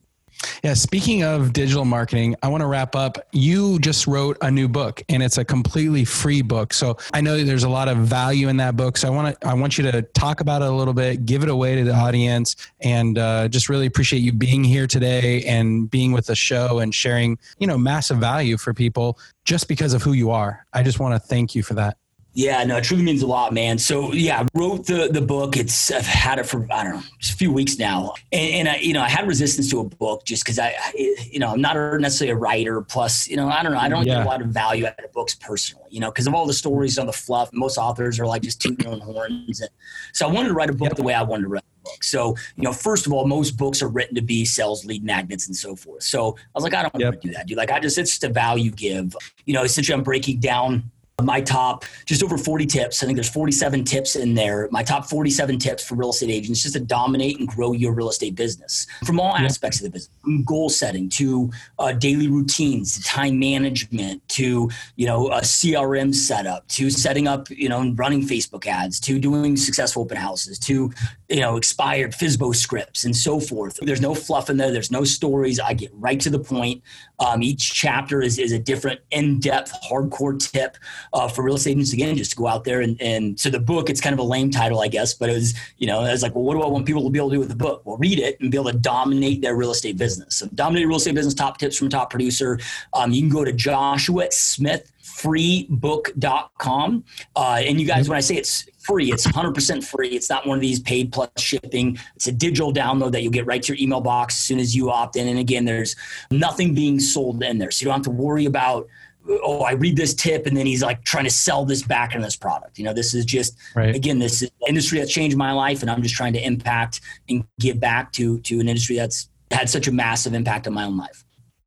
Yeah, 0.62 0.74
speaking 0.74 1.22
of 1.22 1.52
digital 1.52 1.84
marketing, 1.84 2.36
I 2.42 2.48
want 2.48 2.62
to 2.62 2.66
wrap 2.66 2.96
up. 2.96 3.18
You 3.32 3.78
just 3.78 4.06
wrote 4.06 4.36
a 4.40 4.50
new 4.50 4.68
book 4.68 5.02
and 5.08 5.22
it's 5.22 5.38
a 5.38 5.44
completely 5.44 6.04
free 6.04 6.42
book. 6.42 6.72
So 6.72 6.96
I 7.12 7.20
know 7.20 7.42
there's 7.42 7.64
a 7.64 7.68
lot 7.68 7.88
of 7.88 7.98
value 7.98 8.48
in 8.48 8.56
that 8.58 8.76
book. 8.76 8.96
So 8.96 9.08
I 9.08 9.10
want 9.10 9.40
to 9.40 9.46
I 9.46 9.54
want 9.54 9.78
you 9.78 9.90
to 9.90 10.02
talk 10.02 10.40
about 10.40 10.62
it 10.62 10.68
a 10.68 10.72
little 10.72 10.94
bit, 10.94 11.26
give 11.26 11.42
it 11.42 11.48
away 11.48 11.76
to 11.76 11.84
the 11.84 11.94
audience 11.94 12.56
and 12.80 13.18
uh, 13.18 13.48
just 13.48 13.68
really 13.68 13.86
appreciate 13.86 14.20
you 14.20 14.32
being 14.32 14.64
here 14.64 14.86
today 14.86 15.44
and 15.44 15.90
being 15.90 16.12
with 16.12 16.26
the 16.26 16.36
show 16.36 16.78
and 16.78 16.94
sharing, 16.94 17.38
you 17.58 17.66
know, 17.66 17.78
massive 17.78 18.18
value 18.18 18.56
for 18.56 18.74
people 18.74 19.18
just 19.44 19.68
because 19.68 19.94
of 19.94 20.02
who 20.02 20.12
you 20.12 20.30
are. 20.30 20.66
I 20.72 20.82
just 20.82 20.98
want 20.98 21.14
to 21.14 21.18
thank 21.18 21.54
you 21.54 21.62
for 21.62 21.74
that. 21.74 21.96
Yeah, 22.36 22.64
no, 22.64 22.78
it 22.78 22.84
truly 22.84 23.04
means 23.04 23.22
a 23.22 23.28
lot, 23.28 23.54
man. 23.54 23.78
So 23.78 24.12
yeah, 24.12 24.40
I 24.40 24.58
wrote 24.58 24.86
the 24.86 25.08
the 25.08 25.20
book. 25.20 25.56
It's 25.56 25.92
I've 25.92 26.04
had 26.04 26.40
it 26.40 26.46
for 26.46 26.66
I 26.70 26.82
don't 26.82 26.94
know, 26.94 27.02
just 27.20 27.34
a 27.34 27.36
few 27.36 27.52
weeks 27.52 27.78
now, 27.78 28.14
and, 28.32 28.54
and 28.54 28.68
I, 28.68 28.76
you 28.78 28.92
know, 28.92 29.02
I 29.02 29.08
had 29.08 29.28
resistance 29.28 29.70
to 29.70 29.78
a 29.78 29.84
book 29.84 30.24
just 30.24 30.42
because 30.42 30.58
I, 30.58 30.74
you 30.96 31.38
know, 31.38 31.50
I'm 31.50 31.60
not 31.60 31.76
necessarily 32.00 32.32
a 32.32 32.36
writer. 32.36 32.82
Plus, 32.82 33.28
you 33.28 33.36
know, 33.36 33.48
I 33.48 33.62
don't 33.62 33.72
know, 33.72 33.78
I 33.78 33.88
don't 33.88 34.04
yeah. 34.04 34.16
get 34.16 34.26
a 34.26 34.28
lot 34.28 34.42
of 34.42 34.48
value 34.48 34.84
out 34.84 35.02
of 35.02 35.12
books 35.12 35.36
personally, 35.36 35.86
you 35.90 36.00
know, 36.00 36.10
because 36.10 36.26
of 36.26 36.34
all 36.34 36.44
the 36.44 36.52
stories 36.52 36.98
on 36.98 37.06
the 37.06 37.12
fluff. 37.12 37.50
Most 37.52 37.78
authors 37.78 38.18
are 38.18 38.26
like 38.26 38.42
just 38.42 38.60
tooting 38.60 38.84
their 38.84 38.92
own 38.92 39.00
horns, 39.00 39.60
and 39.60 39.70
so 40.12 40.26
I 40.28 40.32
wanted 40.32 40.48
to 40.48 40.54
write 40.54 40.70
a 40.70 40.74
book 40.74 40.88
yep. 40.88 40.96
the 40.96 41.04
way 41.04 41.14
I 41.14 41.22
wanted 41.22 41.44
to 41.44 41.48
write 41.50 41.62
a 41.62 41.84
book. 41.84 42.02
So 42.02 42.34
you 42.56 42.64
know, 42.64 42.72
first 42.72 43.06
of 43.06 43.12
all, 43.12 43.28
most 43.28 43.56
books 43.56 43.80
are 43.80 43.88
written 43.88 44.16
to 44.16 44.22
be 44.22 44.44
sales 44.44 44.84
lead 44.84 45.04
magnets 45.04 45.46
and 45.46 45.54
so 45.54 45.76
forth. 45.76 46.02
So 46.02 46.36
I 46.36 46.50
was 46.56 46.64
like, 46.64 46.74
I 46.74 46.82
don't 46.82 46.98
yep. 46.98 47.12
want 47.12 47.22
to 47.22 47.28
do 47.28 47.34
that, 47.34 47.46
dude. 47.46 47.58
Like, 47.58 47.70
I 47.70 47.78
just 47.78 47.96
it's 47.96 48.10
just 48.10 48.24
a 48.24 48.28
value 48.28 48.72
give. 48.72 49.14
You 49.44 49.54
know, 49.54 49.62
essentially, 49.62 49.94
I'm 49.94 50.02
breaking 50.02 50.40
down 50.40 50.90
my 51.22 51.40
top 51.40 51.84
just 52.06 52.24
over 52.24 52.36
40 52.36 52.66
tips. 52.66 53.00
I 53.02 53.06
think 53.06 53.16
there's 53.16 53.28
47 53.28 53.84
tips 53.84 54.16
in 54.16 54.34
there. 54.34 54.68
My 54.72 54.82
top 54.82 55.08
47 55.08 55.60
tips 55.60 55.86
for 55.86 55.94
real 55.94 56.10
estate 56.10 56.28
agents 56.28 56.62
just 56.62 56.74
to 56.74 56.80
dominate 56.80 57.38
and 57.38 57.46
grow 57.46 57.70
your 57.72 57.92
real 57.92 58.08
estate 58.08 58.34
business 58.34 58.88
from 59.06 59.20
all 59.20 59.32
yeah. 59.38 59.44
aspects 59.44 59.78
of 59.78 59.84
the 59.84 59.90
business, 59.90 60.10
from 60.20 60.42
goal 60.42 60.68
setting 60.68 61.08
to 61.10 61.52
uh, 61.78 61.92
daily 61.92 62.26
routines, 62.26 62.96
to 62.96 63.02
time 63.04 63.38
management, 63.38 64.28
to 64.28 64.68
you 64.96 65.06
know 65.06 65.28
a 65.28 65.40
CRM 65.40 66.12
setup, 66.12 66.66
to 66.68 66.90
setting 66.90 67.28
up 67.28 67.48
you 67.48 67.68
know 67.68 67.92
running 67.94 68.22
Facebook 68.22 68.66
ads, 68.66 68.98
to 68.98 69.20
doing 69.20 69.56
successful 69.56 70.02
open 70.02 70.16
houses, 70.16 70.58
to 70.58 70.90
you 71.28 71.40
know 71.40 71.56
expired 71.56 72.10
FSBO 72.10 72.56
scripts 72.56 73.04
and 73.04 73.16
so 73.16 73.38
forth. 73.38 73.78
There's 73.80 74.00
no 74.00 74.16
fluff 74.16 74.50
in 74.50 74.56
there. 74.56 74.72
There's 74.72 74.90
no 74.90 75.04
stories. 75.04 75.60
I 75.60 75.74
get 75.74 75.92
right 75.94 76.18
to 76.20 76.30
the 76.30 76.40
point. 76.40 76.82
Um, 77.18 77.42
each 77.42 77.72
chapter 77.72 78.22
is, 78.22 78.38
is 78.38 78.52
a 78.52 78.58
different 78.58 79.00
in-depth, 79.10 79.72
hardcore 79.88 80.38
tip 80.38 80.76
uh, 81.12 81.28
for 81.28 81.44
real 81.44 81.54
estate 81.54 81.72
agents. 81.72 81.92
Again, 81.92 82.16
just 82.16 82.32
to 82.32 82.36
go 82.36 82.46
out 82.46 82.64
there 82.64 82.80
and, 82.80 83.00
and 83.00 83.38
so 83.38 83.50
the 83.50 83.60
book, 83.60 83.88
it's 83.88 84.00
kind 84.00 84.12
of 84.12 84.18
a 84.18 84.24
lame 84.24 84.50
title, 84.50 84.80
I 84.80 84.88
guess, 84.88 85.14
but 85.14 85.30
it 85.30 85.34
was, 85.34 85.54
you 85.78 85.86
know, 85.86 86.00
I 86.00 86.10
was 86.10 86.22
like, 86.22 86.34
well, 86.34 86.44
what 86.44 86.54
do 86.54 86.62
I 86.62 86.66
want 86.66 86.86
people 86.86 87.04
to 87.04 87.10
be 87.10 87.18
able 87.18 87.30
to 87.30 87.36
do 87.36 87.40
with 87.40 87.48
the 87.48 87.56
book? 87.56 87.82
Well, 87.84 87.96
read 87.96 88.18
it 88.18 88.38
and 88.40 88.50
be 88.50 88.56
able 88.56 88.70
to 88.70 88.78
dominate 88.78 89.42
their 89.42 89.54
real 89.56 89.70
estate 89.70 89.96
business. 89.96 90.36
So 90.36 90.48
dominate 90.54 90.86
real 90.86 90.96
estate 90.96 91.14
business, 91.14 91.34
top 91.34 91.58
tips 91.58 91.76
from 91.76 91.88
top 91.88 92.10
producer. 92.10 92.58
Um, 92.92 93.12
you 93.12 93.22
can 93.22 93.30
go 93.30 93.44
to 93.44 93.52
Joshua 93.52 94.28
Smith 94.30 94.90
freebook.com. 95.14 97.04
Uh, 97.36 97.62
and 97.64 97.80
you 97.80 97.86
guys, 97.86 98.08
when 98.08 98.16
I 98.16 98.20
say 98.20 98.36
it's 98.36 98.66
free, 98.84 99.12
it's 99.12 99.26
100% 99.26 99.84
free. 99.84 100.10
It's 100.10 100.30
not 100.30 100.46
one 100.46 100.56
of 100.56 100.60
these 100.60 100.80
paid 100.80 101.12
plus 101.12 101.30
shipping. 101.38 101.98
It's 102.16 102.26
a 102.26 102.32
digital 102.32 102.72
download 102.72 103.12
that 103.12 103.22
you'll 103.22 103.32
get 103.32 103.46
right 103.46 103.62
to 103.62 103.74
your 103.74 103.82
email 103.82 104.00
box 104.00 104.34
as 104.34 104.40
soon 104.40 104.58
as 104.58 104.74
you 104.74 104.90
opt 104.90 105.16
in. 105.16 105.28
And 105.28 105.38
again, 105.38 105.64
there's 105.64 105.96
nothing 106.30 106.74
being 106.74 107.00
sold 107.00 107.42
in 107.42 107.58
there. 107.58 107.70
So 107.70 107.82
you 107.82 107.86
don't 107.86 107.96
have 107.96 108.04
to 108.04 108.10
worry 108.10 108.44
about, 108.44 108.86
oh, 109.28 109.62
I 109.62 109.72
read 109.72 109.96
this 109.96 110.14
tip 110.14 110.46
and 110.46 110.56
then 110.56 110.66
he's 110.66 110.82
like 110.82 111.02
trying 111.04 111.24
to 111.24 111.30
sell 111.30 111.64
this 111.64 111.82
back 111.82 112.14
in 112.14 112.20
this 112.20 112.36
product. 112.36 112.78
You 112.78 112.84
know, 112.84 112.92
this 112.92 113.14
is 113.14 113.24
just, 113.24 113.56
right. 113.74 113.94
again, 113.94 114.18
this 114.18 114.42
is 114.42 114.50
industry 114.68 114.98
that's 114.98 115.12
changed 115.12 115.36
my 115.36 115.52
life 115.52 115.82
and 115.82 115.90
I'm 115.90 116.02
just 116.02 116.14
trying 116.14 116.34
to 116.34 116.44
impact 116.44 117.00
and 117.28 117.44
give 117.58 117.80
back 117.80 118.12
to, 118.12 118.40
to 118.40 118.60
an 118.60 118.68
industry 118.68 118.96
that's 118.96 119.28
had 119.50 119.70
such 119.70 119.88
a 119.88 119.92
massive 119.92 120.34
impact 120.34 120.66
on 120.66 120.74
my 120.74 120.84
own 120.84 120.96
life. 120.96 121.23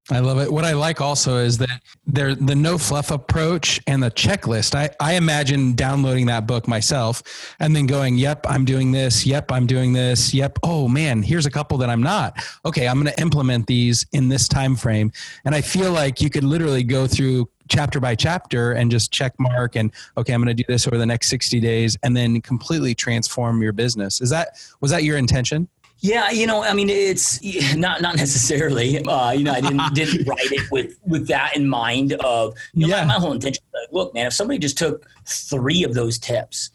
I 0.10 0.20
love 0.20 0.40
it. 0.40 0.52
What 0.52 0.64
I 0.64 0.72
like 0.72 1.02
also 1.02 1.38
is 1.38 1.58
that 1.58 1.82
there 2.06 2.34
the 2.34 2.56
no 2.56 2.78
fluff 2.78 3.12
approach 3.12 3.82
and 3.88 4.02
the 4.02 4.10
checklist. 4.10 4.74
I, 4.74 4.90
I 5.02 5.16
imagine 5.16 5.76
downloading 5.76 6.28
that 6.28 6.48
book 6.48 6.66
myself 6.68 7.56
and 7.60 7.76
then 7.76 7.88
going, 7.88 8.18
Yep, 8.18 8.46
I'm 8.48 8.64
doing 8.64 8.92
this. 8.92 9.26
Yep, 9.26 9.52
I'm 9.52 9.68
doing 9.68 9.92
this. 9.92 10.34
Yep. 10.34 10.60
Oh 10.64 10.88
man, 10.88 11.22
here's 11.22 11.46
a 11.46 11.52
couple 11.52 11.78
that 11.80 11.90
I'm 11.90 12.02
not. 12.02 12.42
Okay, 12.66 12.88
I'm 12.88 12.98
gonna 12.98 13.14
implement 13.18 13.68
these 13.68 14.06
in 14.14 14.30
this 14.30 14.48
time 14.48 14.78
frame. 14.78 15.12
And 15.44 15.54
I 15.54 15.62
feel 15.62 15.92
like 15.92 16.22
you 16.22 16.30
could 16.30 16.46
literally 16.46 16.84
go 16.84 17.06
through 17.06 17.50
chapter 17.68 18.00
by 18.00 18.16
chapter 18.16 18.74
and 18.74 18.90
just 18.90 19.12
check 19.12 19.34
mark 19.40 19.76
and 19.76 19.92
okay 20.16 20.34
i'm 20.34 20.42
going 20.42 20.56
to 20.56 20.64
do 20.64 20.64
this 20.70 20.88
over 20.88 20.98
the 20.98 21.06
next 21.06 21.28
60 21.30 21.60
days 21.60 21.98
and 22.04 22.16
then 22.16 22.40
completely 22.42 22.96
transform 22.96 23.62
your 23.62 23.74
business 23.74 24.22
is 24.22 24.30
that 24.30 24.58
was 24.80 24.92
that 24.92 25.04
your 25.04 25.18
intention 25.18 25.68
yeah, 26.00 26.30
you 26.30 26.46
know, 26.46 26.64
I 26.64 26.74
mean, 26.74 26.90
it's 26.90 27.42
not 27.76 28.02
not 28.02 28.16
necessarily. 28.16 29.04
Uh, 29.04 29.32
you 29.32 29.44
know, 29.44 29.54
I 29.54 29.62
didn't 29.62 29.94
didn't 29.94 30.28
write 30.28 30.52
it 30.52 30.72
with 30.72 30.98
with 31.06 31.28
that 31.28 31.56
in 31.56 31.68
mind. 31.68 32.14
Of 32.14 32.56
you 32.74 32.88
know, 32.88 32.96
yeah. 32.96 33.06
my, 33.06 33.16
my, 33.16 33.20
whole 33.20 33.32
intention. 33.32 33.64
Like, 33.74 33.92
look, 33.92 34.14
man, 34.14 34.28
if 34.28 34.34
somebody 34.34 34.60
just 34.60 34.78
took 34.78 35.06
three 35.26 35.84
of 35.84 35.94
those 35.94 36.20
tips, 36.20 36.72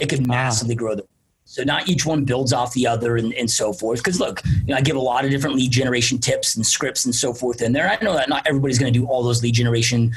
it 0.00 0.08
could 0.08 0.26
massively 0.26 0.74
grow 0.74 0.94
the. 0.94 1.06
So 1.48 1.62
not 1.62 1.88
each 1.88 2.04
one 2.04 2.24
builds 2.24 2.52
off 2.52 2.74
the 2.74 2.88
other 2.88 3.16
and, 3.16 3.32
and 3.32 3.48
so 3.48 3.72
forth. 3.72 4.00
Because 4.00 4.18
look, 4.20 4.42
you 4.44 4.66
know, 4.66 4.76
I 4.76 4.80
give 4.80 4.96
a 4.96 5.00
lot 5.00 5.24
of 5.24 5.30
different 5.30 5.54
lead 5.56 5.70
generation 5.70 6.18
tips 6.18 6.56
and 6.56 6.66
scripts 6.66 7.06
and 7.06 7.14
so 7.14 7.32
forth 7.32 7.62
in 7.62 7.72
there. 7.72 7.88
I 7.88 8.04
know 8.04 8.14
that 8.14 8.28
not 8.28 8.46
everybody's 8.46 8.80
going 8.80 8.92
to 8.92 8.98
do 8.98 9.06
all 9.06 9.22
those 9.22 9.42
lead 9.44 9.54
generation, 9.54 10.12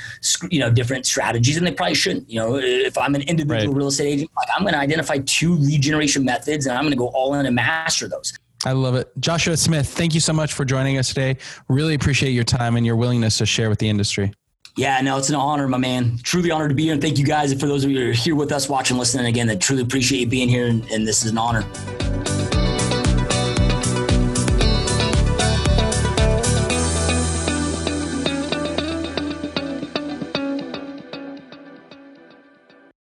you 0.50 0.60
know, 0.60 0.72
different 0.72 1.06
strategies, 1.06 1.56
and 1.56 1.66
they 1.66 1.72
probably 1.72 1.94
shouldn't. 1.94 2.30
You 2.30 2.40
know, 2.40 2.56
if 2.58 2.98
I'm 2.98 3.14
an 3.14 3.22
individual 3.22 3.74
right. 3.74 3.78
real 3.78 3.88
estate 3.88 4.08
agent, 4.08 4.32
like 4.36 4.50
I'm 4.54 4.64
going 4.64 4.74
to 4.74 4.80
identify 4.80 5.20
two 5.20 5.54
lead 5.54 5.82
generation 5.82 6.26
methods, 6.26 6.66
and 6.66 6.76
I'm 6.76 6.84
going 6.84 6.92
to 6.92 6.98
go 6.98 7.08
all 7.10 7.36
in 7.36 7.46
and 7.46 7.56
master 7.56 8.10
those. 8.10 8.34
I 8.66 8.74
love 8.74 8.96
it. 8.96 9.10
Joshua 9.20 9.56
Smith, 9.56 9.88
thank 9.88 10.14
you 10.14 10.20
so 10.20 10.34
much 10.34 10.54
for 10.54 10.66
joining 10.66 10.98
us 10.98 11.08
today. 11.08 11.38
Really 11.70 11.94
appreciate 11.94 12.32
your 12.32 12.44
time 12.44 12.76
and 12.76 12.86
your 12.86 12.96
willingness 12.96 13.38
to 13.38 13.46
share 13.46 13.70
with 13.70 13.80
the 13.80 13.88
industry. 13.88 14.34
Yeah, 14.76 15.02
no, 15.02 15.18
it's 15.18 15.30
an 15.30 15.36
honor, 15.36 15.68
my 15.68 15.78
man. 15.78 16.20
Truly 16.24 16.52
honored 16.52 16.70
to 16.70 16.76
be 16.76 16.84
here. 16.84 16.94
And 16.94 17.02
thank 17.02 17.18
you 17.18 17.26
guys 17.26 17.54
for 17.54 17.68
those 17.68 17.84
of 17.84 17.92
you 17.92 18.00
who 18.00 18.10
are 18.10 18.14
here 18.14 18.36
with 18.36 18.52
us, 18.52 18.70
watching, 18.70 18.98
listening 18.98 19.26
again. 19.26 19.50
I 19.50 19.56
truly 19.56 19.82
appreciate 19.82 20.20
you 20.20 20.28
being 20.28 20.50
here. 20.50 20.68
And, 20.68 20.90
and 20.92 21.08
this 21.08 21.26
is 21.26 21.32
an 21.32 21.38
honor. 21.38 21.66